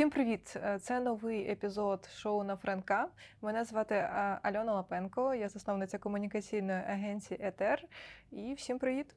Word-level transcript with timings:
Всім 0.00 0.10
привіт! 0.10 0.56
Е, 0.56 0.78
це 0.78 1.00
новий 1.00 1.50
епізод 1.50 2.08
шоу 2.14 2.44
на 2.44 2.56
Френка. 2.56 3.08
Мене 3.42 3.64
звати 3.64 3.94
е, 3.94 4.08
Альона 4.42 4.72
Лапенко, 4.72 5.34
я 5.34 5.48
засновниця 5.48 5.98
комунікаційної 5.98 6.78
агенції 6.78 7.40
Етер. 7.42 7.84
І 8.30 8.54
всім 8.54 8.78
привіт! 8.78 9.14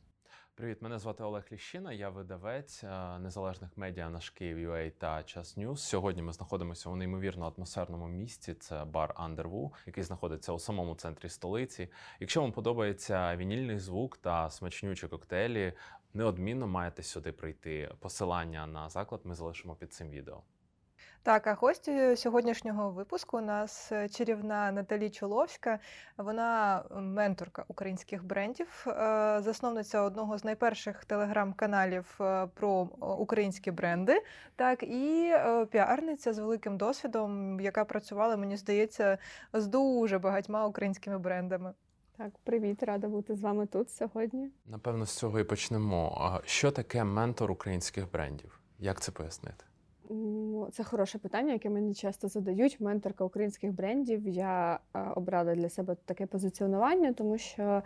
Привіт, 0.55 0.81
мене 0.81 0.99
звати 0.99 1.23
Олег 1.23 1.43
Ліщина, 1.51 1.93
я 1.93 2.09
видавець 2.09 2.83
е, 2.83 3.19
незалежних 3.19 3.77
медіа 3.77 4.09
наш 4.09 4.29
Київ.UA 4.29 4.91
та 4.91 5.23
Час 5.23 5.57
Ньюс. 5.57 5.83
Сьогодні 5.83 6.21
ми 6.21 6.33
знаходимося 6.33 6.89
у 6.89 6.95
неймовірно 6.95 7.53
атмосферному 7.57 8.07
місці. 8.07 8.53
Це 8.53 8.85
бар 8.85 9.13
Андерву, 9.15 9.73
який 9.85 10.03
знаходиться 10.03 10.53
у 10.53 10.59
самому 10.59 10.95
центрі 10.95 11.29
столиці. 11.29 11.89
Якщо 12.19 12.41
вам 12.41 12.51
подобається 12.51 13.35
вініловий 13.35 13.79
звук 13.79 14.17
та 14.17 14.49
смачнючі 14.49 15.07
коктейлі, 15.07 15.73
неодмінно 16.13 16.67
маєте 16.67 17.03
сюди 17.03 17.31
прийти. 17.31 17.91
Посилання 17.99 18.67
на 18.67 18.89
заклад 18.89 19.21
ми 19.23 19.35
залишимо 19.35 19.75
під 19.75 19.93
цим 19.93 20.09
відео. 20.09 20.43
Так, 21.25 21.47
а 21.47 21.53
гості 21.53 22.15
сьогоднішнього 22.15 22.89
випуску 22.89 23.37
у 23.37 23.41
нас 23.41 23.91
е, 23.91 24.09
чарівна 24.09 24.71
Наталі 24.71 25.09
Чоловська. 25.09 25.79
Вона 26.17 26.83
менторка 26.95 27.65
українських 27.67 28.25
брендів, 28.25 28.85
е, 28.87 28.91
засновниця 29.41 30.01
одного 30.01 30.37
з 30.37 30.43
найперших 30.43 31.05
телеграм-каналів 31.05 32.17
е, 32.21 32.47
про 32.53 32.71
українські 33.19 33.71
бренди, 33.71 34.21
так 34.55 34.83
і 34.83 35.33
піарниця 35.71 36.33
з 36.33 36.39
великим 36.39 36.77
досвідом, 36.77 37.59
яка 37.59 37.85
працювала, 37.85 38.37
мені 38.37 38.57
здається, 38.57 39.17
з 39.53 39.67
дуже 39.67 40.19
багатьма 40.19 40.67
українськими 40.67 41.17
брендами. 41.17 41.73
Так, 42.17 42.31
привіт, 42.43 42.83
рада 42.83 43.07
бути 43.07 43.35
з 43.35 43.41
вами 43.41 43.65
тут 43.65 43.89
сьогодні. 43.89 44.49
Напевно, 44.65 45.05
з 45.05 45.17
цього 45.17 45.39
і 45.39 45.43
почнемо. 45.43 46.41
Що 46.45 46.71
таке 46.71 47.03
ментор 47.03 47.51
українських 47.51 48.11
брендів? 48.11 48.59
Як 48.79 49.01
це 49.01 49.11
пояснити? 49.11 49.65
Це 50.71 50.83
хороше 50.83 51.17
питання, 51.17 51.53
яке 51.53 51.69
мені 51.69 51.93
часто 51.93 52.27
задають. 52.27 52.79
Менторка 52.79 53.23
українських 53.23 53.73
брендів. 53.73 54.27
Я 54.27 54.79
обрала 55.15 55.55
для 55.55 55.69
себе 55.69 55.95
таке 56.05 56.25
позиціонування, 56.25 57.13
тому 57.13 57.37
що 57.37 57.83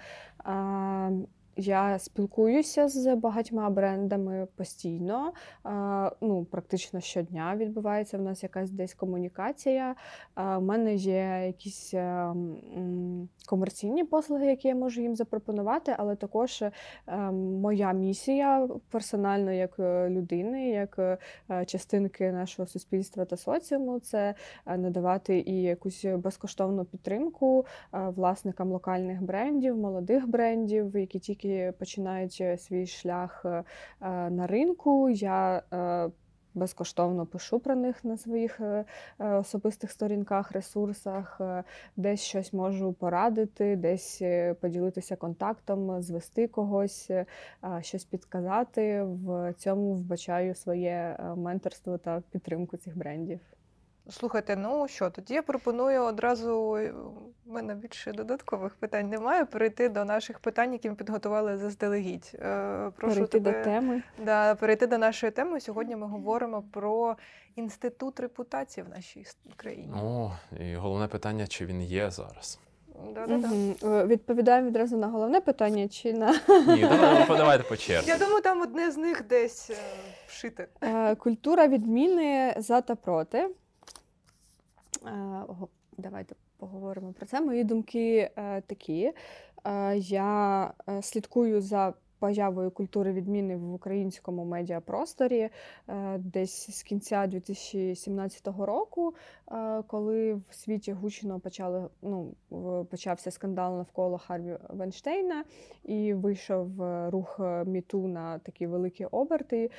я 1.58 2.00
спілкуюся 2.00 2.88
з 2.88 3.16
багатьма 3.16 3.70
брендами 3.70 4.48
постійно. 4.56 5.34
Ну, 6.22 6.48
практично 6.52 7.02
щодня 7.02 7.56
відбувається 7.56 8.18
в 8.18 8.22
нас 8.22 8.44
якась 8.44 8.72
десь 8.72 8.94
комунікація. 8.94 9.96
У 10.38 10.62
мене 10.62 10.96
є 10.96 11.44
якісь 11.48 11.94
е, 11.94 12.34
комерційні 13.50 14.04
послуги, 14.04 14.46
які 14.46 14.68
я 14.68 14.76
можу 14.76 15.02
їм 15.02 15.16
запропонувати, 15.16 15.96
але 15.98 16.16
також 16.16 16.62
е, 16.62 16.72
моя 17.62 17.94
місія 17.94 18.70
персонально 18.90 19.52
як 19.52 19.80
е, 19.80 20.10
людини, 20.10 20.70
як 20.70 21.20
частинки 21.66 22.32
нашого 22.32 22.68
суспільства 22.68 23.26
та 23.26 23.38
соціуму 23.38 24.00
це 24.00 24.34
надавати 24.66 25.40
і 25.40 25.62
якусь 25.62 26.06
безкоштовну 26.06 26.86
підтримку 26.86 27.66
власникам 27.92 28.72
локальних 28.72 29.22
брендів, 29.22 29.78
молодих 29.78 30.28
брендів, 30.28 30.98
які 30.98 31.20
тільки 31.20 31.47
які 31.48 31.78
починають 31.78 32.38
е, 32.42 32.58
свій 32.58 32.88
шлях 32.88 33.42
е, 33.46 33.50
е, 33.50 33.64
на 34.30 34.48
ринку. 34.48 35.10
Я 35.10 35.62
Безкоштовно 36.54 37.26
пишу 37.26 37.60
про 37.60 37.76
них 37.76 38.04
на 38.04 38.18
своїх 38.18 38.62
особистих 39.20 39.92
сторінках, 39.92 40.52
ресурсах, 40.52 41.42
десь 41.96 42.22
щось 42.22 42.54
можу 42.54 42.94
порадити, 42.94 43.76
десь 43.76 44.22
поділитися 44.62 45.16
контактом, 45.16 46.02
звести 46.02 46.48
когось, 46.48 47.12
щось 47.82 48.06
підказати. 48.06 49.04
В 49.04 49.54
цьому 49.58 49.94
вбачаю 49.94 50.56
своє 50.56 51.20
менторство 51.36 51.98
та 51.98 52.24
підтримку 52.32 52.78
цих 52.78 52.98
брендів. 52.98 53.57
Слухайте, 54.10 54.56
ну 54.56 54.88
що, 54.88 55.10
тоді 55.10 55.34
я 55.34 55.42
пропоную 55.42 56.04
одразу, 56.04 56.56
у 57.46 57.54
мене 57.54 57.76
більше 57.76 58.12
додаткових 58.12 58.76
питань 58.76 59.10
немає, 59.10 59.46
перейти 59.46 59.90
до 59.90 60.06
наших 60.06 60.40
питань, 60.40 60.74
які 60.74 60.90
ми 60.90 60.96
підготували 60.96 61.58
заздалегідь. 61.58 62.32
Е, 62.34 62.92
прошу 62.96 63.14
перейти 63.16 63.40
тебе, 63.40 63.58
до 63.58 63.64
теми. 63.64 64.04
Да, 64.26 64.56
перейти 64.56 64.88
до 64.88 64.98
нашої 64.98 65.32
теми. 65.32 65.60
Сьогодні 65.60 65.96
ми 65.96 66.08
говоримо 66.08 66.64
про 66.72 67.16
інститут 67.56 68.20
репутації 68.20 68.84
в 68.84 68.90
нашій 68.90 69.26
країні. 69.56 69.94
О, 70.04 70.32
і 70.60 70.76
головне 70.76 71.08
питання, 71.08 71.48
чи 71.48 71.66
він 71.66 71.82
є 71.82 72.12
зараз? 72.12 72.60
Да-да-да. 73.14 73.48
Угу. 73.48 74.08
Відповідаємо 74.08 74.68
відразу 74.68 74.98
на 74.98 75.08
головне 75.08 75.42
питання 75.42 75.88
чи 75.88 76.14
на. 76.14 76.32
Ні, 76.68 76.82
давайте 77.30 77.64
по 77.64 77.78
черзі. 77.78 78.10
Я 78.10 78.18
думаю, 78.18 78.42
там 78.42 78.62
одне 78.62 78.92
з 78.92 78.98
них 78.98 79.28
десь 79.28 79.70
е, 79.70 79.76
вшите. 80.28 80.68
Культура 81.18 81.68
відміни 81.68 82.56
за 82.58 82.82
та 82.82 82.96
проти. 82.96 83.50
Е, 85.06 85.46
давайте 85.98 86.36
поговоримо 86.58 87.14
про 87.14 87.26
це. 87.26 87.42
Мої 87.42 87.64
думки 87.64 88.30
е, 88.38 88.62
такі. 88.62 89.14
Е, 89.66 89.98
я 89.98 90.74
слідкую 91.02 91.62
за 91.62 91.94
появою 92.20 92.72
культури 92.72 93.12
відміни 93.12 93.58
в 93.58 93.74
українському 93.74 94.46
медіапросторі 94.46 95.50
десь 96.18 96.78
з 96.78 96.84
кінця 96.84 97.28
2017 97.28 98.48
року, 98.48 99.16
коли 99.88 100.34
в 100.34 100.46
світі 100.52 100.94
гучно 100.94 101.40
почали 101.40 101.90
ну, 102.02 102.34
почався 102.92 103.32
скандал 103.32 103.78
навколо 103.78 104.18
Харві 104.18 104.58
Венштейна 104.70 105.44
і 105.84 106.14
вийшов 106.14 106.70
рух 107.10 107.40
Міту 107.66 108.08
на 108.08 108.40
такі 108.40 108.68
великі 108.68 109.06
оберти, 109.06 109.72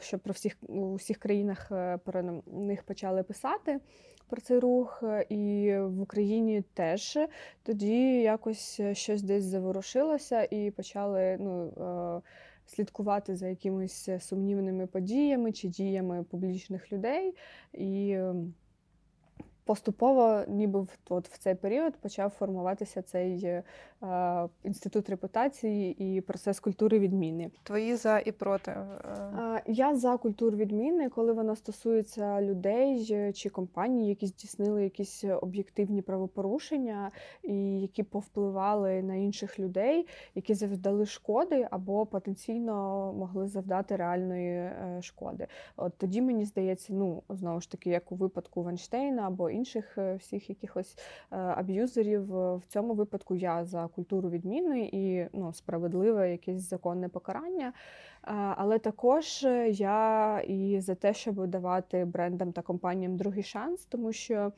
що 0.00 0.18
про 0.18 0.32
всіх 0.32 0.56
у 0.68 0.94
всіх 0.94 1.18
країнах 1.18 1.68
про 2.04 2.22
них 2.46 2.82
почали 2.82 3.22
писати 3.22 3.80
про 4.32 4.40
цей 4.40 4.58
рух, 4.58 5.02
е, 5.02 5.26
і 5.28 5.74
в 5.78 6.00
Україні 6.00 6.62
теж 6.74 7.18
тоді 7.62 8.20
якось 8.20 8.80
е, 8.80 8.94
щось 8.94 9.22
десь 9.22 9.44
заворушилося 9.44 10.48
і 10.50 10.70
почали 10.70 11.36
ну, 11.40 11.66
е, 11.66 12.20
слідкувати 12.66 13.36
за 13.36 13.48
якимись 13.48 14.08
сумнівними 14.20 14.86
подіями 14.86 15.52
чи 15.52 15.68
діями 15.68 16.24
публічних 16.30 16.92
людей. 16.92 17.34
І 17.72 18.18
поступово, 19.64 20.42
ніби 20.48 20.80
в 20.80 20.88
от 21.08 21.28
в 21.28 21.38
цей 21.38 21.54
період 21.54 21.96
почав 21.96 22.30
формуватися 22.30 23.02
цей 23.02 23.44
е, 23.44 23.62
інститут 24.64 25.10
репутації 25.10 26.16
і 26.16 26.20
процес 26.20 26.60
культури 26.60 26.98
відміни. 26.98 27.50
Твої 27.62 27.96
за 27.96 28.18
і 28.18 28.32
проти 28.32 28.70
е, 28.70 29.62
я 29.66 29.96
за 29.96 30.16
культуру 30.16 30.56
відміни, 30.56 31.08
коли 31.08 31.32
вона 31.32 31.56
стосується 31.56 32.42
людей 32.42 33.08
е, 33.10 33.32
чи 33.32 33.48
компаній, 33.48 34.08
які 34.08 34.26
здійснили 34.26 34.84
якісь 34.84 35.24
об'єктивні 35.40 36.02
правопорушення, 36.02 37.10
і 37.42 37.80
які 37.80 38.02
повпливали 38.02 39.02
на 39.02 39.14
інших 39.14 39.58
людей, 39.58 40.06
які 40.34 40.54
завдали 40.54 41.06
шкоди 41.06 41.68
або 41.70 42.06
потенційно 42.06 42.72
могли 43.12 43.48
завдати 43.48 43.96
реальної 43.96 44.56
е, 44.56 44.98
шкоди. 45.02 45.46
От 45.76 45.92
тоді 45.98 46.22
мені 46.22 46.44
здається, 46.44 46.92
ну 46.92 47.22
знову 47.28 47.60
ж 47.60 47.70
таки, 47.70 47.90
як 47.90 48.12
у 48.12 48.14
випадку 48.14 48.62
Вайнштейна 48.62 49.26
або 49.26 49.50
інших 49.52 49.98
е, 49.98 50.14
всіх 50.14 50.50
якихось 50.50 50.98
е, 50.98 51.36
аб'юзерів. 51.36 52.36
Е, 52.36 52.56
в 52.56 52.62
цьому 52.68 52.94
випадку 52.94 53.34
я 53.34 53.64
за 53.64 53.88
культуру 53.88 54.30
відміни 54.30 54.90
і 54.92 55.26
ну, 55.32 55.52
справедливе 55.52 56.30
якесь 56.30 56.68
законне 56.68 57.08
покарання. 57.08 57.72
Але 58.56 58.78
також 58.78 59.46
я 59.68 60.40
і 60.46 60.80
за 60.80 60.94
те, 60.94 61.14
щоб 61.14 61.46
давати 61.46 62.04
брендам 62.04 62.52
та 62.52 62.62
компаніям 62.62 63.16
другий 63.16 63.42
шанс, 63.42 63.84
тому 63.84 64.12
що. 64.12 64.52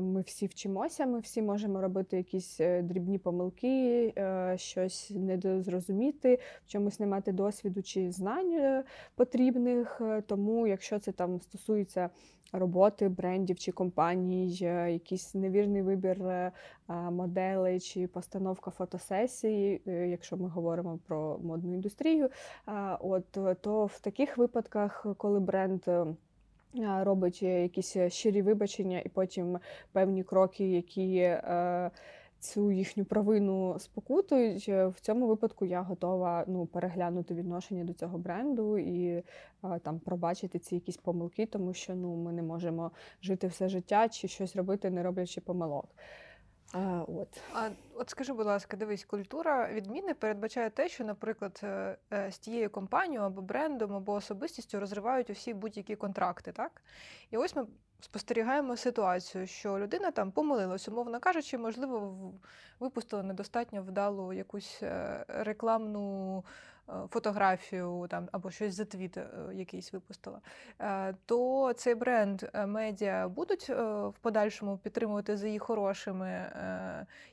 Ми 0.00 0.20
всі 0.20 0.46
вчимося, 0.46 1.06
ми 1.06 1.20
всі 1.20 1.42
можемо 1.42 1.80
робити 1.80 2.16
якісь 2.16 2.58
дрібні 2.58 3.18
помилки, 3.18 4.14
щось 4.56 5.10
недозрозуміти, 5.10 6.38
в 6.66 6.68
чомусь 6.68 7.00
не 7.00 7.06
мати 7.06 7.32
досвіду 7.32 7.82
чи 7.82 8.10
знань 8.10 8.82
потрібних. 9.14 10.00
Тому, 10.26 10.66
якщо 10.66 10.98
це 10.98 11.12
там 11.12 11.40
стосується 11.40 12.10
роботи 12.52 13.08
брендів 13.08 13.58
чи 13.58 13.72
компаній, 13.72 14.58
е, 14.62 14.92
якийсь 14.92 15.34
невірний 15.34 15.82
вибір 15.82 16.22
е, 16.22 16.52
моделей 16.88 17.80
чи 17.80 18.06
постановка 18.06 18.70
фотосесії, 18.70 19.82
е, 19.86 20.08
якщо 20.08 20.36
ми 20.36 20.48
говоримо 20.48 20.98
про 21.06 21.38
модну 21.42 21.74
індустрію, 21.74 22.28
от 23.00 23.38
то 23.60 23.86
в 23.86 24.00
таких 24.00 24.38
випадках, 24.38 25.06
коли 25.16 25.40
бренд 25.40 25.82
робить 27.02 27.42
якісь 27.42 27.96
щирі 28.08 28.42
вибачення 28.42 29.00
і 29.00 29.08
потім 29.08 29.58
певні 29.92 30.24
кроки, 30.24 30.70
які 30.70 31.36
цю 32.40 32.70
їхню 32.70 33.04
провину 33.04 33.78
спокутують. 33.78 34.68
В 34.68 34.94
цьому 35.00 35.26
випадку 35.26 35.64
я 35.64 35.82
готова 35.82 36.44
ну, 36.48 36.66
переглянути 36.66 37.34
відношення 37.34 37.84
до 37.84 37.92
цього 37.92 38.18
бренду 38.18 38.78
і 38.78 39.24
там 39.82 39.98
пробачити 39.98 40.58
ці 40.58 40.74
якісь 40.74 40.96
помилки, 40.96 41.46
тому 41.46 41.74
що 41.74 41.94
ну, 41.94 42.16
ми 42.16 42.32
не 42.32 42.42
можемо 42.42 42.90
жити 43.22 43.46
все 43.46 43.68
життя 43.68 44.08
чи 44.08 44.28
щось 44.28 44.56
робити, 44.56 44.90
не 44.90 45.02
роблячи 45.02 45.40
помилок. 45.40 45.88
А, 46.72 47.04
от. 47.08 47.40
А 47.54 47.70
от 47.94 48.10
скажи, 48.10 48.32
будь 48.32 48.46
ласка, 48.46 48.76
дивись, 48.76 49.04
культура 49.04 49.72
відміни 49.72 50.14
передбачає 50.14 50.70
те, 50.70 50.88
що, 50.88 51.04
наприклад, 51.04 51.60
е, 51.62 51.96
е, 52.12 52.30
з 52.32 52.38
тією 52.38 52.70
компанією 52.70 53.26
або 53.26 53.42
брендом, 53.42 53.94
або 53.94 54.12
особистістю 54.12 54.80
розривають 54.80 55.30
усі 55.30 55.54
будь-які 55.54 55.96
контракти, 55.96 56.52
так? 56.52 56.82
І 57.30 57.36
ось 57.36 57.56
ми 57.56 57.66
спостерігаємо 58.04 58.76
ситуацію, 58.76 59.46
що 59.46 59.78
людина 59.78 60.10
там 60.10 60.32
помилилась, 60.32 60.88
умовно 60.88 61.20
кажучи, 61.20 61.58
можливо, 61.58 62.16
випустила 62.80 63.22
недостатньо 63.22 63.82
вдалу 63.82 64.32
якусь 64.32 64.82
е, 64.82 65.24
рекламну 65.28 66.44
е, 66.88 66.92
фотографію 67.08 68.06
там, 68.10 68.28
або 68.32 68.50
щось 68.50 68.74
за 68.74 68.84
твіт 68.84 69.16
е, 69.16 69.28
якийсь 69.52 69.92
випустила, 69.92 70.40
то 71.26 71.72
цей 71.76 71.94
бренд 71.94 72.42
медіа 72.66 73.28
будуть 73.28 73.68
в 73.68 74.14
подальшому 74.20 74.78
підтримувати 74.78 75.36
за 75.36 75.46
її 75.46 75.58
хорошими 75.58 76.52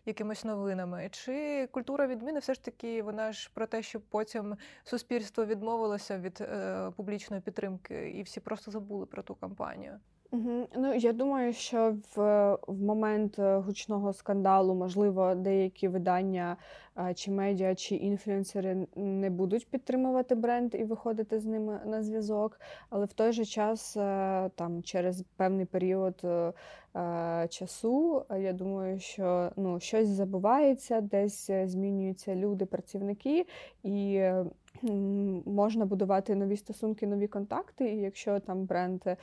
якимись 0.05 0.43
новинами? 0.43 1.09
Чи 1.11 1.67
культура 1.71 2.07
відміни 2.07 2.39
все 2.39 2.53
ж 2.53 2.63
таки 2.63 3.03
вона 3.03 3.31
ж 3.31 3.51
про 3.53 3.67
те, 3.67 3.81
щоб 3.81 4.01
потім 4.01 4.57
суспільство 4.83 5.45
відмовилося 5.45 6.17
від 6.17 6.49
публічної 6.95 7.41
підтримки, 7.41 8.09
і 8.09 8.23
всі 8.23 8.39
просто 8.39 8.71
забули 8.71 9.05
про 9.05 9.23
ту 9.23 9.35
кампанію? 9.35 9.99
Ну, 10.31 10.94
я 10.95 11.13
думаю, 11.13 11.53
що 11.53 11.95
в, 12.15 12.57
в 12.68 12.81
момент 12.81 13.39
е, 13.39 13.57
гучного 13.57 14.13
скандалу, 14.13 14.75
можливо, 14.75 15.35
деякі 15.35 15.88
видання 15.88 16.57
е, 16.97 17.13
чи 17.13 17.31
медіа, 17.31 17.75
чи 17.75 17.95
інфлюенсери 17.95 18.88
не 18.95 19.29
будуть 19.29 19.69
підтримувати 19.69 20.35
бренд 20.35 20.75
і 20.75 20.83
виходити 20.83 21.39
з 21.39 21.45
ними 21.45 21.79
на 21.85 22.03
зв'язок. 22.03 22.59
Але 22.89 23.06
в 23.06 23.13
той 23.13 23.31
же 23.31 23.45
час, 23.45 23.97
е, 23.97 24.50
там, 24.56 24.83
через 24.83 25.24
певний 25.35 25.65
період 25.65 26.25
часу, 27.50 28.25
я 28.39 28.53
думаю, 28.53 29.00
що 29.00 29.51
ну, 29.56 29.79
щось 29.79 30.07
забувається, 30.07 31.01
десь 31.01 31.51
змінюються 31.65 32.35
люди, 32.35 32.65
працівники, 32.65 33.45
і 33.83 34.24
можна 35.45 35.85
будувати 35.85 36.35
нові 36.35 36.57
стосунки, 36.57 37.07
нові 37.07 37.27
контакти. 37.27 37.94
І 37.94 38.01
якщо 38.01 38.39
там 38.39 38.65
бренд 38.65 39.01
е, 39.06 39.18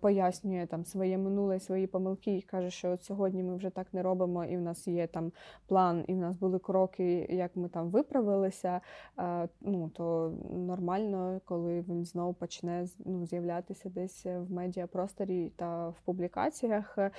пояснює 0.00 0.66
там 0.66 0.84
своє 0.84 1.18
минуле, 1.18 1.60
свої 1.60 1.86
помилки 1.86 2.36
і 2.36 2.42
каже, 2.42 2.70
що 2.70 2.90
от 2.90 3.04
сьогодні 3.04 3.42
ми 3.42 3.56
вже 3.56 3.70
так 3.70 3.94
не 3.94 4.02
робимо, 4.02 4.44
і 4.44 4.56
в 4.56 4.60
нас 4.60 4.88
є 4.88 5.06
там 5.06 5.32
план, 5.66 6.04
і 6.08 6.14
в 6.14 6.16
нас 6.16 6.36
були 6.36 6.58
кроки, 6.58 7.26
як 7.30 7.56
ми 7.56 7.68
там 7.68 7.90
виправилися. 7.90 8.80
е, 9.18 9.48
Ну 9.60 9.88
то 9.88 10.32
нормально, 10.50 11.40
коли 11.44 11.80
він 11.88 12.04
знову 12.04 12.34
почне 12.34 12.86
ну, 13.04 13.26
з'являтися 13.26 13.88
десь 13.88 14.26
в 14.26 14.52
медіапросторі 14.52 15.52
та 15.56 15.88
в 15.88 16.00
публікаціях. 16.04 16.98
Е, 16.98 17.10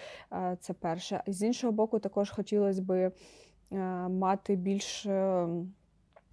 Це 0.59 0.73
перше. 0.73 1.23
З 1.27 1.43
іншого 1.43 1.73
боку, 1.73 1.99
також 1.99 2.29
хотілося 2.29 3.11
е, 3.71 3.77
мати 4.09 4.55
більш. 4.55 5.07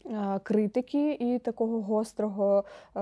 Е, 0.06 0.40
Критики 0.42 1.12
і 1.12 1.38
такого 1.38 1.80
гострого 1.80 2.64
е, 2.64 3.00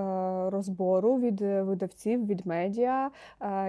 розбору 0.50 1.18
від 1.18 1.42
е, 1.42 1.62
видавців, 1.62 2.26
від 2.26 2.46
медіа, 2.46 3.10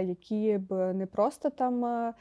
які 0.01 0.57
б 0.69 0.94
не 0.94 1.06
просто 1.06 1.50
там 1.50 2.13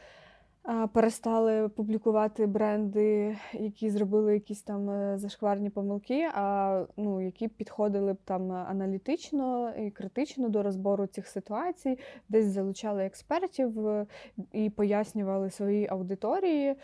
перестали 0.93 1.69
публікувати 1.69 2.47
бренди, 2.47 3.37
які 3.53 3.91
зробили 3.91 4.35
якісь 4.35 4.62
там 4.62 4.91
е, 4.91 5.19
зашкварні 5.19 5.71
помилки, 5.71 6.29
а 6.35 6.85
ну, 6.97 7.21
які 7.21 7.49
підходили 7.49 8.12
б 8.12 8.17
там 8.25 8.53
аналітично 8.53 9.75
і 9.79 9.91
критично 9.91 10.49
до 10.49 10.62
розбору 10.62 11.07
цих 11.07 11.27
ситуацій, 11.27 11.99
десь 12.29 12.47
залучали 12.47 13.05
експертів 13.05 13.87
е, 13.89 14.07
і 14.53 14.71
пояснювали 14.71 15.51
своїй 15.51 15.89
аудиторії, 15.89 16.75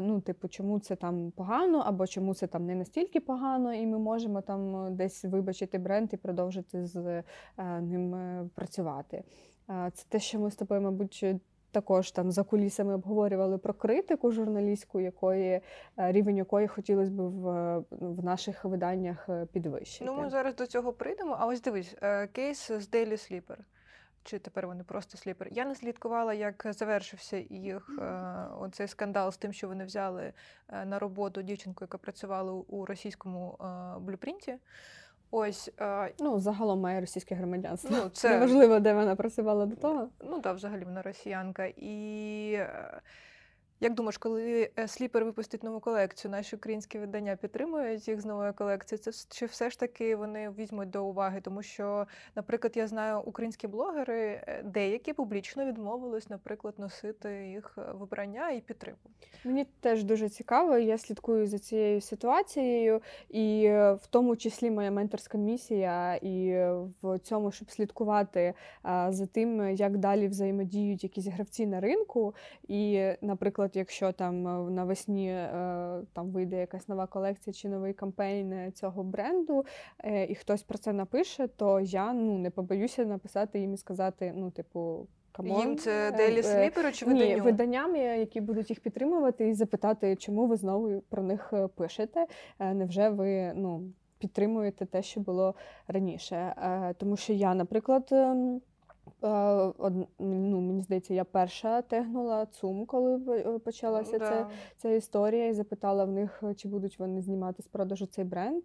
ну, 0.00 0.20
типу, 0.20 0.48
чому 0.48 0.78
це 0.78 0.96
там 0.96 1.30
погано, 1.30 1.78
або 1.78 2.06
чому 2.06 2.34
це 2.34 2.46
там 2.46 2.66
не 2.66 2.74
настільки 2.74 3.20
погано, 3.20 3.74
і 3.74 3.86
ми 3.86 3.98
можемо 3.98 4.40
там 4.40 4.86
е, 4.86 4.90
десь 4.90 5.24
вибачити 5.24 5.78
бренд 5.78 6.08
і 6.12 6.16
продовжити 6.16 6.86
з 6.86 7.22
ним 7.80 8.16
працювати. 8.54 9.24
Це 9.66 10.04
те, 10.08 10.18
що 10.18 10.40
ми 10.40 10.50
з 10.50 10.56
тобою, 10.56 10.80
мабуть, 10.80 11.24
також 11.72 12.10
там 12.10 12.32
за 12.32 12.42
кулісами 12.44 12.94
обговорювали 12.94 13.58
про 13.58 13.74
критику 13.74 14.30
журналістську, 14.32 15.00
якої 15.00 15.50
е, 15.50 15.62
рівень 16.12 16.36
якої 16.36 16.68
хотілося 16.68 17.10
б 17.10 17.20
в, 17.20 17.78
в 17.90 18.24
наших 18.24 18.64
виданнях 18.64 19.28
е, 19.28 19.46
підвищити. 19.52 20.04
Ну, 20.04 20.14
ми 20.22 20.30
зараз 20.30 20.54
до 20.54 20.66
цього 20.66 20.92
прийдемо. 20.92 21.36
А 21.40 21.46
ось 21.46 21.62
дивись, 21.62 21.96
е, 22.02 22.26
кейс 22.26 22.68
з 22.68 22.88
Daily 22.90 23.12
Sleeper. 23.12 23.56
Чи 24.24 24.38
тепер 24.38 24.66
вони 24.66 24.84
просто 24.84 25.18
сліпер? 25.18 25.48
Я 25.50 25.64
не 25.64 25.74
слідкувала, 25.74 26.34
як 26.34 26.66
завершився 26.70 27.36
їх 27.50 27.90
е, 28.02 28.04
оцей 28.60 28.88
скандал 28.88 29.32
з 29.32 29.36
тим, 29.36 29.52
що 29.52 29.68
вони 29.68 29.84
взяли 29.84 30.32
е, 30.68 30.84
на 30.84 30.98
роботу 30.98 31.42
дівчинку, 31.42 31.84
яка 31.84 31.98
працювала 31.98 32.52
у- 32.52 32.84
російському 32.84 33.58
е, 33.60 33.64
блюпринті. 34.00 34.54
Ось, 35.34 35.70
е, 35.80 36.12
Ну, 36.20 36.40
загалом 36.40 36.80
має 36.80 37.00
російське 37.00 37.34
громадянство. 37.34 37.96
ну, 38.02 38.08
це 38.08 38.30
Неважливо, 38.30 38.80
де 38.80 38.94
вона 38.94 39.16
працювала 39.16 39.66
до 39.66 39.76
того. 39.76 40.08
Ну 40.24 40.40
так, 40.40 40.56
взагалі 40.56 40.84
вона 40.84 41.02
росіянка. 41.02 41.64
І 41.76 42.52
е, 42.52 43.00
як 43.82 43.94
думаєш, 43.94 44.18
коли 44.18 44.70
е, 44.78 44.88
Сліпер 44.88 45.24
випустить 45.24 45.62
нову 45.62 45.80
колекцію, 45.80 46.30
наші 46.30 46.56
українські 46.56 46.98
видання 46.98 47.36
підтримують 47.36 48.08
їх 48.08 48.20
з 48.20 48.24
новою 48.24 48.52
колекцією? 48.54 49.02
Це 49.02 49.12
чи 49.28 49.46
все 49.46 49.70
ж 49.70 49.80
таки 49.80 50.16
вони 50.16 50.50
візьмуть 50.50 50.90
до 50.90 51.04
уваги? 51.04 51.40
Тому 51.40 51.62
що, 51.62 52.06
наприклад, 52.36 52.72
я 52.76 52.86
знаю 52.86 53.20
українські 53.20 53.66
блогери, 53.66 54.20
е, 54.20 54.62
деякі 54.64 55.12
публічно 55.12 55.64
відмовились, 55.64 56.30
наприклад, 56.30 56.74
носити 56.78 57.48
їх 57.48 57.78
е, 57.78 57.92
вибрання 57.92 58.50
і 58.50 58.60
підтримку. 58.60 59.10
Мені 59.44 59.66
теж 59.80 60.04
дуже 60.04 60.28
цікаво. 60.28 60.78
Я 60.78 60.98
слідкую 60.98 61.46
за 61.46 61.58
цією 61.58 62.00
ситуацією, 62.00 63.00
і 63.28 63.68
в 63.72 64.06
тому 64.10 64.36
числі 64.36 64.70
моя 64.70 64.90
менторська 64.90 65.38
місія, 65.38 66.14
і 66.14 66.52
в 67.02 67.18
цьому, 67.18 67.52
щоб 67.52 67.70
слідкувати 67.70 68.54
за 69.08 69.26
тим, 69.26 69.70
як 69.70 69.98
далі 69.98 70.28
взаємодіють 70.28 71.04
якісь 71.04 71.26
гравці 71.26 71.66
на 71.66 71.80
ринку. 71.80 72.34
І, 72.68 72.94
е, 72.94 73.18
наприклад, 73.72 73.76
якщо 73.76 74.12
там 74.12 74.46
е, 74.46 74.70
навесні 74.70 75.28
е, 75.28 76.02
там 76.12 76.30
вийде 76.30 76.60
якась 76.60 76.88
нова 76.88 77.06
колекція 77.06 77.54
чи 77.54 77.68
новий 77.68 77.92
кампейн 77.94 78.52
е, 78.52 78.70
цього 78.70 79.02
бренду, 79.02 79.64
і 80.28 80.34
хтось 80.34 80.62
про 80.62 80.78
це 80.78 80.92
напише, 80.92 81.48
то 81.48 81.80
я 81.80 82.12
ну 82.12 82.38
не 82.38 82.50
побоюся 82.50 83.04
написати 83.04 83.60
їм 83.60 83.74
і 83.74 83.76
сказати: 83.76 84.32
ну, 84.36 84.50
типу. 84.50 85.06
come 85.32 85.48
on, 85.48 85.60
Їм 85.60 85.76
це 85.76 86.10
Daily 86.10 86.42
Sleeper 86.42 86.92
чи 86.92 87.06
ні, 87.06 87.40
виданням, 87.40 87.96
які 87.96 88.40
будуть 88.40 88.70
їх 88.70 88.80
підтримувати, 88.80 89.48
і 89.48 89.54
запитати, 89.54 90.16
чому 90.16 90.46
ви 90.46 90.56
знову 90.56 91.02
про 91.08 91.22
них 91.22 91.52
пишете. 91.76 92.26
Невже 92.58 93.08
ви 93.08 93.52
ну, 93.54 93.82
підтримуєте 94.18 94.86
те, 94.86 95.02
що 95.02 95.20
було 95.20 95.54
раніше? 95.88 96.54
Тому 96.98 97.16
що 97.16 97.32
я, 97.32 97.54
наприклад, 97.54 98.08
ем, 98.12 98.60
ну, 100.18 100.60
мені 100.60 100.82
здається, 100.82 101.14
я 101.14 101.24
перша 101.24 101.82
тегнула 101.82 102.46
ЦУМ, 102.46 102.86
коли 102.86 103.38
е, 103.38 103.58
почалася 103.58 104.18
Да. 104.18 104.28
ця, 104.28 104.46
ця 104.76 104.90
історія, 104.90 105.46
і 105.46 105.52
запитала 105.52 106.04
в 106.04 106.10
них, 106.10 106.42
чи 106.56 106.68
будуть 106.68 106.98
вони 106.98 107.22
знімати 107.22 107.62
з 107.62 107.66
продажу 107.66 108.06
цей 108.06 108.24
бренд. 108.24 108.62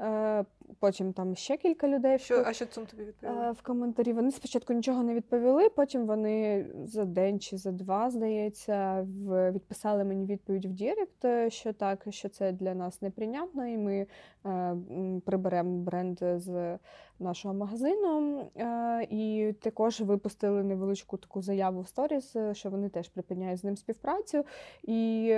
Е, 0.00 0.44
Потім 0.78 1.12
там 1.12 1.34
ще 1.34 1.56
кілька 1.56 1.88
людей 1.88 2.16
в 2.16 2.20
Що, 2.20 2.42
а 2.46 2.52
що 2.52 2.66
цум 2.66 2.86
тобі 2.86 3.02
Е, 3.02 3.06
відповіли? 3.06 3.52
В 3.52 3.62
коментарі 3.62 4.12
вони 4.12 4.30
спочатку 4.30 4.72
нічого 4.72 5.02
не 5.02 5.14
відповіли, 5.14 5.68
потім 5.68 6.06
вони 6.06 6.66
за 6.84 7.04
день 7.04 7.40
чи 7.40 7.56
за 7.56 7.72
два, 7.72 8.10
здається, 8.10 9.06
відписали 9.28 10.04
мені 10.04 10.26
відповідь 10.26 10.64
в 10.64 10.68
Direct, 10.68 11.24
е, 11.24 11.50
що 11.50 11.72
так, 11.72 12.06
що 12.10 12.28
це 12.28 12.52
для 12.52 12.74
нас 12.74 13.02
неприйнятно, 13.02 13.66
і 13.66 13.78
ми 13.78 14.06
е, 14.46 14.76
приберемо 15.24 15.78
бренд 15.78 16.18
з 16.36 16.78
нашого 17.20 17.54
магазину. 17.54 18.44
Е, 18.56 19.06
І 19.10 19.54
також 19.70 20.00
випустили 20.00 20.62
невеличку 20.62 21.16
таку 21.16 21.42
заяву 21.42 21.80
в 21.80 21.88
сторіс, 21.88 22.36
е, 22.36 22.54
що 22.54 22.70
вони 22.70 22.88
теж 22.88 23.08
припиняють 23.08 23.60
з 23.60 23.64
ним 23.64 23.76
співпрацю. 23.76 24.44
І 24.82 25.34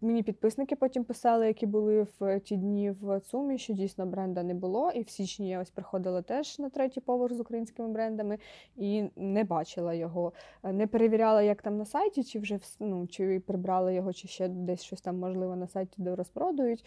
мені 0.00 0.22
підписники 0.22 0.76
потім 0.76 1.04
писали, 1.04 1.46
які 1.46 1.66
були 1.66 2.06
в 2.20 2.40
ті 2.40 2.56
дні 2.56 2.90
в 2.90 3.20
ЦУМі, 3.20 3.58
що 3.58 3.72
дійсно 3.72 4.06
бренда 4.06 4.42
не 4.42 4.54
було. 4.54 4.90
І 4.90 5.02
в 5.02 5.08
січні 5.08 5.48
я 5.48 5.60
ось 5.60 5.70
приходила 5.70 6.22
теж 6.22 6.58
на 6.58 6.70
третій 6.70 7.00
поверх 7.00 7.34
з 7.34 7.40
українськими 7.40 7.88
брендами 7.88 8.38
і 8.76 9.04
не 9.16 9.44
бачила 9.44 9.94
його. 9.94 10.32
Е, 10.62 10.72
Не 10.72 10.86
перевіряла, 10.86 11.42
як 11.42 11.62
там 11.62 11.76
на 11.76 11.84
сайті, 11.84 12.24
чи 12.24 12.38
вже 12.38 12.58
ну, 12.80 13.06
чи 13.06 13.40
прибрали 13.40 13.94
його, 13.94 14.12
чи 14.12 14.28
ще 14.28 14.48
десь 14.48 14.82
щось 14.82 15.00
там 15.00 15.18
можливо 15.18 15.56
на 15.56 15.66
сайті 15.66 15.94
де 15.96 16.16
розпродають. 16.16 16.84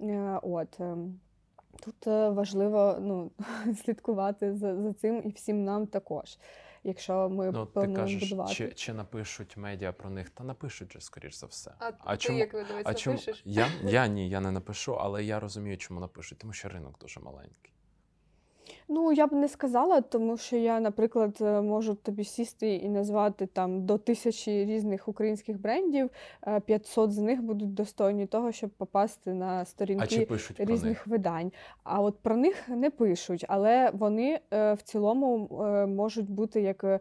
Е, 0.00 0.40
От. 0.42 0.80
Тут 1.84 2.06
е, 2.06 2.28
важливо 2.28 2.98
ну, 3.00 3.30
слідкувати 3.84 4.54
за, 4.54 4.82
за 4.82 4.92
цим 4.92 5.22
і 5.24 5.28
всім 5.30 5.64
нам 5.64 5.86
також. 5.86 6.38
Якщо 6.84 7.28
ми 7.28 7.50
Ну, 7.50 7.66
ти 7.66 7.92
кажеш, 7.92 8.22
будувати. 8.22 8.54
чи, 8.54 8.72
чи 8.72 8.92
напишуть 8.92 9.56
медіа 9.56 9.92
про 9.92 10.10
них? 10.10 10.30
Та 10.30 10.44
напишуть 10.44 10.92
же, 10.92 11.00
скоріш 11.00 11.34
за 11.34 11.46
все. 11.46 11.72
А, 11.78 12.16
ти 12.16 12.34
як 12.34 12.54
видавець 12.54 12.86
а 12.86 12.94
чому 12.94 13.16
напишеш? 13.16 13.42
я, 13.44 13.68
я 13.84 14.06
ні, 14.06 14.28
я 14.28 14.40
не 14.40 14.50
напишу, 14.50 14.94
але 14.94 15.24
я 15.24 15.40
розумію, 15.40 15.76
чому 15.76 16.00
напишуть, 16.00 16.38
тому 16.38 16.52
що 16.52 16.68
ринок 16.68 16.98
дуже 16.98 17.20
маленький. 17.20 17.72
Ну, 18.90 19.12
я 19.12 19.26
б 19.26 19.32
не 19.32 19.48
сказала, 19.48 20.00
тому 20.00 20.36
що 20.36 20.56
я, 20.56 20.80
наприклад, 20.80 21.38
е, 21.40 21.60
можу 21.60 21.94
тобі 21.94 22.24
сісти 22.24 22.74
і 22.74 22.88
назвати 22.88 23.46
там 23.46 23.86
до 23.86 23.98
тисячі 23.98 24.64
різних 24.64 25.08
українських 25.08 25.60
брендів. 25.60 26.10
е, 26.46 26.60
500 26.60 27.12
з 27.12 27.18
них 27.18 27.42
будуть 27.42 27.74
достойні 27.74 28.26
того, 28.26 28.52
щоб 28.52 28.70
попасти 28.70 29.34
на 29.34 29.64
сторінки 29.64 30.28
різних 30.58 31.06
видань. 31.06 31.52
А 31.82 32.00
от 32.00 32.18
про 32.18 32.36
них 32.36 32.68
не 32.68 32.90
пишуть, 32.90 33.44
але 33.48 33.90
вони 33.94 34.40
е, 34.52 34.74
в 34.74 34.82
цілому 34.82 35.48
е, 35.64 35.86
можуть 35.86 36.30
бути 36.30 36.60
як 36.60 36.84
е, 36.84 37.00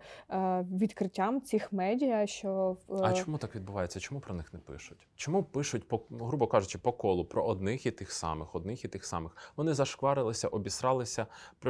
відкриттям 0.72 1.41
цих 1.41 1.74
медіа, 1.74 2.27
що 2.27 2.77
А 2.89 3.12
е, 3.12 3.13
чому 3.13 3.38
так 3.38 3.56
відбувається? 3.56 4.00
Чому 4.00 4.22
про 4.22 4.36
них 4.36 4.53
не 4.53 4.60
пишуть? 4.60 5.08
Чому 5.15 5.44
пишуть 5.44 5.88
по 5.88 6.01
грубо 6.10 6.48
кажучи, 6.48 6.77
по 6.77 6.91
колу 6.91 7.25
про 7.25 7.44
одних 7.44 7.86
і 7.86 7.91
тих 7.91 8.12
самих, 8.12 8.56
одних 8.56 8.86
і 8.86 8.88
тих 8.88 9.06
самих? 9.06 9.51
Вони 9.56 9.74
зашкварилися, 9.74 10.48
обісралися. 10.48 11.25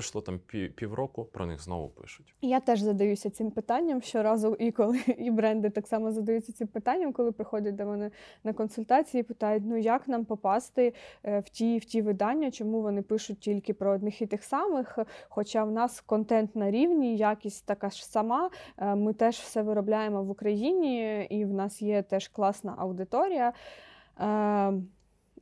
Пройшло 0.08 0.22
там 0.22 0.40
півроку, 0.76 1.26
про 1.26 1.46
них 1.46 1.64
знову 1.64 1.90
пишуть. 1.90 2.36
Я 2.42 2.60
теж 2.60 2.82
задаюся 2.82 3.30
цим 3.30 3.52
питанням 3.52 4.02
щоразу, 4.02 4.56
і 4.60 4.72
коли 4.72 5.00
і 5.18 5.32
бренди 5.32 5.70
так 5.70 5.88
само 5.88 6.12
задаються 6.12 6.54
цим 6.54 6.68
питанням, 6.68 7.14
коли 7.14 7.32
приходять 7.32 7.76
до 7.76 7.86
мене 7.86 8.12
на 8.44 8.54
консультації, 8.54 9.24
питають: 9.24 9.64
ну 9.66 9.78
як 9.78 10.08
нам 10.08 10.26
попасти 10.26 10.94
е, 11.24 11.40
в 11.40 11.50
ті 11.50 11.78
в 11.78 11.86
ті 11.86 12.02
видання, 12.02 12.52
чому 12.52 12.82
вони 12.82 13.02
пишуть 13.02 13.40
тільки 13.40 13.74
про 13.74 13.92
одних 13.92 14.22
і 14.22 14.26
тих 14.26 14.44
самих? 14.44 15.00
Хоча 15.30 15.64
в 15.64 15.72
нас 15.72 16.02
контент 16.02 16.56
на 16.56 16.72
рівні, 16.72 17.18
якість 17.18 17.66
така 17.66 17.90
ж 17.90 18.06
сама. 18.06 18.50
е, 18.78 18.96
Ми 18.96 19.14
теж 19.14 19.36
все 19.36 19.62
виробляємо 19.62 20.24
в 20.24 20.30
Україні, 20.30 21.24
і 21.30 21.46
в 21.46 21.54
нас 21.54 21.82
є 21.82 22.02
теж 22.02 22.28
класна 22.28 22.76
аудиторія. 22.78 23.54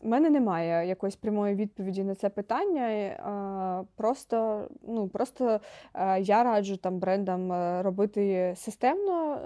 У 0.05 0.07
мене 0.07 0.29
немає 0.29 0.87
якоїсь 0.87 1.15
прямої 1.15 1.55
відповіді 1.55 2.03
на 2.03 2.15
це 2.15 2.29
питання. 2.29 2.89
е, 2.89 3.85
Просто, 3.95 4.67
ну, 4.87 5.07
просто 5.07 5.59
е, 5.93 6.21
я 6.21 6.43
раджу 6.43 6.75
там 6.75 6.99
брендам 6.99 7.51
е, 7.51 7.81
робити 7.81 8.53
системно 8.55 9.39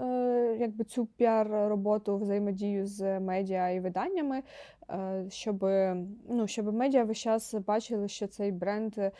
якби 0.60 0.84
цю 0.84 1.06
піар-роботу, 1.06 2.18
взаємодію 2.18 2.86
з 2.86 3.20
медіа 3.20 3.70
і 3.70 3.80
виданнями, 3.80 4.42
е, 4.90 5.24
щоб, 5.30 5.62
ну, 6.28 6.46
щоб 6.46 6.74
медіа 6.74 7.04
весь 7.04 7.18
час 7.18 7.54
бачили, 7.54 8.08
що 8.08 8.26
цей 8.26 8.52
бренд 8.52 8.94
е, 8.98 9.12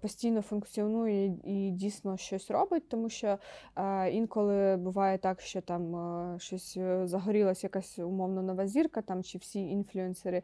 постійно 0.00 0.42
функціонує 0.42 1.26
і- 1.44 1.70
дійсно 1.70 2.16
щось 2.16 2.50
робить, 2.50 2.88
тому 2.88 3.08
що 3.08 3.38
е, 3.76 4.10
інколи 4.10 4.76
буває 4.76 5.18
так, 5.18 5.40
що 5.40 5.60
там 5.60 6.38
щось 6.38 6.78
загорілась 7.04 7.64
якась 7.64 7.98
умовно 7.98 8.42
нова 8.42 8.66
зірка, 8.66 9.02
там 9.02 9.22
чи 9.22 9.38
всі 9.38 9.68
інфлюенсери 9.70 10.42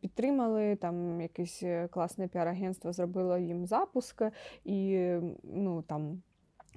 підтримали, 0.00 0.76
там 0.76 1.20
якесь 1.20 1.64
класне 1.90 2.28
піар-агентство 2.28 2.92
зробило 2.92 3.38
їм 3.38 3.66
запуск, 3.66 4.22
і 4.64 5.10
ну 5.44 5.82
там. 5.82 6.22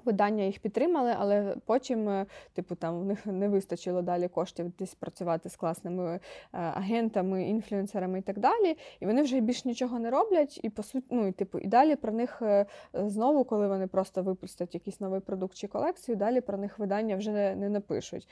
Видання 0.06 0.44
їх 0.44 0.60
підтримали, 0.60 1.16
але 1.18 1.56
потім, 1.66 2.10
е, 2.10 2.26
типу, 2.54 2.76
там 2.76 3.00
в 3.00 3.06
них 3.06 3.26
не 3.26 3.50
вистачило 3.50 4.02
далі 4.02 4.28
коштів 4.28 4.72
десь 4.80 4.96
працювати 4.96 5.50
з 5.50 5.56
класними 5.56 6.04
е, 6.14 6.20
агентами, 6.52 7.44
інфлюенсерами 7.44 8.20
і 8.20 8.22
так 8.22 8.40
далі. 8.40 8.78
І 9.00 9.06
вони 9.06 9.22
вже 9.22 9.40
більш 9.40 9.66
нічого 9.66 10.00
не 10.00 10.10
роблять. 10.10 10.60
І 10.64 10.70
по 10.70 10.84
суті, 10.84 11.08
ну 11.10 11.28
і 11.28 11.32
типу, 11.32 11.60
і 11.60 11.68
далі 11.68 11.96
про 11.96 12.12
них 12.12 12.42
е, 12.42 12.66
знову, 12.94 13.44
коли 13.44 13.68
вони 13.68 13.88
просто 13.88 14.24
випустять 14.24 14.74
якийсь 14.74 15.00
новий 15.00 15.20
продукт 15.20 15.56
чи 15.56 15.68
колекцію, 15.68 16.16
далі 16.16 16.42
про 16.42 16.58
них 16.58 16.80
видання 16.80 17.16
вже 17.16 17.56
не, 17.56 17.70
напишуть. 17.70 18.28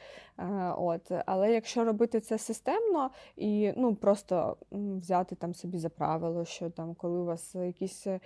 От, 0.78 1.12
але 1.26 1.54
якщо 1.54 1.86
робити 1.86 2.20
це 2.20 2.38
системно 2.38 3.10
і 3.36 3.74
ну 3.78 3.96
просто 3.96 4.58
взяти 4.72 5.36
там 5.36 5.54
собі 5.54 5.78
за 5.78 5.90
правило, 5.90 6.46
що 6.46 6.70
там, 6.70 6.96
коли 6.96 7.20
у 7.20 7.26
вас 7.26 7.56
якісь 7.56 8.08
е, 8.08 8.20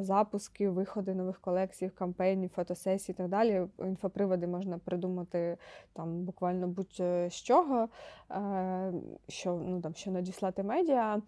запуски, 0.00 0.68
виходи 0.68 1.14
нових 1.14 1.40
колекцій, 1.40 1.90
кампаній, 1.98 2.37
фотосесій 2.46 3.12
і 3.12 3.14
так 3.14 3.28
далі, 3.28 3.66
інфоприводи 3.78 4.46
можна 4.46 4.78
придумати 4.78 5.56
там 5.92 6.24
буквально 6.24 6.68
будь-з 6.68 7.34
чого, 7.34 7.88
е, 8.30 8.92
що 9.28 9.54
ну 9.54 9.80
там 9.80 9.94
що 9.94 10.10
надіслати 10.10 10.62
медіа. 10.62 11.22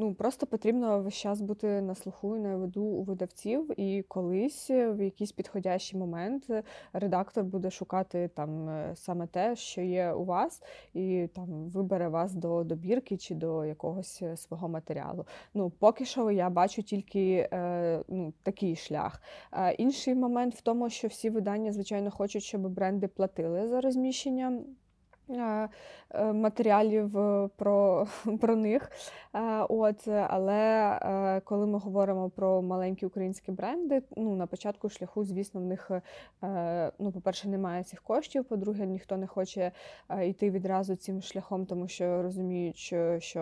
Ну, 0.00 0.14
просто 0.14 0.46
потрібно 0.46 1.00
весь 1.02 1.14
час 1.14 1.40
бути 1.40 1.80
на 1.80 1.94
слуху 1.94 2.36
і 2.36 2.38
на 2.38 2.56
виду 2.56 2.82
у 2.82 3.02
видавців, 3.02 3.80
і 3.80 4.02
колись 4.02 4.70
е, 4.70 4.90
в 4.90 5.02
якийсь 5.04 5.32
підходящий 5.32 5.98
момент 5.98 6.50
е, 6.50 6.62
редактор 6.92 7.44
буде 7.44 7.70
шукати 7.70 8.30
там 8.34 8.68
е, 8.68 8.92
саме 8.96 9.26
те, 9.26 9.56
що 9.56 9.80
є 9.80 10.12
у 10.12 10.24
вас, 10.24 10.62
і 10.94 11.28
там 11.34 11.68
вибере 11.68 12.08
вас 12.08 12.34
до 12.34 12.64
добірки 12.64 13.16
чи 13.16 13.34
до 13.34 13.64
якогось 13.64 14.22
свого 14.36 14.68
матеріалу. 14.68 15.24
Ну, 15.54 15.70
поки 15.70 16.04
що 16.04 16.30
я 16.30 16.50
бачу 16.50 16.82
тільки 16.82 17.48
е, 17.52 18.02
ну, 18.08 18.32
такий 18.42 18.76
шлях. 18.76 19.22
Е, 19.52 19.72
інший 19.72 20.14
момент 20.14 20.54
в 20.54 20.60
тому, 20.60 20.90
що 20.90 21.08
всі 21.08 21.30
видання, 21.30 21.72
звичайно, 21.72 22.10
хочуть, 22.10 22.42
щоб 22.42 22.68
бренди 22.68 23.08
платили 23.08 23.68
за 23.68 23.80
розміщення. 23.80 24.62
Е, 25.30 25.68
е, 26.10 26.32
Матеріалів 26.32 27.18
е, 27.18 27.48
про, 27.56 28.06
про 28.40 28.56
них. 28.56 28.90
От, 29.68 30.08
але 30.08 31.40
коли 31.44 31.66
ми 31.66 31.78
говоримо 31.78 32.30
про 32.30 32.62
маленькі 32.62 33.06
українські 33.06 33.52
бренди, 33.52 34.02
ну 34.16 34.34
на 34.34 34.46
початку 34.46 34.88
шляху, 34.88 35.24
звісно, 35.24 35.60
в 35.60 35.64
них, 35.64 35.90
ну, 36.98 37.12
по-перше, 37.12 37.48
немає 37.48 37.84
цих 37.84 38.02
коштів. 38.02 38.44
По-друге, 38.44 38.86
ніхто 38.86 39.16
не 39.16 39.26
хоче 39.26 39.72
йти 40.22 40.50
відразу 40.50 40.96
цим 40.96 41.22
шляхом, 41.22 41.66
тому 41.66 41.88
що 41.88 42.22
розуміють, 42.22 42.76
що, 42.76 43.20
що 43.20 43.40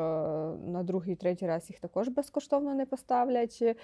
на 0.66 0.82
другий, 0.82 1.16
третій 1.16 1.46
раз 1.46 1.70
їх 1.70 1.80
також 1.80 2.08
безкоштовно 2.08 2.74
не 2.74 2.86
поставлять. 2.86 3.76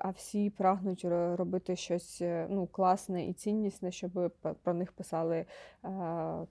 А 0.00 0.10
всі 0.16 0.50
прагнуть 0.50 1.04
робити 1.34 1.76
щось 1.76 2.22
ну, 2.48 2.66
класне 2.66 3.26
і 3.26 3.32
ціннісне, 3.32 3.92
щоб 3.92 4.32
про 4.62 4.74
них 4.74 4.92
писали 4.92 5.44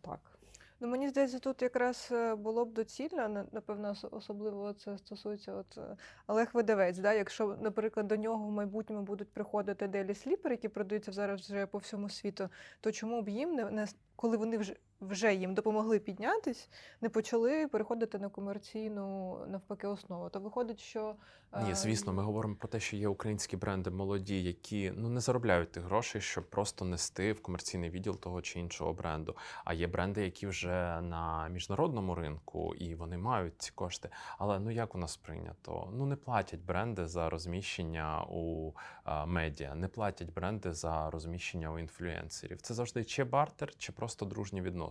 так. 0.01 0.36
Ну, 0.79 0.87
мені 0.87 1.09
здається, 1.09 1.39
тут 1.39 1.61
якраз 1.61 2.09
е, 2.11 2.35
було 2.35 2.65
б 2.65 2.73
доцільно, 2.73 3.29
на- 3.29 3.45
напевно, 3.51 3.95
особливо 4.11 4.73
це 4.73 4.97
стосується 4.97 5.53
от 5.53 5.77
е, 5.77 5.97
Олег 6.27 6.49
Видавець. 6.53 6.97
Да? 6.97 7.13
Якщо, 7.13 7.57
наприклад, 7.61 8.07
до 8.07 8.15
нього 8.15 8.47
в 8.47 8.51
майбутньому 8.51 9.01
будуть 9.01 9.31
приходити 9.33 9.87
делі 9.87 10.15
сліпери, 10.15 10.53
які 10.55 10.67
продаються 10.69 11.11
зараз 11.11 11.41
вже 11.41 11.65
по 11.65 11.77
всьому 11.77 12.09
світу, 12.09 12.49
то 12.81 12.91
чому 12.91 13.21
б 13.21 13.29
їм 13.29 13.55
не 13.55 13.87
коли 14.15 14.37
вони 14.37 14.57
вже 14.57 14.75
вже 15.01 15.33
їм 15.33 15.53
допомогли 15.53 15.99
піднятись, 15.99 16.69
не 17.01 17.09
почали 17.09 17.67
переходити 17.67 18.19
на 18.19 18.29
комерційну 18.29 19.37
навпаки 19.47 19.87
основу? 19.87 20.29
То 20.29 20.39
виходить, 20.39 20.79
що 20.79 21.15
Ні, 21.63 21.71
е, 21.71 21.75
звісно, 21.75 22.13
ми 22.13 22.23
говоримо 22.23 22.55
про 22.55 22.67
те, 22.67 22.79
що 22.79 22.97
є 22.97 23.07
українські 23.07 23.57
бренди 23.57 23.89
молоді, 23.89 24.43
які 24.43 24.91
ну 24.95 25.09
не 25.09 25.19
заробляють 25.19 25.71
тих 25.71 25.83
грошей, 25.83 26.21
щоб 26.21 26.49
просто 26.49 26.85
нести 26.85 27.33
в 27.33 27.41
комерційний 27.41 27.89
відділ 27.89 28.19
того 28.19 28.41
чи 28.41 28.59
іншого 28.59 28.93
бренду. 28.93 29.35
А 29.65 29.73
є 29.73 29.87
бренди, 29.87 30.23
які 30.23 30.47
вже 30.47 31.01
на 31.01 31.47
міжнародному 31.47 32.15
ринку 32.15 32.75
і 32.75 32.95
вони 32.95 33.17
мають 33.17 33.53
ці 33.57 33.71
кошти. 33.71 34.09
Але 34.37 34.59
ну 34.59 34.71
як 34.71 34.95
у 34.95 34.97
нас 34.97 35.17
прийнято? 35.17 35.89
Ну 35.93 36.05
не 36.05 36.15
платять 36.15 36.61
бренди 36.61 37.07
за 37.07 37.29
розміщення 37.29 38.25
у 38.29 38.73
а, 39.03 39.25
медіа, 39.25 39.75
не 39.75 39.87
платять 39.87 40.33
бренди 40.33 40.73
за 40.73 41.09
розміщення 41.09 41.71
у 41.71 41.79
інфлюенсерів. 41.79 42.61
Це 42.61 42.73
завжди 42.73 43.03
чи 43.03 43.23
бартер, 43.23 43.75
чи 43.77 43.91
просто 43.91 44.25
дружні 44.25 44.61
відносини. 44.61 44.86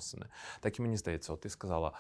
Так 0.61 0.79
і 0.79 0.83
мені 0.83 0.97
здається, 0.97 1.33
от 1.33 1.41
ти 1.41 1.50
сказала, 1.50 1.93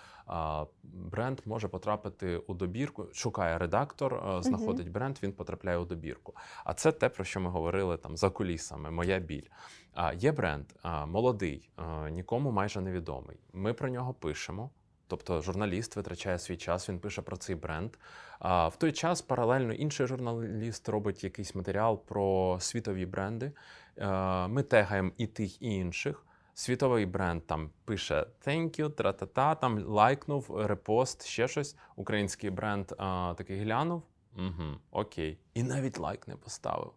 бренд 0.82 1.40
може 1.44 1.68
потрапити 1.68 2.36
у 2.36 2.54
добірку, 2.54 3.06
шукає 3.12 3.58
редактор, 3.58 4.14
а, 4.14 4.42
знаходить 4.42 4.90
бренд, 4.90 5.18
він 5.22 5.32
потрапляє 5.32 5.78
у 5.78 5.84
добірку. 5.84 6.34
А 6.64 6.74
це 6.74 6.92
те, 6.92 7.08
про 7.08 7.24
що 7.24 7.40
ми 7.40 7.50
говорили 7.50 7.96
там 7.96 8.16
за 8.16 8.30
кулісами, 8.30 8.90
моя 8.90 9.18
біль. 9.18 9.46
А, 9.94 10.12
є 10.12 10.32
бренд 10.32 10.66
молодий, 11.06 11.70
нікому 12.10 12.50
майже 12.50 12.80
невідомий. 12.80 13.36
Ми 13.52 13.72
про 13.72 13.88
нього 13.88 14.14
пишемо. 14.14 14.70
Тобто 15.08 15.40
журналіст 15.40 15.96
витрачає 15.96 16.38
свій 16.38 16.56
час, 16.56 16.88
він 16.88 16.98
пише 16.98 17.22
про 17.22 17.36
цей 17.36 17.56
бренд. 17.56 17.90
А 18.38 18.68
в 18.68 18.76
той 18.76 18.92
час 18.92 19.22
паралельно 19.22 19.72
інший 19.72 20.06
журналіст 20.06 20.88
робить 20.88 21.24
якийсь 21.24 21.54
матеріал 21.54 22.04
про 22.04 22.56
світові 22.60 23.06
бренди. 23.06 23.52
Е, 23.98 24.48
Ми 24.48 24.62
тегаємо 24.62 25.10
і 25.16 25.26
тих, 25.26 25.62
і 25.62 25.74
інших. 25.74 26.26
Світовий 26.58 27.06
бренд 27.06 27.46
там 27.46 27.70
пише 27.84 28.26
thank 28.46 28.80
you, 28.80 28.90
тра-та-та, 28.90 29.54
там 29.54 29.84
лайкнув, 29.84 30.66
репост, 30.66 31.26
ще 31.26 31.48
щось. 31.48 31.76
Український 31.96 32.50
бренд 32.50 32.92
а, 32.98 33.34
такий 33.38 33.58
глянув. 33.58 34.02
Угу, 34.36 34.64
окей. 34.90 35.38
І 35.54 35.62
навіть 35.62 35.98
лайк 35.98 36.28
не 36.28 36.36
поставив. 36.36 36.92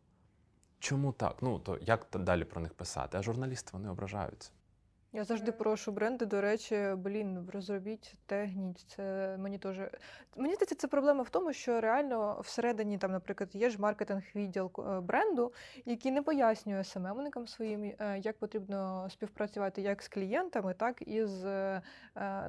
Чому 0.79 1.11
так? 1.11 1.37
Ну 1.41 1.59
то 1.59 1.77
як 1.81 2.07
далі 2.13 2.43
про 2.43 2.61
них 2.61 2.73
писати? 2.73 3.17
А 3.17 3.21
журналісти 3.21 3.69
вони 3.73 3.89
ображаються. 3.89 4.51
Я 5.13 5.23
завжди 5.23 5.51
прошу 5.51 5.91
бренди, 5.91 6.25
до 6.25 6.41
речі, 6.41 6.93
блін, 6.97 7.49
розробіть, 7.53 8.15
тегніть. 8.25 8.85
Це 8.87 9.35
мені 9.39 9.57
теж. 9.57 9.77
Мені 10.37 10.55
здається, 10.55 10.75
це 10.75 10.87
проблема 10.87 11.23
в 11.23 11.29
тому, 11.29 11.53
що 11.53 11.81
реально 11.81 12.41
всередині, 12.43 12.97
там, 12.97 13.11
наприклад, 13.11 13.49
є 13.53 13.69
ж 13.69 13.81
маркетинг 13.81 14.23
відділ 14.35 14.71
е, 14.79 14.99
бренду, 14.99 15.53
який 15.85 16.11
не 16.11 16.21
пояснює 16.21 16.83
СММникам 16.83 17.47
своїм, 17.47 17.83
е, 17.83 18.19
як 18.23 18.37
потрібно 18.37 19.07
співпрацювати 19.09 19.81
як 19.81 20.03
з 20.03 20.07
клієнтами, 20.07 20.73
так 20.73 21.01
і 21.07 21.25
з 21.25 21.45
е, 21.45 21.81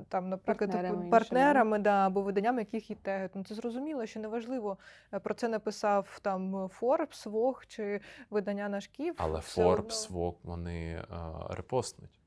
там, 0.08 0.28
наприклад, 0.28 0.70
Партнерами 0.70 1.10
партнерами, 1.10 1.78
да, 1.78 2.06
або 2.06 2.22
виданнями, 2.22 2.60
яких 2.60 2.90
і 2.90 2.94
тегать. 2.94 3.30
Ну, 3.34 3.44
це 3.44 3.54
зрозуміло, 3.54 4.06
що 4.06 4.20
неважливо 4.20 4.78
про 5.22 5.34
це 5.34 5.48
написав 5.48 6.18
там 6.22 6.56
Forbes, 6.56 7.30
Vogue 7.30 7.66
чи 7.66 8.00
видання 8.30 8.68
наш 8.68 8.86
Київ. 8.86 9.14
Але 9.18 9.38
Forbes, 9.38 10.06
одно. 10.06 10.20
Vogue, 10.20 10.36
вони 10.42 11.04
репостнуть. 11.50 12.19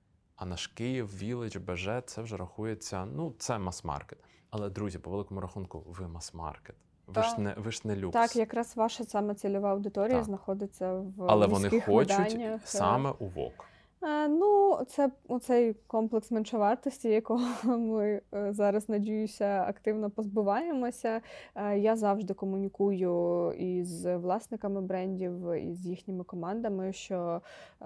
А 0.43 0.45
наш 0.45 0.67
Київ, 0.67 1.23
Village, 1.23 1.59
БЖ 1.59 1.89
це 2.05 2.21
вже 2.21 2.37
рахується, 2.37 3.05
ну, 3.05 3.33
це 3.39 3.59
мас-маркет. 3.59 4.19
Але, 4.49 4.69
друзі, 4.69 4.99
по 4.99 5.09
великому 5.09 5.41
рахунку, 5.41 5.83
ви 5.87 6.07
мас-маркет. 6.07 6.75
Ви 7.07 7.23
ж 7.23 7.41
не 7.41 7.55
ви 7.57 7.71
ж 7.71 7.81
не 7.83 7.95
люкс. 7.95 8.13
Так, 8.13 8.35
якраз 8.35 8.75
ваша 8.75 9.03
саме 9.03 9.35
цільова 9.35 9.71
аудиторія 9.71 10.15
Так. 10.17 10.25
знаходиться 10.25 10.93
в 10.93 11.23
Але 11.27 11.47
вони 11.47 11.69
хочуть 11.69 12.17
виданнях. 12.17 12.61
саме 12.67 13.09
у 13.19 13.25
Vogue. 13.25 13.63
Е, 14.03 14.27
Ну, 14.27 14.79
це 14.87 15.11
цей 15.41 15.73
комплекс 15.87 16.31
меншовартості, 16.31 17.09
якого 17.09 17.47
ми 17.77 18.21
е, 18.33 18.53
зараз, 18.53 18.89
надіюся, 18.89 19.65
активно 19.67 20.09
позбуваємося. 20.09 21.21
Е, 21.55 21.79
Я 21.79 21.95
завжди 21.95 22.33
комунікую 22.33 23.51
із 23.53 24.05
власниками 24.05 24.81
брендів, 24.81 25.53
і 25.53 25.73
з 25.73 25.85
їхніми 25.85 26.23
командами, 26.23 26.93
що 26.93 27.41
е, 27.81 27.85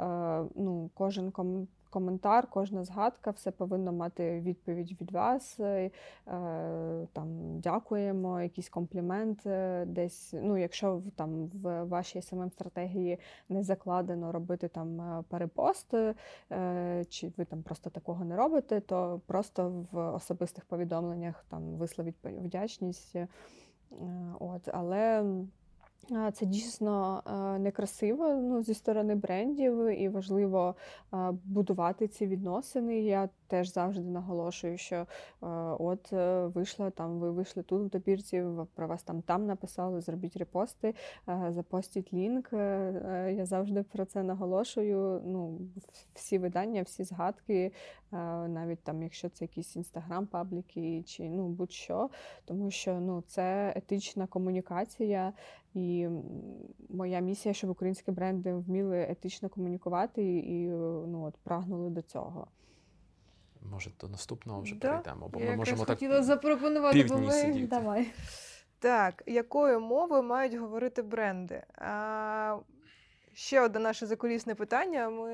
ну, 0.55 0.89
кожен 0.93 1.31
коментар, 1.88 2.48
кожна 2.50 2.84
згадка, 2.84 3.32
все 3.32 3.51
повинно 3.51 3.94
мати 3.94 4.39
відповідь 4.39 5.01
від 5.01 5.12
вас. 5.12 5.60
Е, 5.60 5.91
Там 7.13 7.60
дякуємо, 7.60 8.41
якийсь 8.41 8.70
комплімент 8.70 9.46
е, 9.46 9.86
десь. 9.86 10.34
Ну, 10.34 10.58
якщо 10.58 11.01
там 11.15 11.48
в 11.48 11.84
вашій 11.84 12.20
smm 12.20 12.51
стратегії 12.51 13.20
не 13.50 13.63
закладено 13.63 14.32
робити 14.32 14.67
там 14.67 15.01
е, 15.01 15.24
перепост, 15.29 15.94
е, 16.51 17.06
чи 17.10 17.32
ви 17.38 17.46
там 17.46 17.63
просто 17.63 17.89
такого 17.89 18.25
не 18.25 18.36
робите, 18.36 18.79
то 18.79 19.22
просто 19.25 19.86
в 19.91 20.12
особистих 20.12 20.65
повідомленнях 20.65 21.46
там 21.50 21.62
висловіть 21.62 22.15
вдячність. 22.24 23.15
От, 24.39 24.70
але 24.74 25.24
це 26.34 26.46
дійсно 26.46 27.24
е, 27.27 27.60
некрасиво 27.60 28.30
ну, 28.30 28.63
зі 28.63 28.74
сторони 28.74 29.16
брендів, 29.16 30.01
і 30.01 30.10
важливо 30.10 30.75
е, 31.13 31.18
будувати 31.46 32.08
ці 32.08 32.27
відносини. 32.27 33.01
Я 33.01 33.30
теж 33.48 33.74
завжди 33.74 34.04
наголошую, 34.04 34.77
що 34.77 34.96
е, 34.96 35.06
от 35.80 36.13
е, 36.13 36.46
вийшла 36.46 36.89
там, 36.89 37.20
ви 37.20 37.32
вийшли 37.32 37.63
тут 37.63 37.82
в 37.82 37.89
добірці, 37.89 38.44
про 38.75 38.88
вас 38.88 39.04
там 39.04 39.22
там 39.22 39.46
написали, 39.46 40.01
зробіть 40.01 40.38
репости, 40.38 40.96
е, 41.30 41.51
запостіть 41.56 42.13
лінк. 42.13 42.50
Я 42.54 43.46
завжди 43.46 43.84
про 43.84 44.06
це 44.06 44.24
наголошую. 44.24 45.22
Ну, 45.25 45.60
всі 46.13 46.38
видання, 46.38 46.82
всі 46.82 47.04
згадки, 47.04 47.72
навіть 48.48 48.80
там, 48.84 49.04
якщо 49.04 49.30
це 49.30 49.46
якісь 49.46 49.75
інстаграм-пабліки 49.75 51.04
чи 51.04 51.30
ну 51.30 51.48
будь-що, 51.48 52.10
тому 52.46 52.72
що 52.72 53.00
ну 53.00 53.24
це 53.27 53.74
етична 53.75 54.27
комунікація. 54.27 55.34
І 55.74 56.08
моя 56.89 57.20
місія, 57.20 57.54
щоб 57.54 57.70
українські 57.70 58.12
бренди 58.12 58.54
вміли 58.54 59.01
етично 59.10 59.50
комунікувати 59.50 60.38
і 60.38 60.68
ну 61.08 61.24
от 61.24 61.36
прагнули 61.44 61.89
до 61.89 62.01
цього. 62.01 62.48
Може, 63.71 63.91
до 64.01 64.07
наступного 64.07 64.62
вже 64.62 64.75
Да, 64.75 64.88
перейдемо, 64.88 65.27
бо 65.27 65.39
я 65.39 65.51
ми 65.51 65.55
можемо 65.55 65.86
так 65.86 65.97
хотіла 65.97 66.24
запропонувати, 66.24 66.97
півдні 66.97 67.21
бо 67.21 67.27
ми... 67.27 67.33
сидіти. 67.33 67.67
Давай. 67.67 68.07
Так, 68.79 69.24
якою 69.25 69.79
мовою 69.79 70.24
мають 70.24 70.53
говорити 70.53 71.01
бренди? 71.01 71.63
А, 71.75 72.57
ще 73.38 73.62
одне 73.62 73.79
наше 73.79 74.06
закулісне 74.06 74.56
питання. 74.56 75.10
Ми 75.10 75.32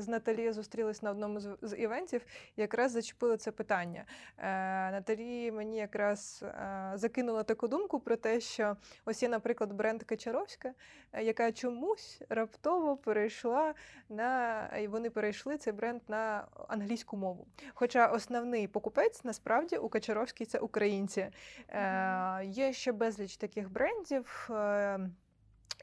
з 0.00 0.08
Наталі 0.08 0.52
зустрілись 0.52 1.02
на 1.02 1.10
одному 1.10 1.40
з, 1.40 1.76
івентів 1.76 2.22
і 2.56 2.60
якраз 2.60 2.92
зачепили 2.92 3.36
це 3.36 3.50
питання. 3.50 4.04
Е, 4.38 4.44
Наталі 4.90 5.50
мені 5.50 5.76
якраз 5.76 6.44
е, 6.44 6.92
закинула 6.94 7.42
таку 7.42 7.68
думку 7.68 8.00
про 8.00 8.16
те, 8.16 8.40
що 8.40 8.76
ось 9.04 9.22
є, 9.22 9.28
наприклад, 9.28 9.72
бренд 9.72 10.02
Качаровська, 10.02 10.72
е, 11.12 11.22
яка 11.22 11.52
чомусь 11.52 12.22
раптово 12.28 12.96
перейшла 12.96 13.74
на 14.08 14.66
і 14.82 14.86
вони 14.88 15.10
перейшли 15.10 15.58
цей 15.58 15.72
бренд 15.72 16.02
на 16.08 16.46
англійську 16.68 17.16
мову. 17.16 17.46
Хоча 17.74 18.06
основний 18.06 18.68
покупець 18.68 19.24
насправді 19.24 19.76
у 19.76 19.88
Качаровській 19.88 20.44
це 20.44 20.58
українці. 20.58 21.28
Е, 21.68 22.44
є 22.44 22.72
ще 22.72 22.92
безліч 22.92 23.36
таких 23.36 23.70
брендів. 23.70 24.48
Е, 24.50 25.00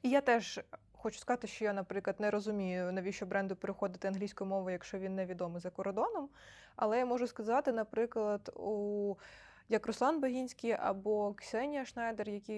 і 0.03 0.09
я 0.09 0.21
теж 0.21 0.59
хочу 1.01 1.19
сказати, 1.19 1.47
що 1.47 1.65
я, 1.65 1.73
наприклад, 1.73 2.15
не 2.19 2.31
розумію, 2.31 2.91
навіщо 2.91 3.25
бренду 3.25 3.55
переходити 3.55 4.07
англійською 4.07 4.49
мовою, 4.49 4.73
якщо 4.73 4.99
він 4.99 5.15
невідомий 5.15 5.61
за 5.61 5.69
кордоном. 5.69 6.29
Але 6.75 6.97
я 6.97 7.05
можу 7.05 7.27
сказати, 7.27 7.71
наприклад, 7.71 8.51
у 8.55 9.15
як 9.69 9.87
Руслан 9.87 10.21
Багінський 10.21 10.71
або 10.71 11.33
Ксенія 11.33 11.85
Шнайдер, 11.85 12.29
які, 12.29 12.55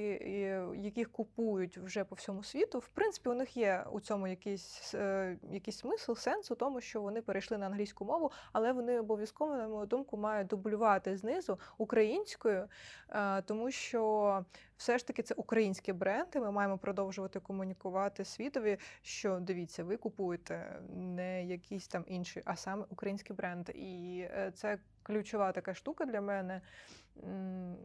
яких 0.76 1.12
купують 1.12 1.78
вже 1.78 2.04
по 2.04 2.16
всьому 2.16 2.44
світу, 2.44 2.80
в 2.80 2.88
принципі, 2.88 3.30
у 3.30 3.34
них 3.34 3.58
є 3.58 3.86
у 3.92 4.00
цьому 4.00 4.28
якийсь, 4.28 4.94
е, 4.94 5.38
якийсь 5.52 5.78
смисл, 5.78 6.14
сенс 6.14 6.52
у 6.52 6.56
тому, 6.56 6.82
що 6.82 7.02
вони 7.02 7.22
перейшли 7.22 7.58
на 7.58 7.66
англійську 7.66 8.06
мову, 8.06 8.32
але 8.54 8.72
вони 8.72 9.00
обов'язково, 9.00 9.56
на 9.56 9.68
мою 9.68 9.86
думку, 9.86 10.18
мають 10.18 10.48
дублювати 10.48 11.18
знизу 11.18 11.60
українською, 11.78 12.68
е, 13.10 13.42
тому 13.42 13.72
що 13.72 14.46
все 14.78 14.98
ж 14.98 15.08
таки 15.08 15.24
це 15.24 15.34
українські 15.34 15.94
бренди. 15.94 16.40
Ми 16.40 16.52
маємо 16.52 16.78
продовжувати 16.78 17.40
комунікувати 17.40 18.26
світові, 18.26 18.78
що 19.02 19.40
дивіться, 19.40 19.84
ви 19.84 19.98
купуєте 19.98 20.82
не 20.96 21.46
якийсь 21.46 21.88
там 21.88 22.04
інший, 22.08 22.44
а 22.46 22.56
саме 22.56 22.86
український 22.90 23.36
бренд. 23.36 23.70
І 23.76 24.20
е, 24.32 24.52
це 24.56 24.78
ключова 25.04 25.52
така 25.52 25.74
штука 25.74 26.06
для 26.06 26.22
мене, 26.22 26.62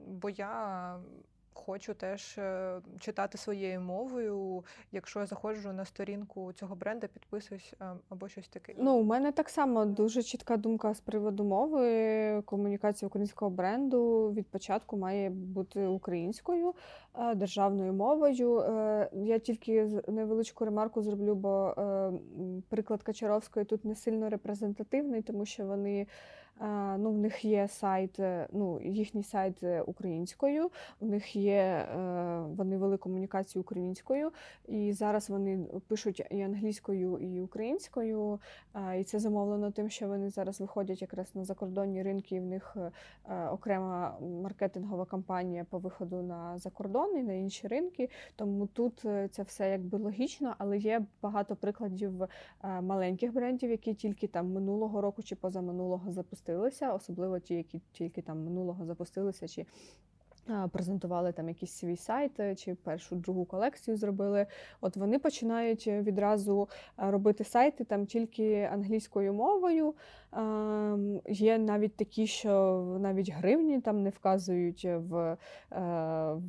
бо 0.07 0.31
я. 0.31 0.98
Хочу 1.57 1.94
теж 1.94 2.38
е, 2.38 2.81
читати 3.00 3.38
своєю 3.38 3.81
мовою. 3.81 4.64
Якщо 4.92 5.20
я 5.20 5.26
заходжу 5.26 5.72
на 5.72 5.85
сторінку 5.85 6.52
цього 6.52 6.74
бренда, 6.74 7.07
підписуюсь 7.07 7.74
е, 7.81 7.92
або 8.09 8.29
щось 8.29 8.48
таке. 8.48 8.74
Ну, 8.79 8.94
у 8.96 9.02
мене 9.02 9.33
так 9.33 9.48
само 9.48 9.85
дуже 9.85 10.22
чітка 10.22 10.57
думка 10.57 10.94
з 10.94 11.00
приводу 11.00 11.44
мови. 11.44 12.42
Комунікація 12.44 13.07
українського 13.07 13.50
бренду 13.50 14.33
від 14.33 14.46
початку 14.46 14.96
має 14.96 15.31
бути 15.31 15.87
українською 15.87 16.74
е, 17.18 17.35
державною 17.35 17.92
мовою. 17.92 18.62
Я 19.12 19.38
тільки 19.38 20.02
невеличку 20.09 20.64
ремарку 20.64 21.02
зроблю, 21.02 21.35
бо 21.35 21.74
приклад 22.68 23.02
Качаровської 23.02 23.66
тут 23.66 23.85
не 23.85 23.94
сильно 23.94 24.29
репрезентативний, 24.29 25.22
тому 25.22 25.46
що 25.46 25.66
вони. 25.66 26.07
Е, 26.61 26.97
Ну, 26.99 27.12
в 27.12 27.19
них 27.19 27.45
є 27.45 27.69
сайт, 27.69 28.21
е, 28.21 28.49
ну, 28.53 28.81
їхній 28.81 29.23
сайт 29.23 29.62
е, 29.62 29.83
українською, 29.83 30.71
у 31.01 31.07
них 31.07 31.37
є, 31.37 31.88
вони 32.57 32.79
вели 32.79 32.97
комунікацію 32.97 33.62
українською, 33.62 34.33
і 34.69 34.92
зараз 34.92 35.31
вони 35.31 35.59
пишуть 35.88 36.27
і 36.31 36.42
англійською, 36.42 37.19
і 37.19 37.40
українською. 37.40 38.40
І 38.99 39.05
це 39.05 39.19
замовлено 39.19 39.71
тим, 39.71 39.90
що 39.90 40.09
вони 40.09 40.31
зараз 40.31 40.61
виходять 40.61 41.03
якраз 41.03 41.35
на 41.35 41.45
закордонні 41.45 42.03
ринки, 42.03 42.35
і 42.37 42.40
в 42.40 42.45
них 42.45 42.77
окрема 43.51 44.19
маркетингова 44.21 45.05
кампанія 45.05 45.66
по 45.71 45.79
виходу 45.79 46.23
на 46.23 46.59
закордон 46.59 47.16
і 47.16 47.23
на 47.23 47.33
інші 47.33 47.69
ринки. 47.69 48.11
Тому 48.37 48.66
тут 48.66 48.99
це 49.31 49.42
все 49.42 49.71
якби 49.71 49.99
логічно, 49.99 50.55
але 50.59 50.79
є 50.79 51.03
багато 51.23 51.57
прикладів 51.57 52.12
маленьких 52.81 53.33
брендів, 53.33 53.71
які 53.71 53.95
тільки 53.95 54.27
там 54.27 54.53
минулого 54.53 55.01
року 55.01 55.23
чи 55.23 55.37
позаминулого 55.37 56.12
запустилися, 56.47 56.95
особливо 56.95 57.39
ті, 57.39 57.55
які 57.55 57.81
тільки 57.93 58.23
там 58.23 58.45
минулого 58.45 58.85
запустилися, 58.85 59.49
чи 59.49 59.67
презентували 60.73 61.33
там 61.33 61.49
якийсь 61.49 61.73
свій 61.73 61.97
сайт 61.97 62.41
е, 62.41 62.55
чи 62.55 62.75
першу 62.75 63.17
другу 63.17 63.45
колекцію 63.45 63.97
зробили. 63.97 64.47
От 64.81 64.97
вони 64.97 65.19
починають 65.19 65.87
відразу 65.87 66.69
робити 66.97 67.45
сайти 67.45 67.85
там 67.85 68.07
тільки 68.07 68.63
англійською 68.73 69.33
мовою. 69.33 69.95
Ем, 70.37 71.20
Є 71.29 71.59
навіть 71.59 71.96
такі, 71.96 72.27
що 72.27 72.83
навіть 73.01 73.31
гривні 73.33 73.81
там 73.81 74.03
не 74.03 74.11
вказують 74.11 74.85
в, 74.85 75.16
е, 75.16 75.37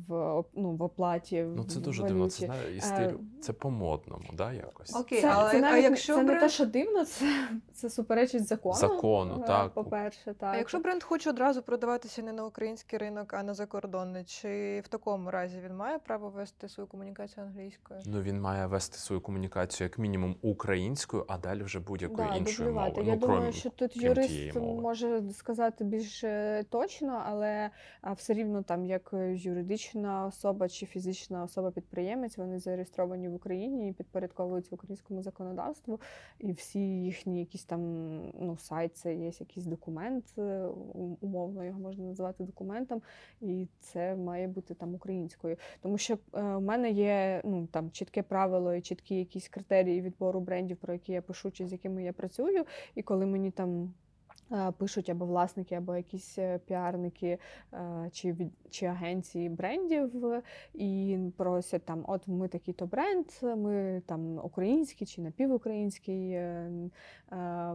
в, 0.08 0.44
ну, 0.54 0.70
в 0.72 0.82
оплаті. 0.82 1.42
Ну 1.56 1.64
це 1.64 1.78
в 1.78 1.82
дуже 1.82 2.02
дивно. 2.02 2.30
Це 2.30 2.46
знає 2.46 2.74
і 2.74 2.78
Е, 2.78 2.80
стилю. 2.80 3.20
Це 3.40 3.52
по-модному, 3.52 4.24
да, 4.32 4.52
якось. 4.52 4.96
Окей, 4.96 5.20
Це, 5.20 5.28
але 5.28 5.50
це 5.50 5.60
навіть 5.60 5.82
не- 5.82 5.88
якщо 5.88 6.14
це 6.14 6.22
не 6.22 6.34
те, 6.34 6.46
бренд- 6.46 6.48
що 6.48 6.66
дивно, 6.66 7.04
це, 7.04 7.48
це 7.72 7.90
суперечить 7.90 8.46
закону. 8.46 8.74
Закону, 8.74 9.40
е, 9.42 9.46
так. 9.46 9.74
По-перше, 9.74 10.34
так. 10.34 10.54
А 10.54 10.56
якщо 10.56 10.78
бренд 10.78 11.02
хоче 11.02 11.30
одразу 11.30 11.62
продаватися 11.62 12.22
не 12.22 12.32
на 12.32 12.44
український 12.44 12.98
ринок, 12.98 13.34
а 13.34 13.42
на 13.42 13.54
закордонний, 13.54 14.24
чи 14.24 14.82
в 14.84 14.88
такому 14.88 15.30
разі 15.30 15.60
він 15.64 15.76
має 15.76 15.98
право 15.98 16.30
вести 16.30 16.68
свою 16.68 16.86
комунікацію 16.86 17.46
англійською? 17.46 18.00
Ну 18.06 18.22
він 18.22 18.40
має 18.40 18.66
вести 18.66 18.98
свою 18.98 19.20
комунікацію 19.20 19.86
як 19.86 19.98
мінімум 19.98 20.36
українською, 20.42 21.24
а 21.28 21.38
далі 21.38 21.62
вже 21.62 21.80
будь-якою 21.80 22.28
Да, 22.28 22.36
іншою 22.36 22.74
мовою. 22.74 23.06
Я 23.06 23.14
ну, 23.14 23.20
думаю, 23.20 23.52
що 23.52 23.70
тут 23.78 23.92
крім 23.92 24.02
юрист 24.02 24.54
мови. 24.54 24.82
може 24.82 25.22
сказати 25.32 25.84
більш 25.84 26.24
е, 26.24 26.64
точно, 26.70 27.22
але 27.26 27.70
все 28.16 28.34
рівно 28.34 28.62
там 28.62 28.86
як 28.86 29.10
е, 29.12 29.34
юридична 29.34 30.26
особа 30.26 30.68
чи 30.68 30.86
фізична 30.86 31.44
особа-підприємець, 31.44 32.38
вони 32.38 32.58
зареєстровані 32.58 33.28
в 33.28 33.34
Україні 33.34 33.88
і 33.88 33.92
підпорядковуються 33.92 34.74
українському 34.74 35.22
законодавству. 35.22 36.00
І 36.38 36.52
всі 36.52 36.80
їхні 36.80 37.40
якісь 37.40 37.64
там 37.64 37.80
ну, 38.40 38.56
сайт, 38.58 38.96
це 38.96 39.14
є 39.14 39.30
якийсь 39.40 39.66
документ, 39.66 40.24
е, 40.38 40.66
умовно 41.20 41.64
його 41.64 41.80
можна 41.80 42.04
називати 42.04 42.44
документом, 42.44 43.02
і 43.40 43.66
це 43.80 44.16
має 44.16 44.48
бути 44.48 44.74
там 44.74 44.94
українською. 44.94 45.56
Тому 45.80 45.98
що 45.98 46.18
у 46.32 46.60
мене 46.60 46.90
є 46.90 47.40
ну 47.44 47.66
там 47.66 47.90
чітке 47.90 48.22
правило 48.22 48.74
і 48.74 48.80
чіткі 48.80 49.14
якісь 49.14 49.48
критерії 49.48 50.00
відбору 50.00 50.40
брендів, 50.40 50.76
про 50.76 50.92
які 50.92 51.12
я 51.12 51.22
пишу, 51.22 51.50
чи 51.50 51.66
з 51.66 51.72
якими 51.72 52.04
я 52.04 52.12
працюю. 52.12 52.64
І 52.94 53.02
коли 53.02 53.26
мені 53.26 53.50
там 53.58 53.94
е, 54.52 54.72
пишуть 54.78 55.10
або 55.10 55.26
власники, 55.26 55.74
або 55.74 55.96
якісь 55.96 56.38
е, 56.38 56.58
піарники 56.66 57.38
е, 57.72 58.10
чи 58.12 58.36
чи 58.70 58.86
агенції 58.86 59.48
брендів, 59.48 60.42
і 60.74 61.18
просять 61.36 61.84
там, 61.84 62.04
от 62.08 62.28
ми 62.28 62.48
такий-то 62.48 62.86
бренд, 62.86 63.26
ми 63.42 64.02
там 64.06 64.38
український 64.38 65.06
чи 65.06 65.20
напівукраїнський, 65.22 66.40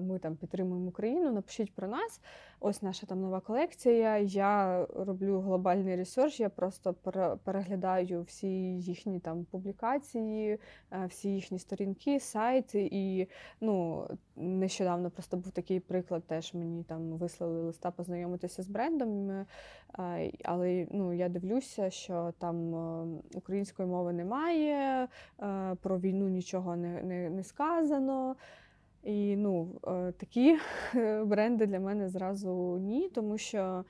ми 0.01 0.19
там 0.21 0.35
підтримуємо 0.35 0.87
Україну, 0.87 1.31
напишіть 1.31 1.75
про 1.75 1.87
нас. 1.87 2.21
Ось 2.65 2.81
наша 2.81 3.05
там 3.05 3.21
нова 3.21 3.39
колекція. 3.39 4.17
Я 4.17 4.85
роблю 4.95 5.39
глобальний 5.39 5.95
ресерч, 5.95 6.39
я 6.39 6.49
просто 6.49 6.93
переглядаю 7.43 8.21
всі 8.21 8.47
їхні 8.79 9.19
там 9.19 9.45
публікації, 9.45 10.59
е, 10.91 11.05
всі 11.05 11.29
їхні 11.29 11.59
сторінки, 11.59 12.19
сайти. 12.19 12.89
І 12.91 13.27
ну, 13.61 14.07
нещодавно 14.35 15.09
просто 15.09 15.37
був 15.37 15.51
такий 15.51 15.79
приклад, 15.79 16.23
теж 16.23 16.53
мені 16.53 16.83
там 16.83 17.01
вислали 17.01 17.61
листа 17.61 17.91
познайомитися 17.91 18.63
з 18.63 18.67
брендом. 18.67 19.31
е, 19.31 19.45
Але 20.43 20.87
ну, 20.91 21.13
я 21.13 21.29
дивлюся, 21.29 21.89
що 21.89 22.33
там 22.37 22.75
е, 22.75 23.21
української 23.33 23.87
мови 23.87 24.13
немає, 24.13 25.07
про 25.81 25.99
війну 25.99 26.29
нічого 26.29 26.75
не, 26.75 27.03
не, 27.03 27.29
не 27.29 27.43
сказано. 27.43 28.35
І 29.03 29.35
ну, 29.35 29.67
е, 29.87 30.11
такі 30.11 30.57
бренди 31.25 31.65
для 31.65 31.79
мене 31.79 32.09
зразу 32.09 32.77
ні, 32.81 33.09
тому 33.09 33.37
що 33.37 33.85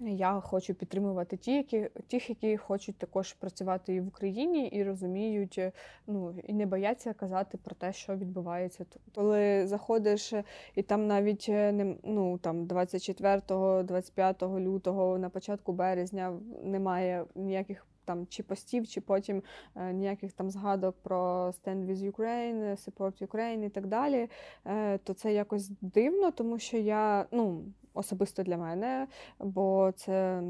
я 0.00 0.40
хочу 0.40 0.74
підтримувати 0.74 1.36
ті, 1.36 1.52
які, 1.52 1.88
тих, 2.08 2.28
які 2.28 2.56
хочуть 2.56 2.96
також 2.96 3.32
працювати 3.32 3.94
і 3.94 4.00
в 4.00 4.08
Україні, 4.08 4.66
і 4.66 4.82
розуміють, 4.82 5.58
е, 5.58 5.72
ну 6.06 6.34
і 6.46 6.52
не 6.52 6.66
бояться 6.66 7.12
казати 7.12 7.58
про 7.58 7.74
те, 7.74 7.92
що 7.92 8.16
відбувається 8.16 8.84
тут. 8.84 9.02
Коли 9.14 9.66
заходиш, 9.66 10.32
е, 10.32 10.44
і 10.74 10.82
там 10.82 11.06
навіть 11.06 11.48
не 11.48 11.96
ну 12.04 12.38
там 12.38 12.66
24-25 12.66 14.60
лютого 14.60 15.18
на 15.18 15.28
початку 15.28 15.72
березня 15.72 16.32
немає 16.62 17.24
ніяких. 17.34 17.87
Там 18.08 18.26
чи 18.26 18.42
постів, 18.42 18.88
чи 18.88 19.00
потім 19.00 19.42
е, 19.76 19.92
ніяких 19.92 20.32
там 20.32 20.50
згадок 20.50 20.96
про 21.02 21.46
Stand 21.46 21.86
with 21.86 22.12
Ukraine, 22.12 22.88
Support 22.88 23.26
Ukraine 23.26 23.64
і 23.64 23.68
так 23.68 23.86
далі, 23.86 24.28
е, 24.66 24.98
то 24.98 25.14
це 25.14 25.32
якось 25.32 25.70
дивно, 25.80 26.30
тому 26.30 26.58
що 26.58 26.76
я 26.76 27.26
ну 27.30 27.64
особисто 27.94 28.42
для 28.42 28.56
мене, 28.56 29.06
бо 29.38 29.92
це 29.96 30.40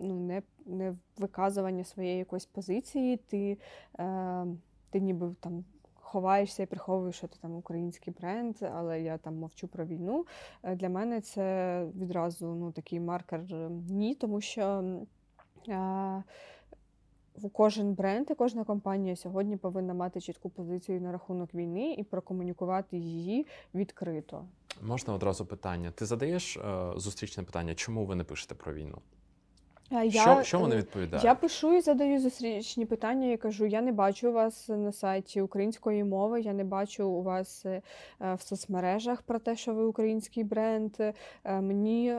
ну, 0.00 0.14
не, 0.14 0.42
не 0.66 0.94
виказування 1.16 1.84
своєї 1.84 2.18
якоїсь 2.18 2.46
позиції. 2.46 3.16
Ти, 3.16 3.58
е, 3.98 4.46
ти 4.90 5.00
ніби 5.00 5.34
там. 5.40 5.64
Ховаєшся 6.10 6.62
і 6.62 6.66
приховуєш, 6.66 7.16
що 7.16 7.28
ти 7.28 7.36
там 7.40 7.54
український 7.56 8.14
бренд, 8.20 8.56
але 8.74 9.00
я 9.02 9.18
там 9.18 9.34
мовчу 9.34 9.68
про 9.68 9.84
війну. 9.84 10.26
Е, 10.62 10.74
Для 10.76 10.88
мене 10.88 11.20
це 11.20 11.84
відразу 11.96 12.46
ну, 12.46 12.72
такий 12.72 13.00
маркер 13.00 13.40
ні, 13.88 14.14
тому 14.14 14.40
що 14.40 14.84
е, 15.68 16.22
кожен 17.52 17.94
бренд 17.94 18.26
і 18.30 18.34
кожна 18.34 18.64
компанія 18.64 19.16
сьогодні 19.16 19.56
повинна 19.56 19.94
мати 19.94 20.20
чітку 20.20 20.50
позицію 20.50 21.00
на 21.00 21.12
рахунок 21.12 21.54
війни 21.54 21.94
і 21.98 22.02
прокомунікувати 22.02 22.96
її 22.96 23.46
відкрито. 23.74 24.44
Можна 24.82 25.14
одразу 25.14 25.46
питання. 25.46 25.90
Ти 25.90 26.06
задаєш 26.06 26.56
е, 26.56 26.92
зустрічне 26.96 27.42
питання, 27.42 27.74
чому 27.74 28.04
ви 28.04 28.14
не 28.14 28.24
пишете 28.24 28.54
про 28.54 28.72
війну? 28.72 28.98
А 29.90 30.10
що, 30.10 30.42
що 30.42 30.58
вони 30.58 30.74
е, 30.74 30.78
відповідають? 30.78 31.24
Я 31.24 31.34
пишу 31.34 31.74
і 31.74 31.80
задаю 31.80 32.20
зустрічні 32.20 32.86
питання. 32.86 33.26
Я 33.26 33.36
кажу: 33.36 33.66
я 33.66 33.82
не 33.82 33.92
бачу 33.92 34.32
вас 34.32 34.68
на 34.68 34.92
сайті 34.92 35.40
української 35.40 36.04
мови, 36.04 36.40
я 36.40 36.52
не 36.52 36.64
бачу 36.64 37.08
у 37.08 37.22
вас 37.22 37.66
е, 37.66 37.82
в 38.20 38.40
соцмережах 38.40 39.22
про 39.22 39.38
те, 39.38 39.56
що 39.56 39.74
ви 39.74 39.84
український 39.84 40.44
бренд. 40.44 40.94
Е, 41.00 41.14
Мені 41.60 42.16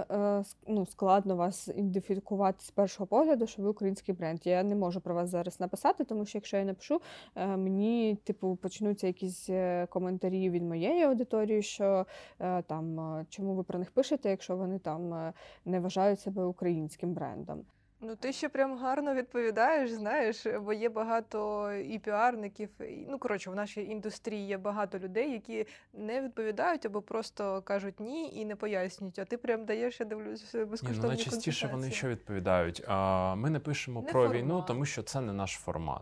ну, 0.68 0.86
складно 0.86 1.36
вас 1.36 1.68
ідентифікувати 1.68 2.64
з 2.64 2.72
першого 2.72 3.08
погляду, 3.08 3.48
що 3.48 3.62
ви 3.62 3.70
український 3.70 4.16
бренд. 4.16 4.40
Я 4.44 4.64
не 4.64 4.76
можу 4.76 5.02
про 5.02 5.16
вас 5.16 5.30
зараз 5.30 5.60
написати, 5.60 6.04
тому 6.04 6.26
що 6.26 6.38
якщо 6.38 6.58
я 6.58 6.64
напишу, 6.64 7.02
мені 7.36 8.18
типу 8.24 8.56
почнуться 8.56 9.08
якісь 9.08 9.50
коментарі 9.90 10.50
від 10.50 10.64
моєї 10.64 11.04
аудиторії, 11.04 11.62
що 11.62 12.06
там 12.68 13.26
чому 13.30 13.54
ви 13.54 13.64
про 13.64 13.80
них 13.80 13.92
пишете, 13.92 14.30
якщо 14.30 14.58
вони 14.58 14.80
там 14.80 15.34
не 15.66 15.80
вважають 15.80 16.20
себе 16.20 16.44
українським 16.44 17.14
брендом. 17.14 17.59
Ну, 18.02 18.16
ти 18.16 18.34
ще 18.34 18.50
прям 18.50 18.78
гарно 18.78 19.14
відповідаєш, 19.14 19.92
знаєш, 19.92 20.48
бо 20.62 20.74
є 20.74 20.90
багато 20.90 21.72
і 21.74 22.00
піарників. 22.00 22.70
і- 22.82 23.06
Ну, 23.10 23.20
коротше, 23.20 23.50
в 23.50 23.56
нашій 23.56 23.84
індустрії 23.84 24.48
є 24.48 24.58
багато 24.58 25.00
людей, 25.00 25.32
які 25.32 25.66
не 25.94 26.22
відповідають 26.22 26.86
або 26.86 27.02
просто 27.02 27.62
кажуть 27.62 28.00
ні 28.00 28.32
і 28.36 28.46
не 28.46 28.56
пояснюють. 28.56 29.20
А 29.20 29.26
ти 29.26 29.38
прям 29.38 29.66
даєш, 29.66 30.00
я 30.00 30.06
дивлюсь, 30.06 30.54
Ні, 30.54 30.66
безкоштовні 30.66 31.02
ну 31.02 31.08
найчастіше 31.08 31.68
вони 31.68 31.92
що 31.92 32.08
відповідають? 32.08 32.84
А, 32.88 33.36
ми 33.36 33.50
не 33.50 33.60
пишемо 33.60 34.02
Не 34.02 34.12
про 34.12 34.30
війну, 34.30 34.64
тому 34.68 34.86
що 34.86 35.04
це 35.04 35.22
не 35.22 35.34
наш 35.34 35.52
формат. 35.52 36.02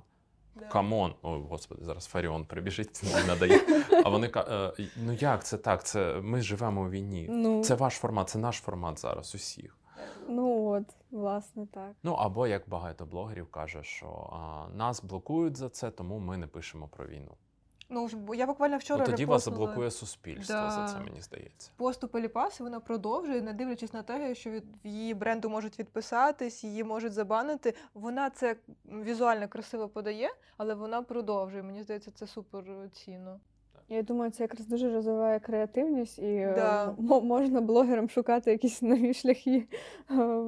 Да. 0.55 0.65
Come 0.65 0.93
on, 0.93 1.13
о 1.21 1.29
господи, 1.39 1.85
зараз 1.85 2.05
Фаріон 2.05 2.45
прибіжить 2.45 3.03
і 3.23 3.27
надає. 3.27 3.61
А 4.05 4.09
вони 4.09 4.27
ка- 4.27 4.73
е, 4.79 4.87
ну 5.05 5.13
як 5.13 5.43
це 5.45 5.57
так? 5.57 5.83
Це 5.83 6.19
ми 6.21 6.41
живемо 6.41 6.81
у 6.81 6.89
війні. 6.89 7.27
Ну, 7.29 7.63
Це 7.63 7.75
ваш 7.75 7.93
формат, 7.93 8.29
це 8.29 8.39
наш 8.39 8.55
формат 8.57 8.99
зараз 8.99 9.35
усіх. 9.35 9.77
Ну 10.29 10.67
от, 10.69 10.83
власне, 11.11 11.67
так. 11.73 11.91
Ну 12.03 12.13
або 12.13 12.47
як 12.47 12.69
багато 12.69 13.05
блогерів 13.05 13.47
каже, 13.51 13.83
що 13.83 14.29
а, 14.33 14.67
нас 14.75 15.03
блокують 15.03 15.57
за 15.57 15.69
це, 15.69 15.91
тому 15.91 16.19
ми 16.19 16.37
не 16.37 16.47
пишемо 16.47 16.87
про 16.87 17.07
війну. 17.07 17.31
Ну, 17.89 18.07
ж- 18.07 18.17
бо 18.17 18.35
я 18.35 18.45
буквально 18.47 18.77
вчора 18.77 18.99
Ну, 18.99 19.11
тоді 19.11 19.25
вас 19.25 19.45
заблокує 19.45 19.91
суспільство 19.91 20.55
Да. 20.55 20.71
за 20.71 20.87
це, 20.87 20.99
мені 20.99 21.21
здається. 21.21 21.71
пост 21.77 22.03
у 22.03 22.07
вона 22.59 22.79
продовжує, 22.79 23.41
не 23.41 23.53
дивлячись 23.53 23.93
на 23.93 24.03
те, 24.03 24.35
що 24.35 24.49
від 24.49 24.63
її 24.83 25.13
бренду 25.13 25.49
можуть 25.49 25.79
відписатись, 25.79 26.63
її 26.63 26.83
можуть 26.83 27.13
забанити. 27.13 27.73
Вона 27.93 28.29
це 28.29 28.55
візуально 28.85 29.47
красиво 29.47 29.89
подає, 29.89 30.29
але 30.57 30.73
вона 30.73 31.01
продовжує. 31.01 31.63
Мені 31.63 31.83
здається, 31.83 32.11
це 32.11 32.27
супер 32.27 32.63
цінно. 32.93 33.39
Я 33.89 34.03
думаю, 34.03 34.31
це 34.31 34.43
якраз 34.43 34.67
дуже 34.67 34.93
розвиває 34.93 35.39
креативність, 35.39 36.19
і 36.19 36.25
е, 36.35 36.53
Да. 36.55 36.95
мо- 36.99 37.21
можна 37.21 37.61
блогерам 37.61 38.09
шукати 38.09 38.51
якісь 38.51 38.81
нові 38.81 39.13
шляхи 39.13 39.67
е, 40.11 40.43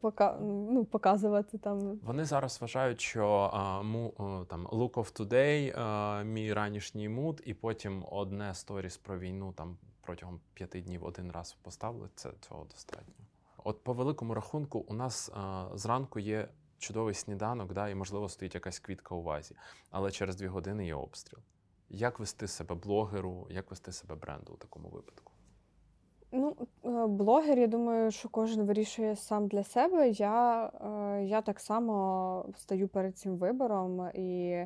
пока, 0.00 0.38
ну, 0.42 0.84
показувати 0.84 1.58
там. 1.58 2.00
Вони 2.02 2.24
зараз 2.24 2.58
вважають, 2.60 3.00
що 3.00 3.50
а, 3.52 3.82
му, 3.82 4.12
о, 4.18 4.44
там 4.44 4.66
Look 4.66 4.90
of 4.92 5.20
Today, 5.20 5.72
а, 5.78 6.22
мій 6.22 6.52
ранішній 6.52 7.08
муд, 7.08 7.42
і 7.44 7.54
потім 7.54 8.04
одне 8.10 8.54
сторіс 8.54 8.96
про 8.96 9.18
війну 9.18 9.52
там 9.56 9.76
протягом 10.00 10.40
п'яти 10.54 10.80
днів 10.80 11.04
один 11.04 11.32
раз 11.32 11.56
поставили. 11.62 12.08
Це 12.14 12.30
цього 12.40 12.64
достатньо. 12.70 13.14
От 13.64 13.84
по 13.84 13.92
великому 13.92 14.34
рахунку, 14.34 14.84
у 14.88 14.94
нас 14.94 15.30
а, 15.34 15.64
зранку 15.74 16.18
є 16.18 16.48
чудовий 16.78 17.14
сніданок, 17.14 17.72
да, 17.72 17.88
і 17.88 17.94
можливо 17.94 18.28
стоїть 18.28 18.54
якась 18.54 18.78
квітка 18.78 19.14
у 19.14 19.22
вазі, 19.22 19.54
але 19.90 20.10
через 20.10 20.36
дві 20.36 20.46
години 20.46 20.86
є 20.86 20.94
обстріл. 20.94 21.40
Як 21.94 22.18
вести 22.18 22.48
себе 22.48 22.74
блогеру, 22.74 23.46
як 23.50 23.70
вести 23.70 23.92
себе 23.92 24.14
бренду 24.14 24.52
у 24.52 24.56
такому 24.56 24.88
випадку? 24.88 25.32
Ну, 26.32 26.56
е, 26.84 27.06
блогер, 27.06 27.58
я 27.58 27.66
думаю, 27.66 28.10
що 28.10 28.28
кожен 28.28 28.62
вирішує 28.62 29.16
сам 29.16 29.48
для 29.48 29.64
себе. 29.64 30.08
Я, 30.08 30.66
е, 30.66 31.24
я 31.24 31.42
так 31.42 31.60
само 31.60 32.46
стою 32.58 32.88
перед 32.88 33.18
цим 33.18 33.36
вибором, 33.36 34.10
і 34.14 34.58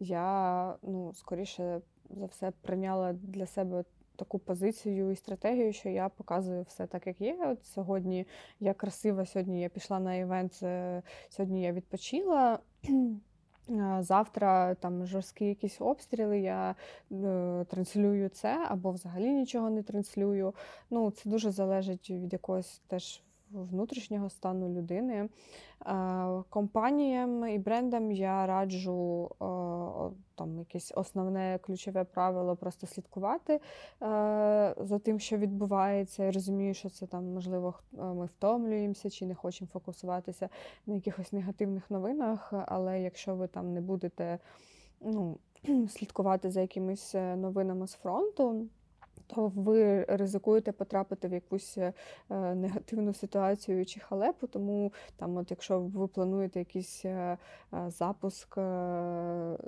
я, 0.00 0.76
ну, 0.82 1.12
скоріше 1.14 1.80
за 2.10 2.26
все, 2.26 2.52
прийняла 2.62 3.12
для 3.12 3.46
себе 3.46 3.84
таку 4.16 4.38
позицію 4.38 5.10
і 5.10 5.16
стратегію, 5.16 5.72
що 5.72 5.88
я 5.88 6.08
показую 6.08 6.62
все 6.62 6.86
так, 6.86 7.06
як 7.06 7.20
є. 7.20 7.46
От 7.46 7.64
сьогодні 7.64 8.26
я 8.60 8.74
красива, 8.74 9.26
сьогодні 9.26 9.60
я 9.60 9.68
пішла 9.68 10.00
на 10.00 10.14
івент, 10.14 10.60
е, 10.62 11.02
сьогодні 11.28 11.62
я 11.62 11.72
відпочила. 11.72 12.58
Завтра 14.00 14.74
там 14.74 15.06
жорсткі 15.06 15.44
якісь 15.44 15.80
обстріли, 15.80 16.40
я 16.40 16.74
е, 17.12 17.64
транслюю 17.70 18.28
це 18.28 18.66
або 18.68 18.90
взагалі 18.90 19.30
нічого 19.30 19.70
не 19.70 19.82
транслюю. 19.82 20.54
Ну, 20.90 21.10
Це 21.10 21.30
дуже 21.30 21.50
залежить 21.50 22.10
від 22.10 22.32
якогось 22.32 22.82
теж 22.86 23.22
внутрішнього 23.50 24.30
стану 24.30 24.68
людини. 24.68 25.28
Компаніям 26.48 27.48
і 27.48 27.58
брендам 27.58 28.12
я 28.12 28.46
раджу 28.46 29.30
там 30.34 30.58
якесь 30.58 30.92
основне 30.96 31.58
ключове 31.62 32.04
правило 32.04 32.56
просто 32.56 32.86
слідкувати 32.86 33.60
за 34.80 35.00
тим, 35.04 35.18
що 35.18 35.36
відбувається. 35.36 36.24
Я 36.24 36.32
розумію, 36.32 36.74
що 36.74 36.90
це 36.90 37.06
там, 37.06 37.24
можливо, 37.24 37.74
ми 37.92 38.26
втомлюємося 38.26 39.10
чи 39.10 39.26
не 39.26 39.34
хочемо 39.34 39.68
фокусуватися 39.72 40.48
на 40.86 40.94
якихось 40.94 41.32
негативних 41.32 41.90
новинах, 41.90 42.52
але 42.66 43.00
якщо 43.00 43.34
ви 43.34 43.46
там 43.46 43.72
не 43.74 43.80
будете 43.80 44.38
ну, 45.00 45.38
слідкувати 45.88 46.50
за 46.50 46.60
якимись 46.60 47.14
е, 47.14 47.36
новинами 47.36 47.86
з 47.86 47.92
фронту 47.92 48.66
то 49.26 49.52
ви 49.54 50.04
ризикуєте 50.04 50.72
потрапити 50.72 51.28
в 51.28 51.32
якусь 51.32 51.78
е, 51.78 51.92
негативну 52.54 53.14
ситуацію 53.14 53.86
чи 53.86 54.00
халепу. 54.00 54.46
Тому 54.46 54.92
там, 55.16 55.36
от 55.36 55.50
якщо 55.50 55.80
ви 55.80 56.08
плануєте 56.08 56.58
якийсь 56.58 57.04
е, 57.04 57.38
е, 57.74 57.90
запуск 57.90 58.58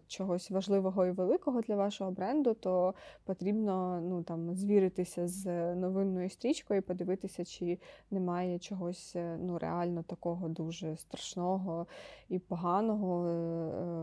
чогось 0.06 0.50
важливого 0.50 1.06
і 1.06 1.10
великого 1.10 1.60
для 1.60 1.76
вашого 1.76 2.10
бренду, 2.10 2.54
то 2.54 2.94
потрібно 3.24 4.00
ну, 4.00 4.22
там, 4.22 4.54
звіритися 4.54 5.28
з 5.28 5.74
новинною 5.74 6.30
стрічкою 6.30 6.78
і 6.78 6.82
подивитися, 6.82 7.44
чи 7.44 7.78
немає 8.10 8.58
чогось 8.58 9.16
ну, 9.38 9.58
реально 9.58 10.02
такого 10.02 10.48
дуже 10.48 10.96
страшного 10.96 11.86
і 12.28 12.38
поганого 12.38 13.22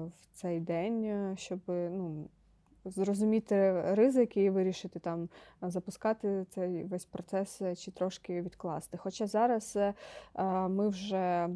в 0.07 0.35
цей 0.35 0.59
день, 0.59 1.33
щоб 1.37 1.59
ну, 1.67 2.27
зрозуміти 2.85 3.81
ризики 3.93 4.43
і 4.43 4.49
вирішити 4.49 4.99
там 4.99 5.29
запускати 5.61 6.45
цей 6.49 6.83
весь 6.83 7.05
процес 7.05 7.61
чи 7.77 7.91
трошки 7.91 8.41
відкласти. 8.41 8.97
Хоча 8.97 9.27
зараз 9.27 9.75
е, 9.75 9.93
ми 10.67 10.89
вже 10.89 11.49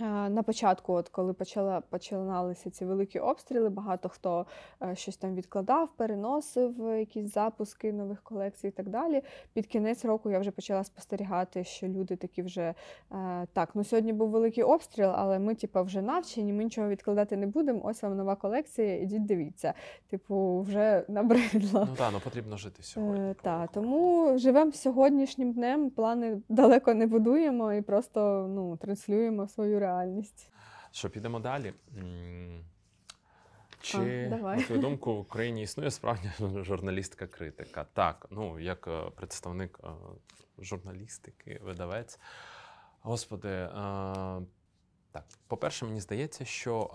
на 0.00 0.42
початку, 0.42 0.92
от 0.92 1.08
коли 1.08 1.32
почала 1.32 1.80
починалися 1.80 2.70
ці 2.70 2.84
великі 2.84 3.18
обстріли, 3.18 3.68
багато 3.68 4.08
хто 4.08 4.46
е, 4.82 4.96
щось 4.96 5.16
там 5.16 5.34
відкладав, 5.34 5.96
переносив 5.96 6.98
якісь 6.98 7.32
запуски 7.32 7.92
нових 7.92 8.22
колекцій 8.22 8.68
і 8.68 8.70
так 8.70 8.88
далі. 8.88 9.22
Під 9.52 9.66
кінець 9.66 10.04
року 10.04 10.30
я 10.30 10.38
вже 10.38 10.50
почала 10.50 10.84
спостерігати, 10.84 11.64
що 11.64 11.88
люди 11.88 12.16
такі 12.16 12.42
вже 12.42 12.74
е, 13.12 13.46
так, 13.52 13.70
ну 13.74 13.84
сьогодні 13.84 14.12
був 14.12 14.28
великий 14.28 14.64
обстріл, 14.64 15.10
але 15.14 15.38
ми, 15.38 15.54
типу, 15.54 15.82
вже 15.82 16.02
навчені, 16.02 16.52
ми 16.52 16.64
нічого 16.64 16.88
відкладати 16.88 17.36
не 17.36 17.46
будемо. 17.46 17.80
Ось 17.84 18.02
вам 18.02 18.16
нова 18.16 18.36
колекція, 18.36 19.00
ідіть 19.00 19.26
дивіться. 19.26 19.74
Типу, 20.10 20.60
вже 20.60 21.04
набридло. 21.08 21.86
Ну 21.90 21.96
так, 21.96 22.10
ну 22.12 22.20
потрібно 22.24 22.56
жити 22.56 22.82
сьогодні. 22.82 23.30
Е, 23.30 23.34
так, 23.42 23.72
тому 23.72 24.32
живемо 24.38 24.72
сьогоднішнім 24.72 25.52
днем, 25.52 25.90
плани 25.90 26.40
далеко 26.48 26.94
не 26.94 27.06
будуємо 27.06 27.72
і 27.72 27.82
просто 27.82 28.46
ну, 28.54 28.76
транслюємо 28.76 29.48
свою 29.48 29.81
реальність. 29.82 30.50
Що 30.92 31.10
підемо 31.10 31.40
далі? 31.40 31.72
Чи, 33.82 34.30
а, 34.32 34.36
на 34.36 34.62
твою 34.62 34.80
думку, 34.80 35.14
в 35.14 35.18
Україні 35.18 35.62
існує 35.62 35.90
справжня 35.90 36.32
журналістика 36.64 37.26
критика? 37.26 37.86
Так, 37.92 38.26
ну 38.30 38.60
як 38.60 38.88
е, 38.88 39.10
представник 39.10 39.80
е, 39.84 39.88
журналістики, 40.58 41.60
видавець. 41.62 42.20
Господи, 43.00 43.48
е, 43.48 43.70
так, 45.12 45.24
по-перше, 45.46 45.84
мені 45.84 46.00
здається, 46.00 46.44
що 46.44 46.90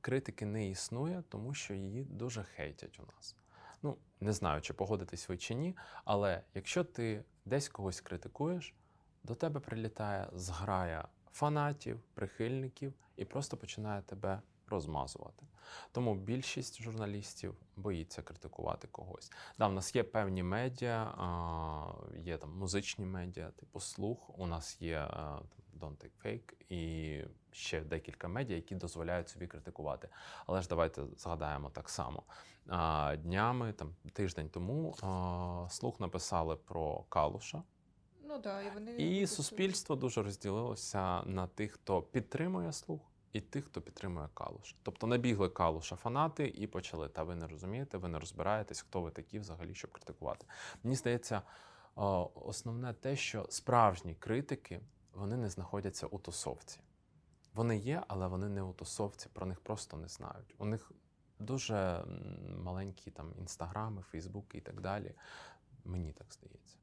критики 0.00 0.46
не 0.46 0.68
існує, 0.68 1.22
тому 1.28 1.54
що 1.54 1.74
її 1.74 2.04
дуже 2.04 2.42
хейтять 2.42 3.00
у 3.00 3.02
нас. 3.16 3.36
Ну, 3.82 3.96
не 4.20 4.32
знаю, 4.32 4.60
чи 4.60 4.74
погодитись 4.74 5.28
ви 5.28 5.36
чи 5.36 5.54
ні, 5.54 5.76
але 6.04 6.42
якщо 6.54 6.84
ти 6.84 7.24
десь 7.44 7.68
когось 7.68 8.00
критикуєш, 8.00 8.74
до 9.24 9.34
тебе 9.34 9.60
прилітає 9.60 10.28
зграя 10.32 11.08
фанатів, 11.32 12.00
прихильників 12.14 12.94
і 13.16 13.24
просто 13.24 13.56
починає 13.56 14.02
тебе 14.02 14.42
розмазувати. 14.66 15.46
Тому 15.92 16.14
більшість 16.14 16.82
журналістів 16.82 17.54
боїться 17.76 18.22
критикувати 18.22 18.88
когось. 18.88 19.32
Да, 19.58 19.66
в 19.66 19.72
нас 19.72 19.96
є 19.96 20.02
певні 20.02 20.42
медіа, 20.42 21.14
є 22.16 22.38
там 22.38 22.58
музичні 22.58 23.06
медіа, 23.06 23.50
типу 23.50 23.80
слух. 23.80 24.38
У 24.38 24.46
нас 24.46 24.82
є 24.82 24.98
Don't 25.80 25.96
Take 25.96 26.24
Fake 26.24 26.52
і 26.68 27.24
ще 27.50 27.80
декілька 27.80 28.28
медіа, 28.28 28.56
які 28.56 28.74
дозволяють 28.74 29.28
собі 29.28 29.46
критикувати. 29.46 30.08
Але 30.46 30.62
ж 30.62 30.68
давайте 30.68 31.02
згадаємо 31.16 31.70
так 31.70 31.88
само. 31.88 32.22
Днями, 33.18 33.72
там 33.72 33.94
тиждень 34.12 34.48
тому, 34.48 34.94
слух 35.70 36.00
написали 36.00 36.56
про 36.56 37.04
Калуша. 37.08 37.62
Ну 38.30 38.38
да, 38.38 38.62
і 38.62 38.70
вони 38.70 38.92
і 38.92 39.26
суспільство 39.26 39.96
дуже 39.96 40.22
розділилося 40.22 41.22
на 41.22 41.46
тих, 41.46 41.72
хто 41.72 42.02
підтримує 42.02 42.72
слух, 42.72 43.00
і 43.32 43.40
тих, 43.40 43.64
хто 43.64 43.80
підтримує 43.80 44.28
калуша. 44.34 44.76
Тобто 44.82 45.06
набігли 45.06 45.48
калуша 45.48 45.96
фанати 45.96 46.48
і 46.48 46.66
почали. 46.66 47.08
Та 47.08 47.22
ви 47.22 47.34
не 47.34 47.46
розумієте, 47.46 47.98
ви 47.98 48.08
не 48.08 48.18
розбираєтесь, 48.18 48.80
хто 48.80 49.00
ви 49.00 49.10
такі 49.10 49.38
взагалі, 49.38 49.74
щоб 49.74 49.92
критикувати. 49.92 50.46
Мені 50.82 50.96
здається, 50.96 51.42
основне 52.34 52.94
те, 52.94 53.16
що 53.16 53.46
справжні 53.48 54.14
критики 54.14 54.80
вони 55.12 55.36
не 55.36 55.50
знаходяться 55.50 56.06
у 56.06 56.18
тусовці. 56.18 56.80
Вони 57.54 57.76
є, 57.76 58.02
але 58.08 58.26
вони 58.26 58.48
не 58.48 58.62
у 58.62 58.72
тусовці, 58.72 59.28
про 59.32 59.46
них 59.46 59.60
просто 59.60 59.96
не 59.96 60.08
знають. 60.08 60.54
У 60.58 60.64
них 60.64 60.92
дуже 61.38 62.04
маленькі 62.58 63.10
там 63.10 63.34
інстаграми, 63.38 64.02
фейсбуки 64.02 64.58
і 64.58 64.60
так 64.60 64.80
далі. 64.80 65.14
Мені 65.84 66.12
так 66.12 66.26
здається. 66.32 66.79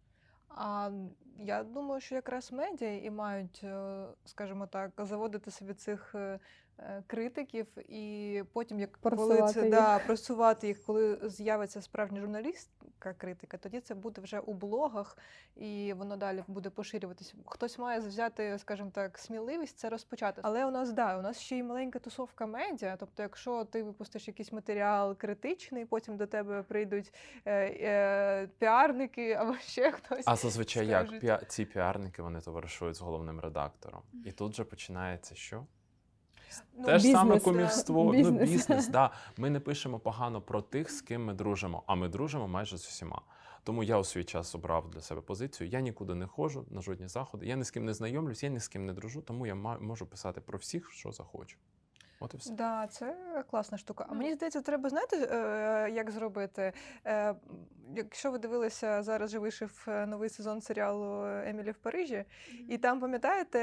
А 0.59 0.91
я 1.39 1.63
думаю, 1.63 2.01
що 2.01 2.15
якраз 2.15 2.51
медіа 2.51 2.97
і 3.03 3.09
мають, 3.09 3.61
е, 3.63 4.05
скажімо 4.25 4.67
так, 4.67 4.91
заводити 4.97 5.51
собі 5.51 5.73
цих 5.73 6.15
е, 6.15 6.39
Е, 6.79 7.03
критиків, 7.07 7.67
і 7.87 8.43
потім, 8.53 8.79
як 8.79 8.97
просувати 8.97 9.41
коли 9.41 9.53
це 9.53 9.61
їх. 9.61 9.71
да, 9.71 9.99
просувати 9.99 10.67
їх, 10.67 10.83
коли 10.85 11.19
з'явиться 11.23 11.81
справжній 11.81 12.19
журналістка 12.19 12.76
критика, 12.99 13.57
тоді 13.57 13.79
це 13.79 13.95
буде 13.95 14.21
вже 14.21 14.39
у 14.39 14.53
блогах, 14.53 15.17
і 15.55 15.93
воно 15.93 16.17
далі 16.17 16.43
буде 16.47 16.69
поширюватися. 16.69 17.33
Хтось 17.45 17.79
має 17.79 17.99
взяти, 17.99 18.57
скажімо 18.59 18.91
так, 18.93 19.17
сміливість 19.17 19.77
це 19.77 19.89
розпочати. 19.89 20.41
Але 20.43 20.65
у 20.65 20.71
нас 20.71 20.91
да, 20.91 21.19
у 21.19 21.21
нас 21.21 21.39
ще 21.39 21.57
й 21.57 21.63
маленька 21.63 21.99
тусовка 21.99 22.45
медіа. 22.45 22.97
Тобто, 22.99 23.23
якщо 23.23 23.65
ти 23.65 23.83
випустиш 23.83 24.27
якийсь 24.27 24.51
матеріал 24.51 25.17
критичний, 25.17 25.85
потім 25.85 26.17
до 26.17 26.27
тебе 26.27 26.63
прийдуть 26.63 27.13
е, 27.45 27.51
е, 27.81 28.47
піарники 28.59 29.33
або 29.33 29.57
ще 29.57 29.91
хтось. 29.91 30.23
А 30.25 30.35
зазвичай 30.35 30.85
скажуть. 30.87 31.23
як 31.23 31.51
ці 31.51 31.65
піарники 31.65 32.21
вони 32.21 32.41
товаришують 32.41 32.95
з 32.95 33.01
головним 33.01 33.39
редактором, 33.39 34.01
і 34.25 34.31
тут 34.31 34.55
же 34.55 34.63
починається 34.63 35.35
що? 35.35 35.65
Ну, 36.77 36.85
Те 36.85 36.99
ж 36.99 37.11
саме 37.11 37.39
кумівство, 37.39 38.11
бізнес. 38.11 38.33
ну 38.39 38.45
бізнес. 38.45 38.87
Да. 38.91 39.11
Ми 39.37 39.49
не 39.49 39.59
пишемо 39.59 39.99
погано 39.99 40.41
про 40.41 40.61
тих, 40.61 40.91
з 40.91 41.01
ким 41.01 41.25
ми 41.25 41.33
дружимо, 41.33 41.83
а 41.87 41.95
ми 41.95 42.07
дружимо 42.09 42.47
майже 42.47 42.77
з 42.77 42.87
усіма. 42.87 43.21
Тому 43.63 43.83
я 43.83 43.97
у 43.97 44.03
свій 44.03 44.23
час 44.23 44.55
обрав 44.55 44.89
для 44.89 45.01
себе 45.01 45.21
позицію. 45.21 45.69
Я 45.69 45.81
нікуди 45.81 46.15
не 46.15 46.27
ходжу 46.27 46.65
на 46.69 46.81
жодні 46.81 47.07
заходи. 47.07 47.45
Я 47.45 47.55
ні 47.55 47.63
з 47.63 47.71
ким 47.71 47.85
не 47.85 47.93
знайомлюсь, 47.93 48.43
я 48.43 48.49
ні 48.49 48.59
з 48.59 48.67
ким 48.67 48.85
не 48.85 48.93
дружу, 48.93 49.21
тому 49.21 49.47
я 49.47 49.55
можу 49.55 50.05
писати 50.05 50.41
про 50.41 50.57
всіх, 50.57 50.91
що 50.91 51.11
захочу. 51.11 51.57
От 52.19 52.33
і 52.33 52.37
все. 52.37 52.53
Да, 52.53 52.87
це 52.87 53.15
класна 53.51 53.77
штука. 53.77 54.05
А 54.09 54.13
мені 54.13 54.33
здається, 54.33 54.61
треба 54.61 54.89
знаєте, 54.89 55.17
е, 55.17 55.89
як 55.91 56.11
зробити. 56.11 56.73
Е, 57.05 57.35
якщо 57.95 58.31
ви 58.31 58.37
дивилися, 58.37 59.03
зараз 59.03 59.31
же 59.31 59.39
вийшов 59.39 59.85
е, 59.87 60.05
новий 60.05 60.29
сезон 60.29 60.61
серіалу 60.61 61.25
Емілі 61.25 61.71
в 61.71 61.77
Парижі, 61.77 62.25
і 62.69 62.77
там, 62.77 62.99
пам'ятаєте, 62.99 63.59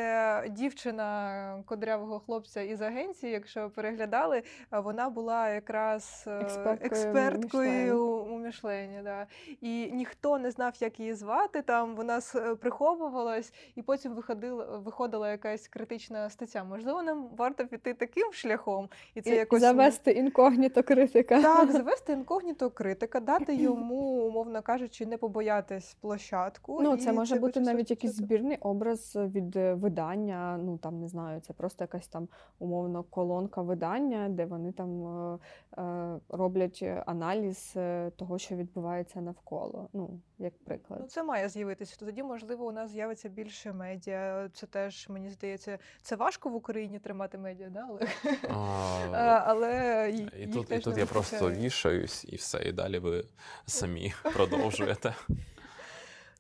дівчина 0.50 1.62
кодрявого 1.66 2.20
хлопця 2.20 2.60
із 2.60 2.82
агенції, 2.82 3.32
якщо 3.32 3.70
переглядали, 3.70 4.42
вона 4.70 5.10
була 5.10 5.48
якраз 5.48 6.24
експерткою, 6.26 6.90
експерткою 6.92 8.06
у 8.06 8.38
Мішлені. 8.38 9.00
Да. 9.04 9.26
І 9.60 9.90
ніхто 9.92 10.38
не 10.38 10.50
знав, 10.50 10.72
як 10.80 11.00
її 11.00 11.14
звати. 11.14 11.62
Там 11.62 11.94
вона 11.94 12.20
приховувалась, 12.60 13.52
і 13.74 13.82
потім 13.82 14.14
виходила, 14.14 14.78
виходила 14.78 15.30
якась 15.30 15.68
критична 15.68 16.30
стаття. 16.30 16.64
Можливо, 16.64 17.02
нам 17.02 17.28
варто 17.36 17.66
піти 17.66 17.94
таким 17.94 18.32
шляхом, 18.44 18.88
і 19.14 19.20
це 19.20 19.30
І 19.30 19.36
якось 19.36 19.60
завести 19.60 20.10
інкогніто 20.10 20.82
критика. 20.82 21.42
так, 21.42 21.72
завести 21.78 22.12
інкогніто 22.12 22.70
критика, 22.70 23.20
дати 23.20 23.54
йому, 23.54 23.96
умовно 24.26 24.62
кажучи, 24.62 25.06
не 25.06 25.16
побоятись 25.18 25.96
площадку. 26.00 26.80
Ну, 26.82 26.96
це 26.96 27.12
може 27.12 27.34
бути 27.34 27.60
навіть 27.60 27.90
якийсь 27.90 28.14
збірний 28.14 28.56
образ 28.60 29.16
від 29.16 29.56
е, 29.56 29.74
видання. 29.74 30.60
Ну 30.64 30.78
там 30.78 31.00
не 31.00 31.08
знаю, 31.08 31.40
це 31.40 31.52
просто 31.52 31.84
якась 31.84 32.06
там 32.06 32.28
умовно 32.58 33.02
колонка 33.02 33.62
видання, 33.62 34.28
де 34.28 34.44
вони 34.44 34.72
там 34.72 35.06
е, 35.06 35.38
е, 35.82 36.20
роблять 36.28 36.84
аналіз 37.06 37.72
е, 37.76 38.10
того, 38.16 38.38
що 38.38 38.56
відбувається 38.56 39.20
навколо. 39.20 39.88
Ну, 39.92 40.10
як 40.38 40.52
Ну, 40.60 40.66
приклад. 40.66 41.10
це 41.12 41.22
має 41.22 41.48
з'явитися. 41.48 41.96
То 41.98 42.06
тоді, 42.06 42.22
можливо, 42.22 42.64
у 42.66 42.72
нас 42.72 42.90
з'явиться 42.90 43.28
більше 43.28 43.72
медіа. 43.72 44.48
Це 44.54 44.66
теж 44.66 45.08
мені 45.08 45.30
здається, 45.30 45.78
це 46.02 46.16
важко 46.16 46.48
в 46.48 46.54
Україні 46.54 46.98
тримати 46.98 47.38
медіа, 47.38 47.68
да? 47.68 47.86
але, 47.88 48.00
А, 48.48 48.54
А, 49.12 49.42
але 49.46 49.70
й- 50.14 50.30
І 50.36 50.40
їх 50.40 50.52
тут, 50.54 50.70
і 50.72 50.78
тут 50.78 50.94
не 50.94 51.00
я 51.00 51.06
просто 51.06 51.50
вішаюсь, 51.50 52.24
і 52.28 52.36
все, 52.36 52.62
і 52.62 52.72
далі 52.72 52.98
ви 52.98 53.24
самі 53.66 54.12
продовжуєте. 54.34 55.14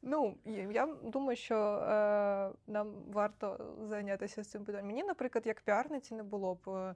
Ну, 0.06 0.36
я 0.70 0.88
думаю, 1.02 1.36
що 1.36 1.56
е, 1.56 2.50
нам 2.66 2.94
варто 3.12 3.74
зайнятися 3.82 4.44
цим 4.44 4.64
питанням. 4.64 4.86
Мені, 4.86 5.04
наприклад, 5.04 5.46
як 5.46 5.60
піарниці 5.60 6.14
не 6.14 6.22
було 6.22 6.54
б 6.54 6.68
е, 6.68 6.94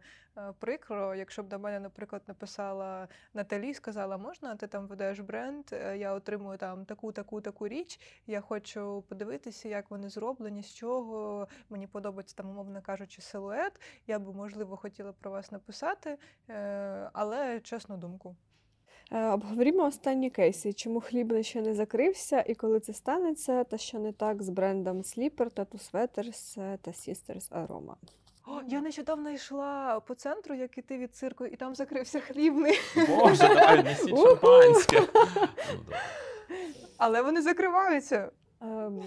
прикро, 0.59 1.15
якщо 1.15 1.43
б 1.43 1.49
до 1.49 1.59
мене, 1.59 1.81
наприклад, 1.81 2.23
написала 2.27 3.09
Наталі, 3.35 3.75
сказала, 3.75 4.17
можна 4.17 4.57
ти 4.57 4.67
там 4.67 4.87
ведеш 4.87 5.21
бренд, 5.21 5.65
е, 5.73 5.99
я 5.99 6.13
отримую 6.13 6.59
там 6.59 6.85
таку, 6.85 7.13
таку, 7.13 7.41
таку 7.41 7.69
річ. 7.69 8.01
Я 8.27 8.41
хочу 8.41 9.05
подивитися, 9.09 9.69
як 9.69 9.91
вони 9.91 10.09
зроблені, 10.09 10.63
з 10.63 10.75
чого 10.75 11.49
мені 11.71 11.87
подобається 11.87 12.37
там, 12.37 12.51
умовно 12.51 12.83
кажучи, 12.83 13.23
силует. 13.23 13.81
Я 14.07 14.19
би, 14.19 14.33
можливо, 14.33 14.77
хотіла 14.77 15.13
про 15.13 15.31
вас 15.31 15.53
написати, 15.53 16.19
е, 16.49 17.11
але 17.13 17.61
чесну 17.61 17.97
думку. 17.97 18.37
Е, 19.11 19.27
Обговорімо 19.27 19.85
останні 19.85 20.31
кейси. 20.31 20.73
Чому 20.73 21.01
хлібний 21.01 21.43
ще 21.45 21.63
не 21.63 21.75
закрився, 21.75 22.41
і 22.41 22.55
коли 22.55 22.81
це 22.81 22.93
станеться, 22.93 23.65
та 23.65 23.79
що 23.79 23.99
не 23.99 24.13
так 24.13 24.43
з 24.43 24.49
брендом 24.49 24.99
Sleeper, 24.99 25.51
Tattoo 25.51 25.93
Sweaters 25.93 26.61
е, 26.61 26.79
та 26.83 26.91
Sisters 26.91 27.51
Aroma. 27.51 27.95
О, 28.47 28.61
я 28.69 28.81
нещодавно 28.81 29.31
йшла 29.31 30.01
по 30.01 30.15
центру, 30.15 30.55
як 30.55 30.79
іти 30.79 30.99
від 30.99 31.15
цирку, 31.15 31.47
і 31.47 31.57
там 31.57 31.75
закрився 31.75 32.21
хлібний. 32.21 32.79
Боже, 33.09 33.49
давай 33.55 33.83
несіть 33.83 34.19
шампанське. 34.19 35.01
Ну. 35.01 35.23
Але 36.97 37.23
вони 37.23 37.43
закриваються. 37.43 38.31
Ем, 38.61 39.03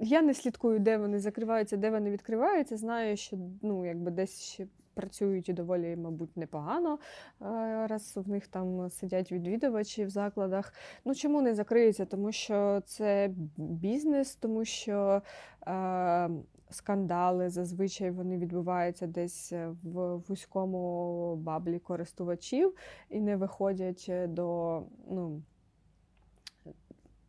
Я 0.00 0.22
не 0.22 0.34
слідкую, 0.34 0.78
де 0.78 0.96
вони 0.96 1.18
закриваються, 1.18 1.76
де 1.76 1.90
вони 1.90 2.10
відкриваються. 2.10 2.76
Знаю, 2.76 3.16
що 3.16 3.36
ну, 3.62 3.86
якби 3.86 4.10
десь 4.10 4.42
ще 4.42 4.66
працюють 4.94 5.48
і 5.48 5.52
доволі, 5.52 5.96
мабуть, 5.96 6.36
непогано, 6.36 6.98
е, 7.42 7.86
раз 7.86 8.16
в 8.16 8.28
них 8.28 8.46
там 8.46 8.90
сидять 8.90 9.32
відвідувачі 9.32 10.04
в 10.04 10.10
закладах. 10.10 10.72
Ну 11.04 11.14
чому 11.14 11.42
не 11.42 11.54
закриються? 11.54 12.04
Тому 12.04 12.32
що 12.32 12.82
це 12.86 13.30
бізнес, 13.56 14.36
тому 14.36 14.64
що 14.64 15.22
е, 15.66 16.30
скандали 16.70 17.50
зазвичай 17.50 18.10
вони 18.10 18.38
відбуваються 18.38 19.06
десь 19.06 19.52
в 19.82 20.16
вузькому 20.16 21.36
баблі 21.36 21.78
користувачів 21.78 22.74
і 23.10 23.20
не 23.20 23.36
виходять 23.36 24.10
до. 24.28 24.82
ну, 25.10 25.42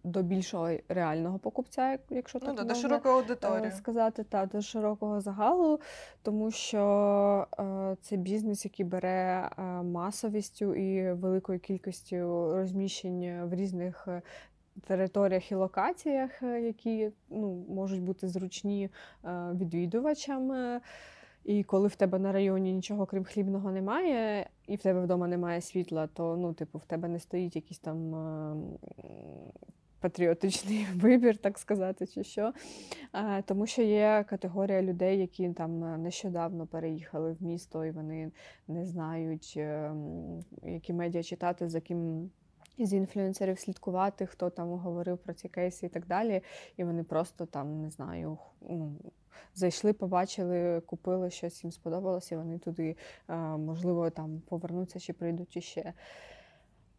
до 0.06 0.24
більшого 0.24 0.70
реального 0.90 1.40
покупця, 1.40 1.92
як- 1.92 2.02
якщо 2.10 2.40
так 2.40 2.56
Ну, 2.58 2.64
до 2.64 2.76
широкої 2.76 3.14
е, 3.16 3.18
аудиторії. 3.18 3.72
сказати, 3.72 4.24
та 4.24 4.46
до 4.46 4.62
широкого 4.62 5.22
загалу, 5.22 5.80
тому 6.24 6.52
що 6.52 7.48
е, 7.60 7.98
це 8.02 8.16
бізнес, 8.16 8.66
який 8.66 8.86
бере 8.86 9.50
е, 9.58 9.62
масовістю 9.84 10.76
і 10.76 11.14
великою 11.14 11.60
кількістю 11.60 12.16
розміщень 12.56 13.44
в 13.44 13.54
різних 13.54 14.08
е, 14.08 14.22
територіях 14.88 15.52
і 15.52 15.56
локаціях, 15.56 16.42
які 16.42 17.12
ну, 17.30 17.66
можуть 17.70 18.02
бути 18.02 18.28
зручні 18.28 18.90
відвідувачам. 19.54 20.80
І 21.44 21.64
коли 21.64 21.88
в 21.88 21.96
тебе 21.96 22.20
на 22.20 22.32
районі 22.32 22.74
нічого 22.74 23.06
крім 23.06 23.24
хлібного 23.24 23.72
немає, 23.72 24.50
і 24.68 24.76
в 24.76 24.82
тебе 24.82 25.02
вдома 25.02 25.28
немає 25.28 25.62
світла, 25.62 26.08
то 26.14 26.38
ну, 26.38 26.54
типу, 26.54 26.78
в 26.78 26.86
тебе 26.86 27.08
не 27.08 27.20
стоїть 27.20 27.56
якийсь 27.56 27.80
там 27.80 28.16
е, 28.16 28.18
м, 28.52 28.64
патріотичний 30.00 30.88
вибір, 30.96 31.38
так 31.38 31.58
сказати, 31.58 32.08
чи 32.08 32.24
що. 32.24 32.54
Тому 33.46 33.68
що 33.68 33.82
є 33.82 34.26
категорія 34.30 34.82
людей, 34.82 35.20
які 35.20 35.50
там 35.50 35.84
е, 35.84 35.98
нещодавно 35.98 36.68
переїхали 36.68 37.32
в 37.32 37.44
місто, 37.44 37.86
і 37.86 37.92
вони 37.92 38.32
не 38.68 38.86
знають, 38.86 39.54
е, 39.58 39.92
які 40.64 40.94
медіа 40.94 41.24
читати, 41.24 41.70
за 41.70 41.82
ким. 41.82 42.30
Із 42.78 42.94
інфлюенсерів 42.94 43.60
слідкувати, 43.60 44.26
хто 44.26 44.50
там 44.50 44.70
говорив 44.70 45.18
про 45.18 45.34
ці 45.34 45.50
кейси 45.50 45.86
і 45.86 45.90
так 45.90 46.08
далі. 46.08 46.42
І 46.78 46.84
вони 46.84 47.04
просто 47.04 47.46
там, 47.46 47.82
не 47.82 47.90
знаю, 47.90 48.38
ну, 48.62 48.96
зайшли, 49.56 49.94
побачили, 49.94 50.82
купили 50.82 51.30
щось, 51.30 51.64
їм 51.64 51.72
сподобалося, 51.72 52.36
і 52.36 52.38
вони 52.38 52.60
туди, 52.60 52.96
е, 53.30 53.36
можливо, 53.38 54.10
там 54.10 54.42
повернуться 54.50 55.00
чи 55.00 55.14
прийдуть 55.14 55.58
іще. 55.58 55.94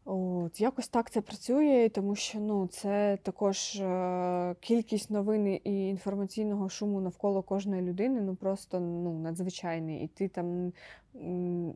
От, 0.09 0.61
якось 0.61 0.89
так 0.89 1.11
це 1.11 1.21
працює, 1.21 1.89
тому 1.89 2.15
що 2.15 2.39
ну, 2.41 2.67
це 2.67 3.19
також 3.23 3.77
е, 3.77 4.55
кількість 4.61 5.11
новин 5.11 5.61
і 5.65 5.89
інформаційного 5.89 6.69
шуму 6.69 7.01
навколо 7.01 7.43
кожної 7.43 7.83
людини 7.83 8.21
ну, 8.21 8.35
просто 8.35 8.81
ну, 8.81 9.19
надзвичайний. 9.19 10.05
І 10.05 10.09
ти 10.09 10.29
там 10.29 10.73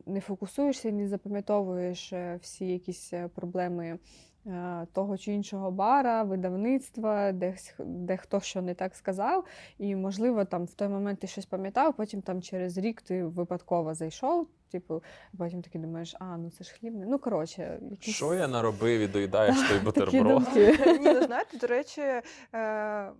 не 0.06 0.20
фокусуєшся 0.20 0.90
не 0.90 1.08
запам'ятовуєш 1.08 2.12
е, 2.12 2.38
всі 2.42 2.66
якісь 2.66 3.12
е, 3.12 3.28
проблеми 3.28 3.98
того 4.92 5.18
чи 5.18 5.32
іншого 5.32 5.70
бара, 5.70 6.22
видавництва, 6.22 7.32
де, 7.32 7.56
де 7.78 8.16
хто 8.16 8.40
що 8.40 8.62
не 8.62 8.74
так 8.74 8.94
сказав. 8.94 9.44
І, 9.78 9.96
можливо, 9.96 10.44
там 10.44 10.64
в 10.64 10.74
той 10.74 10.88
момент 10.88 11.20
ти 11.20 11.26
щось 11.26 11.46
пам'ятав, 11.46 11.96
потім 11.96 12.22
там 12.22 12.42
через 12.42 12.78
рік 12.78 13.02
ти 13.02 13.24
випадково 13.24 13.94
зайшов. 13.94 14.48
Типу, 14.70 15.02
потім 15.38 15.62
таки 15.62 15.78
думаєш, 15.78 16.16
а 16.20 16.36
ну 16.36 16.50
це 16.50 16.64
ж 16.64 16.72
хлібне. 16.72 17.06
Ну 17.08 17.18
коротше, 17.18 17.78
якісь 17.90 18.14
Що 18.14 18.34
я 18.34 18.48
наробив 18.48 19.00
і 19.00 19.06
доїдаєш 19.06 19.68
той 19.68 19.78
бутерброд? 19.84 20.42
Ні, 20.56 21.12
ну 21.14 21.22
знаєте, 21.22 21.58
до 21.58 21.66
речі, 21.66 22.02
е, 22.54 23.12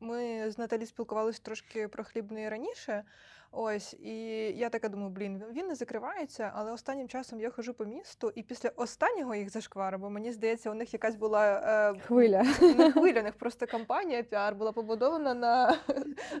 ми 0.00 0.50
з 0.50 0.58
Наталі 0.58 0.86
спілкувалися 0.86 1.40
трошки 1.42 1.88
про 1.88 2.04
хлібний 2.04 2.48
раніше. 2.48 3.04
Ось, 3.52 3.94
і 3.94 4.16
я 4.56 4.68
така 4.68 4.88
думаю, 4.88 5.10
блін, 5.10 5.42
він 5.52 5.66
не 5.66 5.74
закривається, 5.74 6.52
але 6.54 6.72
останнім 6.72 7.08
часом 7.08 7.40
я 7.40 7.50
хожу 7.50 7.74
по 7.74 7.84
місту, 7.84 8.32
і 8.34 8.42
після 8.42 8.68
останнього 8.68 9.34
їх 9.34 9.50
зашквару, 9.50 9.98
бо 9.98 10.10
мені 10.10 10.32
здається, 10.32 10.70
у 10.70 10.74
них 10.74 10.92
якась 10.92 11.14
була 11.14 11.62
е, 11.96 12.00
Хвиля. 12.00 12.42
не 12.60 12.92
хвиля, 12.92 13.20
у 13.20 13.22
них 13.22 13.34
просто 13.34 13.66
кампанія 13.66 14.22
піар 14.22 14.54
була 14.54 14.72
побудована 14.72 15.34
на 15.34 15.76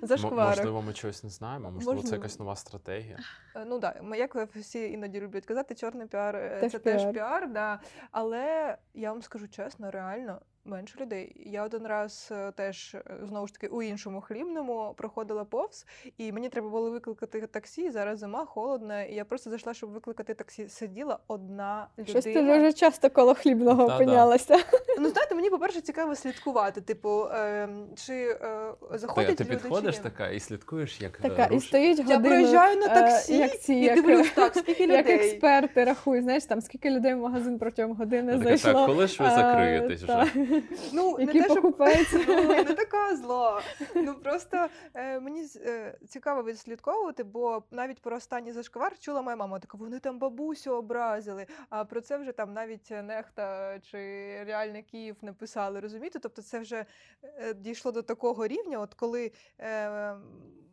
зашкварах. 0.02 0.56
Можливо, 0.56 0.82
ми 0.82 0.92
чогось 0.92 1.24
не 1.24 1.30
знаємо, 1.30 1.70
можливо, 1.70 2.02
це 2.02 2.16
якась 2.16 2.38
нова 2.38 2.56
стратегія. 2.56 3.18
Е, 3.56 3.64
Ну 3.64 3.80
так, 3.80 4.02
да, 4.10 4.16
як 4.16 4.36
всі 4.36 4.92
іноді 4.92 5.20
люблять 5.20 5.46
казати, 5.46 5.74
чорний 5.74 6.06
піар 6.06 6.36
е, 6.36 6.68
це 6.70 6.78
теж 6.78 7.02
піар. 7.02 7.12
піар, 7.12 7.52
да. 7.52 7.80
але 8.10 8.76
я 8.94 9.12
вам 9.12 9.22
скажу 9.22 9.48
чесно, 9.48 9.90
реально 9.90 10.40
менше 10.66 10.98
людей. 11.00 11.32
Я 11.36 11.64
один 11.64 11.86
раз 11.86 12.28
е, 12.32 12.52
теж 12.52 12.94
е, 12.94 13.02
знову 13.22 13.46
ж 13.46 13.52
таки 13.52 13.66
у 13.66 13.82
іншому 13.82 14.20
хлібному 14.20 14.94
проходила 14.96 15.44
повз, 15.44 15.86
і 16.18 16.32
мені 16.32 16.48
треба 16.48 16.68
було 16.68 16.90
викликати 16.90 17.46
таксі. 17.46 17.90
Зараз 17.90 18.18
зима, 18.18 18.46
холодно, 18.46 19.02
і 19.02 19.14
я 19.14 19.24
просто 19.24 19.50
зайшла, 19.50 19.74
щоб 19.74 19.90
викликати 19.90 20.34
таксі. 20.34 20.68
Сиділа 20.68 21.18
одна 21.28 21.88
людина. 21.98 22.20
Щось 22.20 22.24
ти 22.24 22.42
дуже 22.42 22.72
часто 22.72 23.10
коло 23.10 23.34
хлібного 23.34 23.82
Да-да. 23.82 23.96
опинялася. 23.96 24.56
Ну 24.98 25.08
знаєте, 25.08 25.34
мені 25.34 25.50
по-перше 25.50 25.80
цікаво 25.80 26.14
слідкувати. 26.14 26.80
Типу, 26.80 27.24
е, 27.24 27.68
чи 27.94 28.14
е, 28.14 28.74
заходять 28.90 29.36
ти 29.36 29.44
підходиш 29.44 29.94
чи 29.94 30.00
ні. 30.00 30.10
така 30.10 30.28
і 30.28 30.40
слідкуєш, 30.40 31.00
як 31.00 31.16
Така, 31.16 31.42
е, 31.42 31.48
і 31.50 31.54
руш... 31.54 31.66
стоїть 31.66 32.02
Я 32.08 32.20
проїжджаю 32.20 32.76
на 32.80 32.86
е, 32.86 32.88
таксі 32.88 33.38
як 33.38 33.60
ці, 33.60 33.74
і 33.74 33.84
як, 33.84 33.94
дивлюсь, 33.94 34.30
так, 34.30 34.54
скільки 34.56 34.84
як 34.84 35.08
експерти 35.08 35.84
рахують, 35.84 36.24
знаєш, 36.24 36.44
там 36.44 36.60
скільки 36.60 36.90
людей 36.90 37.14
в 37.14 37.18
магазин 37.18 37.58
протягом 37.58 37.96
години 37.96 38.32
Така, 38.32 38.44
зайшло. 38.44 38.72
так, 38.72 38.86
коли 38.86 39.06
ж 39.06 39.22
ви 39.22 39.30
закриєтесь 39.30 40.02
вже? 40.02 40.55
Ну, 40.92 41.16
Які 41.20 41.40
не 41.40 41.48
покупаються. 41.48 42.18
Ну, 42.28 42.48
не 42.48 42.64
така 42.64 43.16
зла. 43.16 43.62
Ну 43.94 44.14
просто 44.22 44.66
е, 44.94 45.20
мені 45.20 45.46
е, 45.56 45.98
цікаво 46.08 46.42
відслідковувати, 46.42 47.24
бо 47.24 47.62
навіть 47.70 48.00
про 48.00 48.16
останній 48.16 48.52
зашквар 48.52 48.98
чула 48.98 49.22
моя 49.22 49.36
мама. 49.36 49.58
Така 49.58 49.78
вони 49.78 49.98
там 49.98 50.18
бабусю 50.18 50.72
образили. 50.72 51.46
А 51.70 51.84
про 51.84 52.00
це 52.00 52.18
вже 52.18 52.32
там 52.32 52.52
навіть 52.52 52.90
нехта 52.90 53.78
чи 53.80 53.98
реальний 54.44 54.82
Київ 54.82 55.16
не 55.22 55.32
писали. 55.32 55.80
Розумієте? 55.80 56.18
Тобто, 56.18 56.42
це 56.42 56.58
вже 56.58 56.84
е, 57.22 57.54
дійшло 57.54 57.92
до 57.92 58.02
такого 58.02 58.46
рівня, 58.46 58.80
от 58.80 58.94
коли 58.94 59.32
е, 59.60 60.16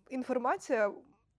інформація. 0.09 0.91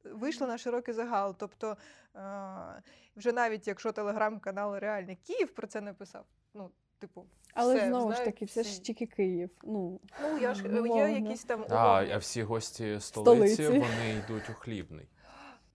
Вийшла 0.04 0.46
на 0.46 0.58
широкий 0.58 0.94
загал. 0.94 1.36
Тобто, 1.38 1.76
е, 2.16 2.82
вже 3.16 3.32
навіть 3.32 3.68
якщо 3.68 3.92
телеграм-канал 3.92 4.78
Реальний 4.78 5.16
Київ 5.16 5.54
про 5.54 5.66
це 5.66 5.80
не 5.80 5.92
писав, 5.92 6.24
ну, 6.54 6.70
типу, 7.06 7.26
Але 7.54 7.76
все, 7.76 7.88
знову 7.88 8.12
ж 8.12 8.24
таки, 8.24 8.46
це 8.46 8.62
ж 8.62 8.82
тільки 8.82 9.06
Київ. 9.06 9.50
Ну, 9.64 10.00
Ну, 10.22 10.38
я 10.38 10.54
ж 10.54 10.62
є 10.96 11.08
якісь 11.08 11.44
там 11.44 11.64
А, 11.70 12.04
а 12.12 12.18
всі 12.18 12.42
гості 12.42 13.00
столиці, 13.00 13.54
Столиці. 13.54 13.78
вони 13.78 14.14
йдуть 14.24 14.50
у 14.50 14.52
хлібний. 14.52 15.06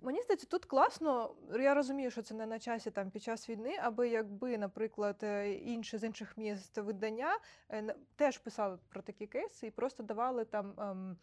Мені 0.02 0.22
здається, 0.22 0.48
тут 0.48 0.66
класно. 0.66 1.32
Я 1.60 1.74
розумію, 1.74 2.12
що 2.12 2.22
це 2.22 2.34
не 2.34 2.46
на 2.46 2.60
часі 2.60 2.92
там 2.92 3.12
під 3.12 3.24
час 3.24 3.50
війни, 3.50 3.78
аби 3.84 4.10
якби, 4.10 4.58
наприклад, 4.58 5.16
е, 5.24 5.54
інші 5.54 5.98
з 5.98 6.04
інших 6.04 6.38
міст 6.38 6.78
видання 6.78 7.38
е, 7.72 7.96
теж 8.16 8.38
писали 8.38 8.78
про 8.90 9.02
такі 9.02 9.28
кейси 9.28 9.68
і 9.68 9.72
просто 9.72 10.04
давали 10.04 10.46
там. 10.46 10.74
ем, 10.78 11.18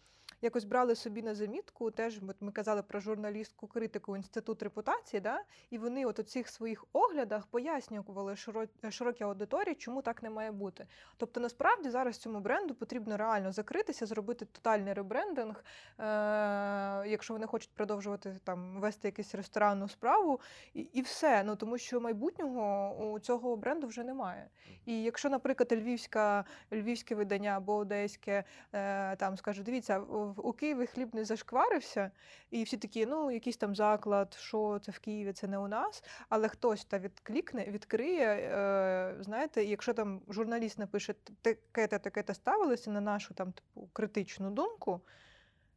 Якось 0.46 0.64
брали 0.64 0.94
собі 0.94 1.22
на 1.22 1.34
замітку, 1.34 1.90
теж 1.90 2.20
от 2.28 2.36
ми 2.40 2.52
казали 2.52 2.82
про 2.82 3.00
журналістку 3.00 3.66
критику 3.66 4.16
інститут 4.16 4.62
репутації, 4.62 5.20
да? 5.20 5.40
і 5.70 5.78
вони 5.78 6.06
от 6.06 6.18
у 6.18 6.22
цих 6.22 6.48
своїх 6.48 6.84
оглядах 6.92 7.46
пояснювали 7.46 8.32
широ- 8.32 8.90
широкій 8.90 9.24
аудиторії, 9.24 9.74
чому 9.74 10.02
так 10.02 10.22
не 10.22 10.30
має 10.30 10.52
бути. 10.52 10.86
Тобто, 11.16 11.40
насправді 11.40 11.90
зараз 11.90 12.18
цьому 12.18 12.40
бренду 12.40 12.74
потрібно 12.74 13.16
реально 13.16 13.52
закритися, 13.52 14.06
зробити 14.06 14.44
тотальний 14.44 14.92
ребрендинг, 14.92 15.64
е- 15.98 17.08
якщо 17.08 17.34
вони 17.34 17.46
хочуть 17.46 17.70
продовжувати 17.74 18.36
там 18.44 18.80
вести 18.80 19.08
якусь 19.08 19.34
ресторанну 19.34 19.88
справу, 19.88 20.40
і, 20.74 20.80
і 20.80 21.02
все. 21.02 21.42
Ну 21.42 21.56
тому 21.56 21.78
що 21.78 22.00
майбутнього 22.00 22.94
у 23.12 23.18
цього 23.18 23.56
бренду 23.56 23.86
вже 23.86 24.04
немає. 24.04 24.48
І 24.84 25.02
якщо, 25.02 25.30
наприклад, 25.30 25.72
львівська, 25.72 26.44
львівське 26.72 27.14
видання 27.14 27.50
або 27.50 27.76
одеське 27.76 28.44
е, 28.72 29.16
там 29.16 29.36
скаже, 29.36 29.62
дивіться, 29.62 30.02
у 30.36 30.52
Києві 30.52 30.86
хліб 30.86 31.14
не 31.14 31.24
зашкварився, 31.24 32.10
і 32.50 32.62
всі 32.62 32.76
такі, 32.76 33.06
ну 33.06 33.30
якийсь 33.30 33.56
там 33.56 33.74
заклад, 33.76 34.34
що 34.40 34.78
це 34.84 34.92
в 34.92 34.98
Києві, 34.98 35.32
це 35.32 35.46
не 35.48 35.58
у 35.58 35.68
нас. 35.68 36.04
Але 36.28 36.48
хтось 36.48 36.84
та 36.84 36.98
відклікне, 36.98 37.64
відкриє. 37.64 38.26
Е, 38.26 39.16
знаєте, 39.20 39.64
якщо 39.64 39.94
там 39.94 40.20
журналіст 40.28 40.78
напише 40.78 41.14
таке-то, 41.42 41.98
таке-то 41.98 42.34
ставилося 42.34 42.90
на 42.90 43.00
нашу 43.00 43.34
там 43.34 43.52
типу 43.52 43.88
критичну 43.92 44.50
думку. 44.50 45.00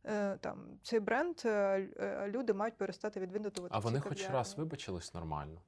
е, 0.05 0.37
Там 0.41 0.57
цей 0.83 0.99
бренд 0.99 1.35
е, 1.45 1.49
е, 1.99 2.27
люди 2.27 2.53
мають 2.53 2.77
перестати 2.77 3.19
відвідувати. 3.19 3.67
А 3.69 3.79
вони 3.79 3.99
хоч 3.99 4.29
раз 4.29 4.57
вибачились 4.57 5.13
нормально. 5.13 5.61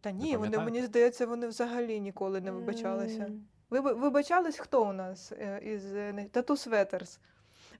Та 0.00 0.10
ні, 0.10 0.36
вони 0.36 0.58
мені 0.58 0.82
здається, 0.82 1.26
вони 1.26 1.46
взагалі 1.46 2.00
ніколи 2.00 2.40
не 2.40 2.50
вибачалися. 2.50 3.30
Ви 3.70 3.80
вибачались 3.80 4.58
хто 4.58 4.88
у 4.88 4.92
нас 4.92 5.32
із 5.62 5.84
Тату 6.30 6.56
Светерс? 6.56 7.20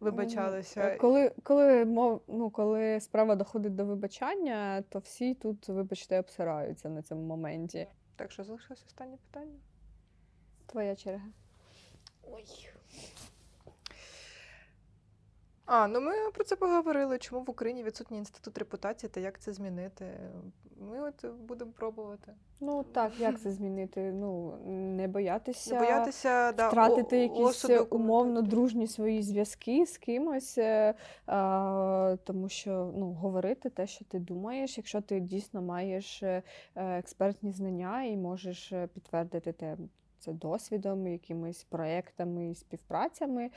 Вибачалися. 0.01 0.81
Е, 0.81 0.97
Коли, 0.97 1.33
коли, 1.43 1.85
мов, 1.85 2.23
ну, 2.29 2.51
коли 2.51 3.01
справа 3.01 3.37
доходить 3.37 3.75
до 3.77 3.85
вибачання, 3.85 4.83
то 4.89 4.99
всі 4.99 5.35
тут, 5.35 5.69
вибачте, 5.69 6.21
обсираються 6.21 6.89
на 6.89 7.03
цьому 7.03 7.23
моменті. 7.23 7.87
Так 8.17 8.33
що 8.33 8.45
залишилось 8.45 8.85
останнє 8.87 9.17
питання. 9.17 9.59
Твоя 10.67 10.97
черга. 10.97 11.27
Ой. 12.23 12.70
А, 15.73 15.89
ну 15.89 16.01
ми 16.01 16.13
про 16.35 16.45
це 16.45 16.57
поговорили. 16.57 17.19
Чому 17.19 17.43
в 17.43 17.51
Україні 17.51 17.83
відсутній 17.83 18.19
інститут 18.19 18.59
репутації 18.59 19.11
та 19.11 19.21
як 19.21 19.39
це 19.39 19.53
змінити? 19.53 20.05
Ми 20.91 21.01
от 21.01 21.25
будемо 21.49 21.71
пробувати. 21.71 22.33
Ну 22.61 22.85
так, 22.93 23.13
як 23.19 23.41
це 23.41 23.53
змінити? 23.53 24.13
Ну, 24.13 24.55
не 24.97 25.09
боятися. 25.09 25.75
Не 25.75 25.81
боятися 25.81 26.51
Втратити 26.51 27.17
о- 27.17 27.21
якісь 27.21 27.71
умовно 27.91 28.43
дружні 28.43 28.87
свої 28.87 29.23
зв'язки 29.23 29.87
з 29.87 29.99
кимось, 29.99 30.59
е, 30.59 30.95
а, 31.27 32.17
тому 32.25 32.49
що 32.49 32.93
ну, 32.97 33.13
говорити 33.13 33.71
те, 33.71 33.87
що 33.87 34.05
ти 34.05 34.19
думаєш, 34.19 34.79
якщо 34.79 35.01
ти 35.01 35.21
дійсно 35.21 35.63
маєш 35.63 36.23
е, 36.23 36.43
експертні 36.75 37.53
знання 37.53 38.03
і 38.03 38.17
можеш 38.17 38.73
е, 38.73 38.87
підтвердити 38.87 39.53
те. 39.53 39.77
Це 40.21 40.33
досвідом, 40.33 41.07
якимись 41.07 41.65
проектами 41.65 42.55
співпрацями. 42.55 43.43
Е, 43.45 43.51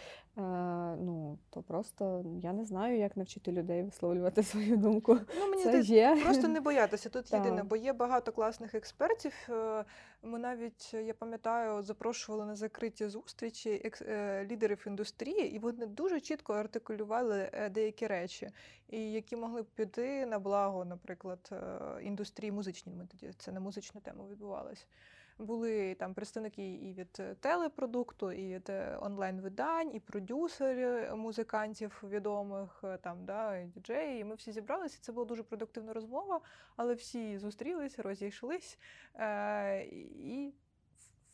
ну 0.96 1.38
то 1.50 1.62
просто 1.62 2.26
я 2.42 2.54
не 2.54 2.66
знаю, 2.66 2.98
як 2.98 3.18
навчити 3.18 3.52
людей 3.52 3.84
висловлювати 3.84 4.44
свою 4.54 4.78
думку. 4.78 5.20
Ну, 5.40 5.50
мені 5.50 5.64
Це 5.64 5.80
є. 5.80 6.20
Просто 6.24 6.48
не 6.48 6.62
боятися. 6.62 7.10
Тут 7.10 7.26
Так. 7.30 7.46
єдине, 7.46 7.64
бо 7.64 7.76
є 7.76 7.94
багато 7.94 8.32
класних 8.32 8.76
експертів. 8.76 9.34
Е, 9.50 9.86
Ми 10.24 10.40
навіть, 10.40 10.94
я 10.94 11.14
пам'ятаю, 11.14 11.82
запрошували 11.84 12.46
на 12.46 12.56
закриті 12.56 13.08
зустрічі 13.08 13.82
екс- 13.86 14.06
е, 14.08 14.48
лідерів 14.52 14.84
індустрії, 14.88 15.56
і 15.56 15.60
вони 15.60 15.86
дуже 15.86 16.20
чітко 16.20 16.54
артикулювали 16.54 17.70
деякі 17.72 18.08
речі, 18.08 18.50
і 18.90 19.12
які 19.12 19.36
могли 19.36 19.62
б 19.62 19.66
піти 19.66 20.26
на 20.26 20.40
благо, 20.40 20.86
наприклад, 20.86 21.50
індустрії 22.02 22.52
музичній. 22.52 22.94
Ми 22.94 23.08
тоді 23.12 23.34
це 23.38 23.52
на 23.52 23.60
музичну 23.60 24.02
тему 24.02 24.28
відбувалося. 24.32 24.86
Були 25.38 25.96
там 25.96 26.14
представники 26.14 26.74
і 26.74 26.94
від 26.94 27.18
е, 27.20 27.36
телепродукту, 27.36 28.32
і 28.32 28.56
від 28.56 28.70
е, 28.70 28.98
онлайн-видань, 29.02 29.96
і 29.96 30.00
продюсери 30.00 31.16
музикантів 31.16 32.04
відомих, 32.04 32.82
е, 32.84 32.98
там, 32.98 33.26
да, 33.26 33.58
і 33.58 33.66
діджеї. 33.66 34.22
І 34.22 34.24
ми 34.24 34.36
всі 34.36 34.52
зібралися. 34.52 34.98
Це 35.02 35.12
була 35.12 35.26
дуже 35.26 35.44
продуктивна 35.44 35.94
розмова, 35.94 36.42
але 36.76 36.94
всі 36.94 37.38
зустрілись, 37.38 38.00
розійшлись 38.00 38.80
е, 39.16 39.84
і 39.84 40.54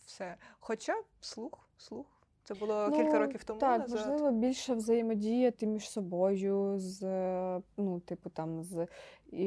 все. 0.06 0.36
Хоча 0.60 1.04
слух, 1.22 1.70
слух. 1.78 2.19
Це 2.50 2.56
було 2.56 2.92
кілька 2.92 3.14
Ну, 3.14 3.20
років 3.20 3.44
тому 3.44 3.60
Так, 3.60 3.80
назад. 3.80 4.00
можливо, 4.00 4.32
більше 4.32 4.74
взаємодіяти 4.74 5.68
між 5.68 5.90
собою, 5.90 6.74
з, 6.80 7.02
ну, 7.78 8.00
типу, 8.00 8.30
там, 8.30 8.64
з 8.64 8.88
і, 9.32 9.46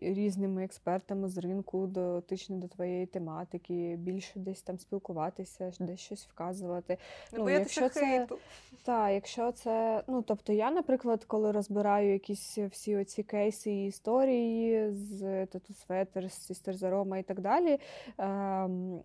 і 0.00 0.14
різними 0.14 0.64
експертами 0.64 1.28
з 1.28 1.38
ринку, 1.38 1.86
дотичні 1.86 2.56
до 2.56 2.68
твоєї 2.68 3.06
тематики, 3.06 3.96
більше 3.98 4.32
десь 4.38 4.62
там 4.62 4.78
спілкуватися, 4.78 5.72
десь 5.80 6.00
щось 6.00 6.26
вказувати. 6.26 6.98
Не 7.32 7.38
ну, 7.38 7.44
боятися 7.44 7.80
якщо 7.80 8.00
це-. 8.00 8.26
Так, 8.84 9.12
якщо 9.12 9.52
це, 9.52 10.02
ну 10.06 10.22
тобто 10.22 10.52
я, 10.52 10.70
наприклад, 10.70 11.24
коли 11.24 11.52
розбираю 11.52 12.12
якісь 12.12 12.58
всі 12.58 12.96
оці 12.96 13.22
кейси 13.22 13.70
і 13.70 13.86
історії 13.86 14.90
з 14.90 15.22
Tattoo 15.22 15.86
Sweaters, 15.86 16.50
Sister 16.50 16.78
Zaroma 16.78 17.16
і 17.16 17.22
так 17.22 17.40
далі. 17.40 17.78
Ем, 18.18 19.00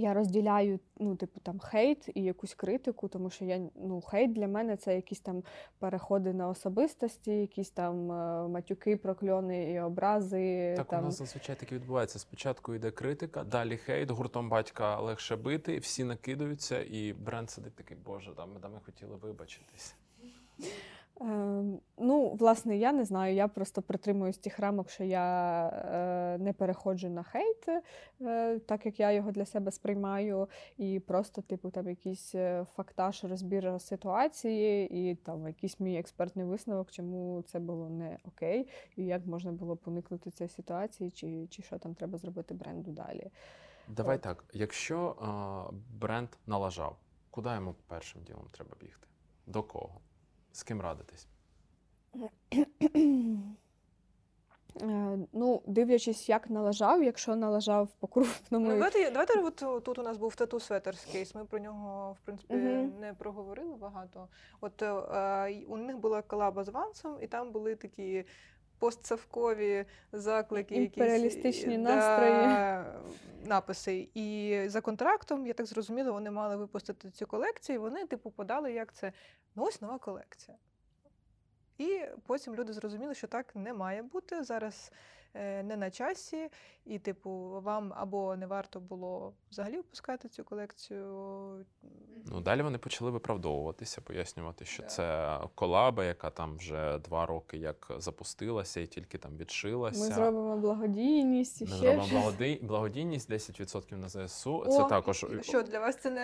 я 0.00 0.14
розділяю, 0.14 0.80
ну, 0.98 1.16
типу, 1.16 1.40
там 1.40 1.58
хейт 1.58 2.08
і 2.14 2.22
якусь 2.22 2.54
критику, 2.54 3.08
тому 3.08 3.30
що 3.30 3.44
я 3.44 3.60
ну, 3.74 4.00
хейт 4.00 4.32
для 4.32 4.48
мене 4.48 4.76
це 4.76 4.94
якісь 4.96 5.20
там 5.20 5.42
переходи 5.78 6.32
на 6.32 6.48
особистості, 6.48 7.30
якісь 7.30 7.70
там 7.70 8.12
е, 8.12 8.48
матюки, 8.48 8.96
прокльони 8.96 9.72
і 9.72 9.80
образи. 9.80 10.74
Так 10.76 10.92
у 10.92 11.04
нас 11.04 11.18
зазвичай 11.18 11.56
таке 11.56 11.74
відбувається. 11.74 12.18
Спочатку 12.18 12.74
йде 12.74 12.90
критика, 12.90 13.44
далі 13.44 13.76
хейт, 13.76 14.10
гуртом 14.10 14.48
батька 14.48 15.00
легше 15.00 15.36
бити, 15.36 15.78
всі 15.78 16.04
накидаються, 16.04 16.82
і 16.82 17.12
бренд 17.12 17.50
сидить 17.50 17.74
такий, 17.74 17.96
боже, 18.06 18.34
там 18.36 18.52
ми, 18.54 18.60
там 18.60 18.72
ми 18.72 18.80
хотіли 18.84 19.16
вибачитись. 19.16 19.94
Е, 21.20 21.24
ну, 21.98 22.34
власне, 22.34 22.76
я 22.76 22.92
не 22.92 23.04
знаю. 23.04 23.34
Я 23.34 23.48
просто 23.48 23.82
притримуюсь 23.82 24.38
тих 24.38 24.58
рамок, 24.58 24.90
що 24.90 25.04
я 25.04 25.68
е, 25.68 26.38
не 26.38 26.52
переходжу 26.52 27.08
на 27.08 27.22
хейт, 27.22 27.68
е, 28.20 28.58
так 28.58 28.86
як 28.86 29.00
я 29.00 29.12
його 29.12 29.30
для 29.30 29.46
себе 29.46 29.70
сприймаю, 29.70 30.48
і 30.76 31.00
просто, 31.00 31.42
типу, 31.42 31.70
там 31.70 31.88
якийсь 31.88 32.34
е, 32.34 32.66
фактаж, 32.76 33.24
розбір 33.24 33.80
ситуації, 33.80 34.88
і 34.88 35.14
там 35.14 35.46
якийсь 35.46 35.80
мій 35.80 35.98
експертний 35.98 36.44
висновок, 36.44 36.90
чому 36.90 37.42
це 37.46 37.58
було 37.58 37.88
не 37.88 38.18
окей, 38.24 38.68
і 38.96 39.04
як 39.04 39.26
можна 39.26 39.52
було 39.52 39.74
б 39.74 39.80
уникнути 39.84 40.30
цієї 40.30 40.48
ситуації, 40.48 41.10
чи, 41.10 41.46
чи 41.50 41.62
що 41.62 41.78
там 41.78 41.94
треба 41.94 42.18
зробити 42.18 42.54
бренду 42.54 42.90
далі. 42.90 43.30
Давай 43.88 44.16
От. 44.16 44.22
так, 44.22 44.44
якщо 44.52 45.16
а, 45.20 45.64
бренд 46.00 46.28
налажав, 46.46 46.96
куди 47.30 47.50
йому 47.50 47.74
першим 47.86 48.22
ділом 48.22 48.44
треба 48.52 48.76
бігти? 48.80 49.08
До 49.46 49.62
кого? 49.62 50.00
З 50.56 50.62
ким 50.62 50.80
радитись? 50.80 51.26
Е, 54.82 55.18
Ну, 55.32 55.62
дивлячись, 55.66 56.28
як 56.28 56.50
налажав, 56.50 57.02
якщо 57.02 57.36
налажав 57.36 57.88
по 58.00 58.06
крупному. 58.06 58.66
Ну, 58.68 58.74
давайте, 58.74 59.10
давайте 59.10 59.38
от 59.38 59.84
тут 59.84 59.98
у 59.98 60.02
нас 60.02 60.16
був 60.16 60.34
тату 60.36 60.60
Светерс 60.60 61.04
кейс. 61.04 61.34
Ми 61.34 61.44
про 61.44 61.58
нього, 61.58 62.12
в 62.12 62.24
принципі, 62.24 62.54
Мгм. 62.54 63.00
не 63.00 63.14
проговорили 63.14 63.74
багато. 63.76 64.28
От 64.60 64.82
е, 64.82 64.86
е, 64.86 65.64
у 65.68 65.76
них 65.76 65.98
була 65.98 66.22
колаба 66.22 66.64
з 66.64 66.68
Вансом, 66.68 67.18
і 67.22 67.26
там 67.26 67.50
були 67.52 67.74
такі 67.76 68.24
постсавкові 68.78 69.84
заклики, 70.12 70.74
якісь, 70.74 70.96
Імперіалістичні 70.96 71.74
і- 71.74 71.78
настрої. 71.78 72.32
Да, 72.32 73.00
написи. 73.44 74.08
І 74.14 74.60
за 74.66 74.80
контрактом, 74.80 75.46
я 75.46 75.52
так 75.54 75.66
зрозуміла, 75.66 76.12
вони 76.12 76.30
мали 76.30 76.56
випустити 76.56 77.10
цю 77.10 77.26
колекцію. 77.26 77.76
і 77.76 77.78
Вони, 77.78 78.06
типу, 78.06 78.30
подали, 78.30 78.72
як 78.72 78.92
це 78.92 79.12
ну 79.54 79.64
ось 79.64 79.82
нова 79.82 79.98
колекція. 79.98 80.56
І 81.78 82.00
потім 82.26 82.54
люди 82.54 82.72
зрозуміли, 82.72 83.14
що 83.14 83.26
так 83.26 83.56
не 83.56 83.74
має 83.74 84.02
бути. 84.02 84.44
Зараз 84.44 84.92
е, 85.34 85.62
не 85.62 85.76
на 85.76 85.90
часі, 85.90 86.50
і, 86.84 86.98
типу, 86.98 87.30
вам 87.64 87.92
або 87.96 88.36
не 88.36 88.46
варто 88.46 88.80
було 88.80 89.34
взагалі 89.56 89.76
випускати 89.76 90.28
цю 90.28 90.44
колекцію. 90.44 91.06
Ну, 92.32 92.40
далі 92.40 92.62
вони 92.62 92.78
почали 92.78 93.10
виправдовуватися, 93.10 94.00
пояснювати, 94.00 94.64
що 94.64 94.82
Да. 94.82 94.88
це 94.88 95.38
колаба, 95.54 96.04
яка 96.04 96.30
там 96.30 96.56
вже 96.56 96.98
два 96.98 97.26
роки 97.26 97.56
як 97.58 97.90
запустилася 97.98 98.80
і 98.80 98.86
тільки 98.86 99.18
там 99.18 99.36
відшилася. 99.36 100.00
Ми 100.08 100.14
зробимо 100.14 100.56
благодійність 100.56 101.60
і 101.60 101.64
Ми 101.64 101.70
ще 101.70 101.78
зробимо 101.78 102.32
щось. 102.32 102.60
благодійність 102.62 103.30
10% 103.30 103.96
на 103.96 104.08
ЗСУ. 104.08 104.64
Це 104.68 104.84
також 104.84 105.26
Що 105.40 105.62
для 105.62 105.80
вас 105.80 105.96
це 105.96 106.10
не. 106.10 106.20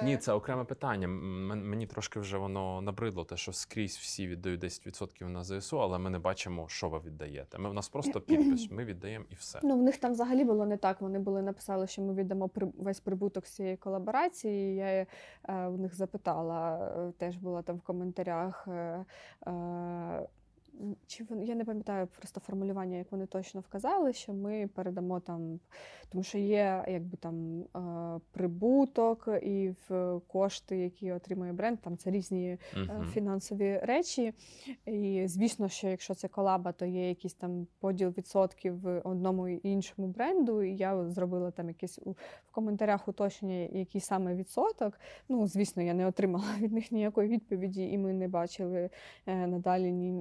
е, 0.00 0.04
ні, 0.04 0.16
це 0.16 0.32
окреме 0.32 0.64
питання. 0.64 1.08
Мені 1.08 1.86
трошки 1.86 2.20
вже 2.20 2.38
воно 2.38 2.80
набридло, 2.80 3.24
те, 3.24 3.36
що 3.36 3.52
скрізь 3.52 3.96
всі 3.96 4.26
віддають 4.26 4.64
10% 4.64 5.28
на 5.28 5.44
ЗСУ, 5.44 5.80
але 5.80 5.98
ми 5.98 6.10
не 6.10 6.18
бачимо, 6.18 6.68
що 6.68 6.88
ви 6.88 6.98
віддаєте. 6.98 7.58
Ми 7.58 7.70
в 7.70 7.74
нас 7.74 7.88
просто 7.88 8.20
підпис, 8.20 8.70
ми 8.70 8.84
віддаємо 8.84 9.24
і 9.30 9.34
все. 9.34 9.60
Ну, 9.62 9.78
в 9.78 9.82
них 9.82 9.96
там 9.96 10.12
взагалі 10.12 10.44
було 10.44 10.66
не 10.66 10.76
так. 10.76 11.00
Вони 11.00 11.18
були 11.18 11.42
написали, 11.42 11.86
що 11.86 12.02
ми 12.02 12.14
віддамо 12.14 12.48
весь 12.78 13.00
прибуток 13.00 13.46
з 13.46 13.54
цієї 13.54 13.76
колаборації. 13.76 14.76
Я 14.76 14.86
е, 14.86 15.06
в 15.46 15.78
них 15.78 15.94
запитала, 15.94 16.90
е, 17.08 17.12
теж 17.18 17.36
була 17.36 17.62
там 17.62 17.76
в 17.76 17.82
коментарях. 17.82 18.68
Чи 21.06 21.24
вони, 21.24 21.44
я 21.44 21.54
не 21.54 21.64
пам'ятаю 21.64 22.06
просто 22.06 22.40
формулювання, 22.40 22.96
як 22.96 23.12
вони 23.12 23.26
точно 23.26 23.60
вказали, 23.60 24.12
що 24.12 24.32
ми 24.32 24.68
передамо 24.74 25.20
там, 25.20 25.60
тому 26.08 26.24
що 26.24 26.38
є 26.38 26.84
якби 26.88 27.16
там 27.16 27.60
е, 27.62 28.20
прибуток 28.32 29.28
і 29.42 29.72
в 29.88 30.20
кошти, 30.26 30.76
які 30.78 31.12
отримує 31.12 31.52
бренд, 31.52 31.78
там 31.80 31.96
це 31.96 32.10
різні 32.10 32.58
Мгм. 32.76 33.06
фінансові 33.06 33.80
речі. 33.82 34.32
І 34.86 35.22
звісно, 35.26 35.68
що 35.68 35.88
якщо 35.88 36.14
це 36.14 36.28
колаба, 36.28 36.72
то 36.72 36.86
є 36.86 37.08
якийсь 37.08 37.34
там 37.34 37.66
поділ 37.80 38.08
відсотків 38.08 38.86
одному 39.04 39.48
і 39.48 39.60
іншому 39.62 40.08
бренду. 40.08 40.62
І 40.62 40.76
я 40.76 41.08
зробила 41.10 41.50
там 41.50 41.68
якесь 41.68 42.00
у 42.04 42.10
в 42.10 42.50
коментарях 42.50 43.08
уточнення, 43.08 43.68
який 43.72 44.00
саме 44.00 44.34
відсоток. 44.34 45.00
Ну, 45.28 45.46
звісно, 45.46 45.82
я 45.82 45.94
не 45.94 46.06
отримала 46.06 46.44
від 46.60 46.72
них 46.72 46.92
ніякої 46.92 47.28
відповіді, 47.28 47.88
і 47.90 47.98
ми 47.98 48.12
не 48.12 48.28
бачили 48.28 48.90
е, 49.26 49.46
надалі 49.46 49.92
ні, 49.92 50.12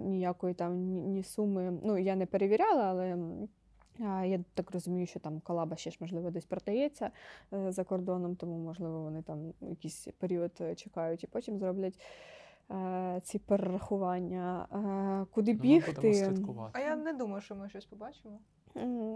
ніякої 0.45 0.53
там 0.53 0.77
ні, 0.77 1.01
ні 1.01 1.23
суми. 1.23 1.79
Ну, 1.83 1.97
я 1.97 2.15
не 2.15 2.25
перевіряла, 2.25 2.83
але. 2.83 3.17
а, 3.99 4.25
Я 4.25 4.39
так 4.53 4.71
розумію, 4.71 5.07
що 5.07 5.19
там 5.19 5.39
колаба 5.39 5.75
ще 5.75 5.91
ж 5.91 5.97
можливо 5.99 6.31
десь 6.31 6.45
продається 6.45 7.11
е, 7.53 7.71
за 7.71 7.83
кордоном, 7.83 8.35
тому 8.35 8.57
можливо 8.57 9.01
вони 9.01 9.21
там 9.21 9.53
якийсь 9.61 10.07
період 10.19 10.51
е, 10.61 10.75
чекають 10.75 11.23
і 11.23 11.27
потім 11.27 11.59
зроблять 11.59 11.99
е, 12.71 13.21
ці 13.23 13.39
перерахування. 13.39 14.67
Куди 15.31 15.53
Ну, 15.53 15.59
бігти? 15.59 16.13
А 16.73 16.79
я 16.79 16.95
не 16.95 17.13
думаю, 17.13 17.41
що 17.41 17.55
ми 17.55 17.69
щось 17.69 17.85
побачимо. 17.85 18.39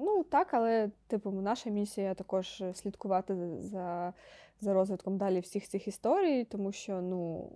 Ну 0.05 0.23
так, 0.23 0.53
але 0.53 0.89
типу, 1.07 1.31
наша 1.31 1.69
місія 1.69 2.13
також 2.13 2.63
слідкувати 2.73 3.35
за, 3.59 4.13
за 4.61 4.73
розвитком 4.73 5.17
далі 5.17 5.39
всіх 5.39 5.67
цих 5.67 5.87
історій, 5.87 6.43
тому 6.43 6.71
що 6.71 7.01
ну 7.01 7.49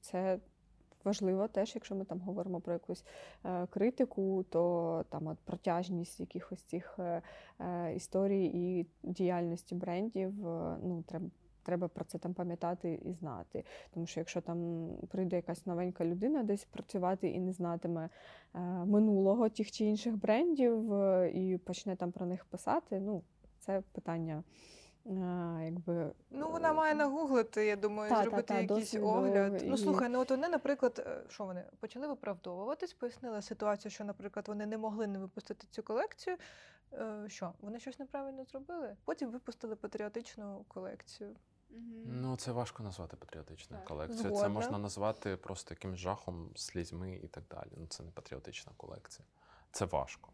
це 0.00 0.38
важливо 1.04 1.48
теж, 1.48 1.74
якщо 1.74 1.94
ми 1.94 2.04
там 2.04 2.20
говоримо 2.20 2.60
про 2.60 2.72
якусь 2.72 3.04
е, 3.44 3.66
критику, 3.66 4.44
то 4.50 5.04
там 5.08 5.26
от 5.26 5.38
протяжність 5.38 6.20
якихось 6.20 6.62
цих 6.62 6.96
е, 6.98 7.22
е, 7.60 7.94
історій 7.94 8.44
і 8.54 8.86
діяльності 9.02 9.74
брендів, 9.74 10.32
ну 10.82 11.04
треба. 11.06 11.26
Треба 11.64 11.88
про 11.88 12.04
це 12.04 12.18
там 12.18 12.34
пам'ятати 12.34 13.00
і 13.04 13.12
знати. 13.12 13.64
Тому 13.94 14.06
що 14.06 14.20
якщо 14.20 14.40
там 14.40 14.88
прийде 15.08 15.36
якась 15.36 15.66
новенька 15.66 16.04
людина 16.04 16.42
десь 16.42 16.64
працювати 16.64 17.28
і 17.28 17.40
не 17.40 17.52
знатиме 17.52 18.08
минулого 18.84 19.48
тих 19.48 19.70
чи 19.70 19.84
інших 19.84 20.16
брендів 20.16 20.92
і 21.34 21.58
почне 21.64 21.96
там 21.96 22.12
про 22.12 22.26
них 22.26 22.44
писати, 22.44 23.00
ну 23.00 23.22
це 23.58 23.82
питання. 23.92 24.42
Е, 25.06 25.64
Якби 25.64 26.12
Ну, 26.30 26.50
вона 26.50 26.72
має 26.72 26.94
нагуглити, 26.94 27.66
я 27.66 27.76
думаю, 27.76 28.10
Та, 28.10 28.16
та, 28.16 28.22
зробити 28.22 28.42
та, 28.42 28.60
якийсь 28.60 28.78
досвіду 28.78 29.06
огляд. 29.06 29.62
Ну, 29.66 29.76
слухай, 29.76 30.08
ну 30.08 30.20
от 30.20 30.30
вони, 30.30 30.48
наприклад, 30.48 31.04
е, 31.06 31.22
що 31.28 31.44
вони 31.44 31.64
почали 31.80 32.06
виправдовуватись, 32.06 32.92
пояснили 32.94 33.42
ситуацію, 33.42 33.92
що, 33.92 34.04
наприклад, 34.04 34.48
вони 34.48 34.66
не 34.66 34.78
могли 34.78 35.06
не 35.06 35.18
випустити 35.18 35.66
цю 35.70 35.82
колекцію. 35.82 36.36
Е, 36.92 37.24
Що, 37.28 37.52
вони 37.60 37.80
щось 37.80 37.98
неправильно 37.98 38.44
зробили? 38.44 38.96
Потім 39.04 39.30
випустили 39.30 39.76
патріотичну 39.76 40.64
колекцію. 40.68 41.36
Ну, 42.06 42.36
це 42.36 42.52
важко 42.52 42.82
назвати 42.82 43.16
патріотичною 43.16 43.80
Так. 43.80 43.88
колекцією. 43.88 44.36
Це 44.36 44.48
можна 44.48 44.78
назвати 44.78 45.36
просто 45.36 45.74
якимсь 45.74 45.98
жахом, 45.98 46.50
слізьми 46.56 47.20
і 47.24 47.28
так 47.28 47.44
далі. 47.50 47.70
Ну, 47.76 47.86
це 47.86 48.02
не 48.02 48.10
патріотична 48.10 48.72
колекція. 48.76 49.26
Це 49.72 49.84
важко. 49.84 50.32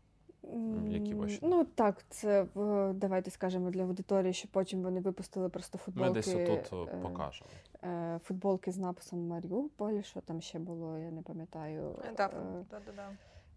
Які 0.89 1.15
ваші? 1.15 1.39
Ну 1.43 1.65
так, 1.65 2.05
це 2.09 2.47
давайте 2.95 3.31
скажемо 3.31 3.71
для 3.71 3.83
аудиторії, 3.83 4.33
що 4.33 4.49
потім 4.53 4.83
вони 4.83 5.01
випустили 5.01 5.49
просто 5.49 5.79
футболки. 5.79 6.09
Ми 6.09 6.15
десь 6.15 6.35
отут 6.35 6.89
е, 6.89 6.97
е, 6.97 7.01
покажемо. 7.03 7.51
е, 7.85 8.21
Футболки 8.25 8.73
з 8.73 8.79
написом 8.79 9.27
Маріуполь, 9.29 10.01
що 10.03 10.21
там 10.21 10.41
ще 10.41 10.59
було, 10.59 10.99
я 10.99 11.11
не 11.11 11.23
пам'ятаю. 11.23 11.97
Е, 12.05 12.13
Так, 12.15 12.33
Е, 12.73 12.79
да. 12.97 13.09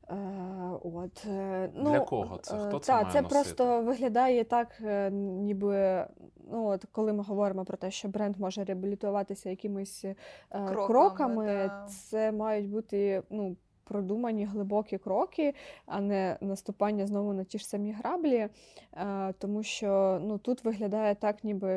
Е, 0.10 0.80
От, 0.84 1.26
е, 1.30 1.68
Для 1.76 2.00
кого 2.00 2.38
це? 2.38 2.58
Хто 2.58 2.80
це 2.80 2.88
та, 2.88 3.02
має 3.02 3.14
це 3.14 3.22
носити? 3.22 3.36
просто 3.36 3.82
виглядає 3.82 4.44
так, 4.44 4.68
е, 4.86 5.12
ніби 5.12 6.06
ну, 6.52 6.66
от, 6.68 6.86
коли 6.92 7.14
ми 7.14 7.24
говоримо 7.24 7.66
про 7.66 7.78
те, 7.78 7.92
що 7.92 8.08
бренд 8.08 8.40
може 8.40 8.64
реабілітуватися 8.64 9.50
якимись 9.50 10.06
е, 10.06 10.16
Кроками, 10.50 10.86
кроками, 10.88 11.46
да. 11.46 11.88
це 12.10 12.32
мають 12.32 12.70
бути 12.70 13.24
ну, 13.30 13.56
продумані 13.92 14.46
глибокі 14.46 14.98
кроки, 14.98 15.54
а 15.86 16.02
не 16.02 16.38
наступання 16.42 17.08
знову 17.08 17.34
на 17.34 17.44
ті 17.44 17.58
ж 17.58 17.68
самі 17.68 17.92
граблі. 17.92 18.48
Е, 18.94 19.34
Тому 19.40 19.64
що 19.64 20.20
ну, 20.24 20.38
тут 20.38 20.64
виглядає 20.64 21.16
так, 21.16 21.44
ніби 21.44 21.70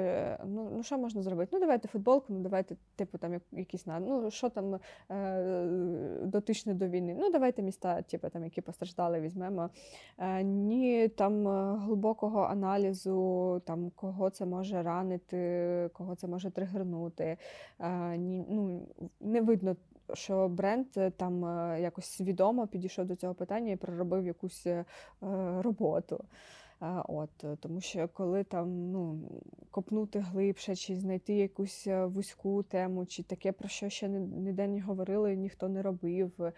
ну, 0.46 0.68
ну 0.76 0.82
що 0.82 0.98
можна 0.98 1.22
зробити? 1.22 1.50
Ну, 1.52 1.60
давайте 1.60 1.88
футболку, 1.88 2.26
ну 2.28 2.40
давайте, 2.40 2.76
типу, 2.96 3.18
там 3.18 3.40
якісь 3.52 3.86
на 3.86 4.00
ну 4.00 4.30
що 4.30 4.48
там 4.48 4.78
е, 5.10 5.66
дотичне 6.22 6.74
до 6.74 6.88
війни. 6.88 7.16
Ну, 7.18 7.30
давайте 7.32 7.62
міста, 7.62 8.02
типу, 8.02 8.28
там, 8.28 8.44
які 8.44 8.60
постраждали, 8.60 9.20
візьмемо. 9.20 9.70
Е, 10.18 10.42
Ні 10.42 11.08
там 11.08 11.46
глибокого 11.78 12.42
аналізу, 12.42 13.62
там, 13.66 13.90
кого 13.94 14.30
це 14.30 14.46
може 14.46 14.82
ранити, 14.82 15.90
кого 15.92 16.14
це 16.14 16.26
може 16.26 16.50
тригернути. 16.50 17.36
Ні, 18.16 18.44
ну, 18.48 18.80
не 19.20 19.40
видно. 19.40 19.76
Що 20.14 20.48
бренд 20.48 20.86
е, 20.96 21.10
там 21.10 21.44
е, 21.44 21.80
якось 21.80 22.06
свідомо 22.06 22.66
підійшов 22.66 23.06
до 23.06 23.16
цього 23.16 23.34
питання 23.34 23.72
і 23.72 23.76
проробив 23.76 24.26
якусь 24.26 24.66
е, 24.66 24.84
роботу. 25.60 26.24
От, 27.09 27.45
е, 27.45 27.57
тому 27.61 27.80
що 27.80 28.09
коли 28.09 28.45
там 28.45 28.91
ну, 28.91 29.18
копнути 29.70 30.18
глибше, 30.18 30.76
чи 30.76 30.97
знайти 30.97 31.35
якусь 31.35 31.87
е, 31.87 32.07
вузьку 32.07 32.62
тему, 32.62 33.07
чи 33.07 33.22
таке, 33.22 33.53
про 33.53 33.68
що 33.68 33.89
ще 33.89 34.09
ні- 34.09 34.39
ніде 34.39 34.68
не 34.68 34.80
говорили, 34.80 35.37
ніхто 35.37 35.68
не 35.68 35.82
робив, 35.82 36.53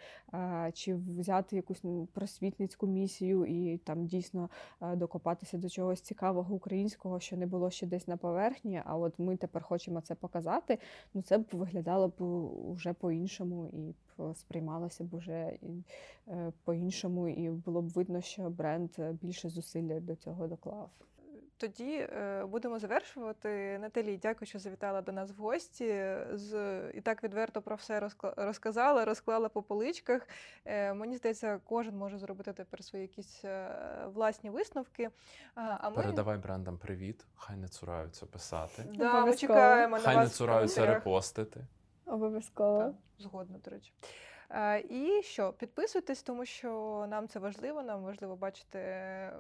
чи 0.72 0.94
взяти 0.94 1.56
якусь 1.56 1.82
просвітницьку 2.12 2.86
місію 2.86 3.44
і 3.44 3.78
там 3.78 4.06
дійсно 4.06 4.50
е, 4.82 4.96
докопатися 4.96 5.58
до 5.58 5.68
чогось 5.68 6.00
цікавого 6.00 6.54
українського, 6.54 7.20
що 7.20 7.36
не 7.36 7.46
було 7.46 7.70
ще 7.70 7.86
десь 7.86 8.08
на 8.08 8.16
поверхні. 8.16 8.82
А 8.84 8.96
от 8.96 9.18
ми 9.18 9.36
тепер 9.36 9.62
хочемо 9.62 10.00
це 10.00 10.14
показати. 10.14 10.78
Ну 11.14 11.22
це 11.22 11.38
б 11.38 11.44
виглядало 11.52 12.08
б 12.08 12.14
вже 12.72 12.92
по-іншому 12.92 13.70
і 13.72 13.94
сприймалося 14.34 15.04
б 15.04 15.14
уже 15.14 15.58
е, 16.28 16.52
по-іншому, 16.64 17.28
і 17.28 17.50
було 17.50 17.82
б 17.82 17.88
видно, 17.88 18.20
що 18.20 18.50
бренд 18.50 18.90
е, 18.98 19.12
більше 19.22 19.48
зусилля 19.48 20.00
до 20.00 20.16
цього 20.16 20.46
доклав. 20.46 20.90
Тоді 21.58 21.92
е, 21.92 22.44
будемо 22.44 22.78
завершувати. 22.78 23.78
Наталі, 23.78 24.18
дякую, 24.22 24.46
що 24.48 24.58
завітала 24.58 25.02
до 25.02 25.12
нас 25.12 25.30
в 25.30 25.40
гості. 25.40 26.04
З 26.32 26.80
і 26.94 27.00
так 27.00 27.24
відверто 27.24 27.62
про 27.62 27.76
все 27.76 28.08
розказала, 28.36 29.04
розклала 29.04 29.48
по 29.48 29.62
поличках. 29.62 30.28
Е, 30.64 30.94
мені 30.94 31.16
здається, 31.16 31.60
кожен 31.64 31.96
може 31.96 32.18
зробити 32.18 32.52
тепер 32.52 32.84
свої 32.84 33.02
якісь 33.02 33.44
е, 33.44 33.76
власні 34.14 34.50
висновки. 34.50 35.10
А, 35.54 35.90
ми 35.90 35.96
Передавай 35.96 36.38
брендам 36.38 36.78
привіт, 36.78 37.26
хай 37.34 37.56
не 37.56 37.68
цураються 37.68 38.26
писати, 38.26 38.82
да, 38.94 39.24
ми 39.24 39.36
чекаємо 39.36 39.96
на 39.96 40.02
хай 40.02 40.16
не 40.16 40.22
вас 40.22 40.36
цураються 40.36 40.86
репостити. 40.86 41.60
Обов'язково. 42.06 42.78
Так, 42.78 42.94
згодна, 43.18 43.58
до 43.58 43.70
речі. 43.70 43.92
Е, 44.50 44.80
І 44.80 45.22
що, 45.22 45.52
підписуйтесь, 45.52 46.22
тому 46.22 46.44
що 46.44 47.04
нам 47.08 47.28
це 47.28 47.38
важливо. 47.38 47.82
Нам 47.82 48.02
важливо 48.02 48.36
бачити, 48.36 48.78
е, 48.78 49.32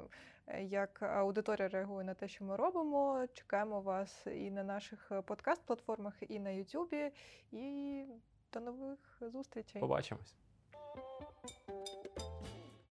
як 0.62 1.02
аудиторія 1.02 1.68
реагує 1.68 2.04
на 2.04 2.14
те, 2.14 2.28
що 2.28 2.44
ми 2.44 2.56
робимо. 2.56 3.26
Чекаємо 3.32 3.80
вас 3.80 4.26
і 4.26 4.50
на 4.50 4.64
наших 4.64 5.10
подкаст-платформах, 5.10 6.22
і 6.28 6.38
на 6.38 6.50
Ютубі. 6.50 7.10
І 7.52 8.04
до 8.52 8.60
нових 8.60 9.18
зустрічей. 9.20 9.80
Побачимось. 9.80 10.34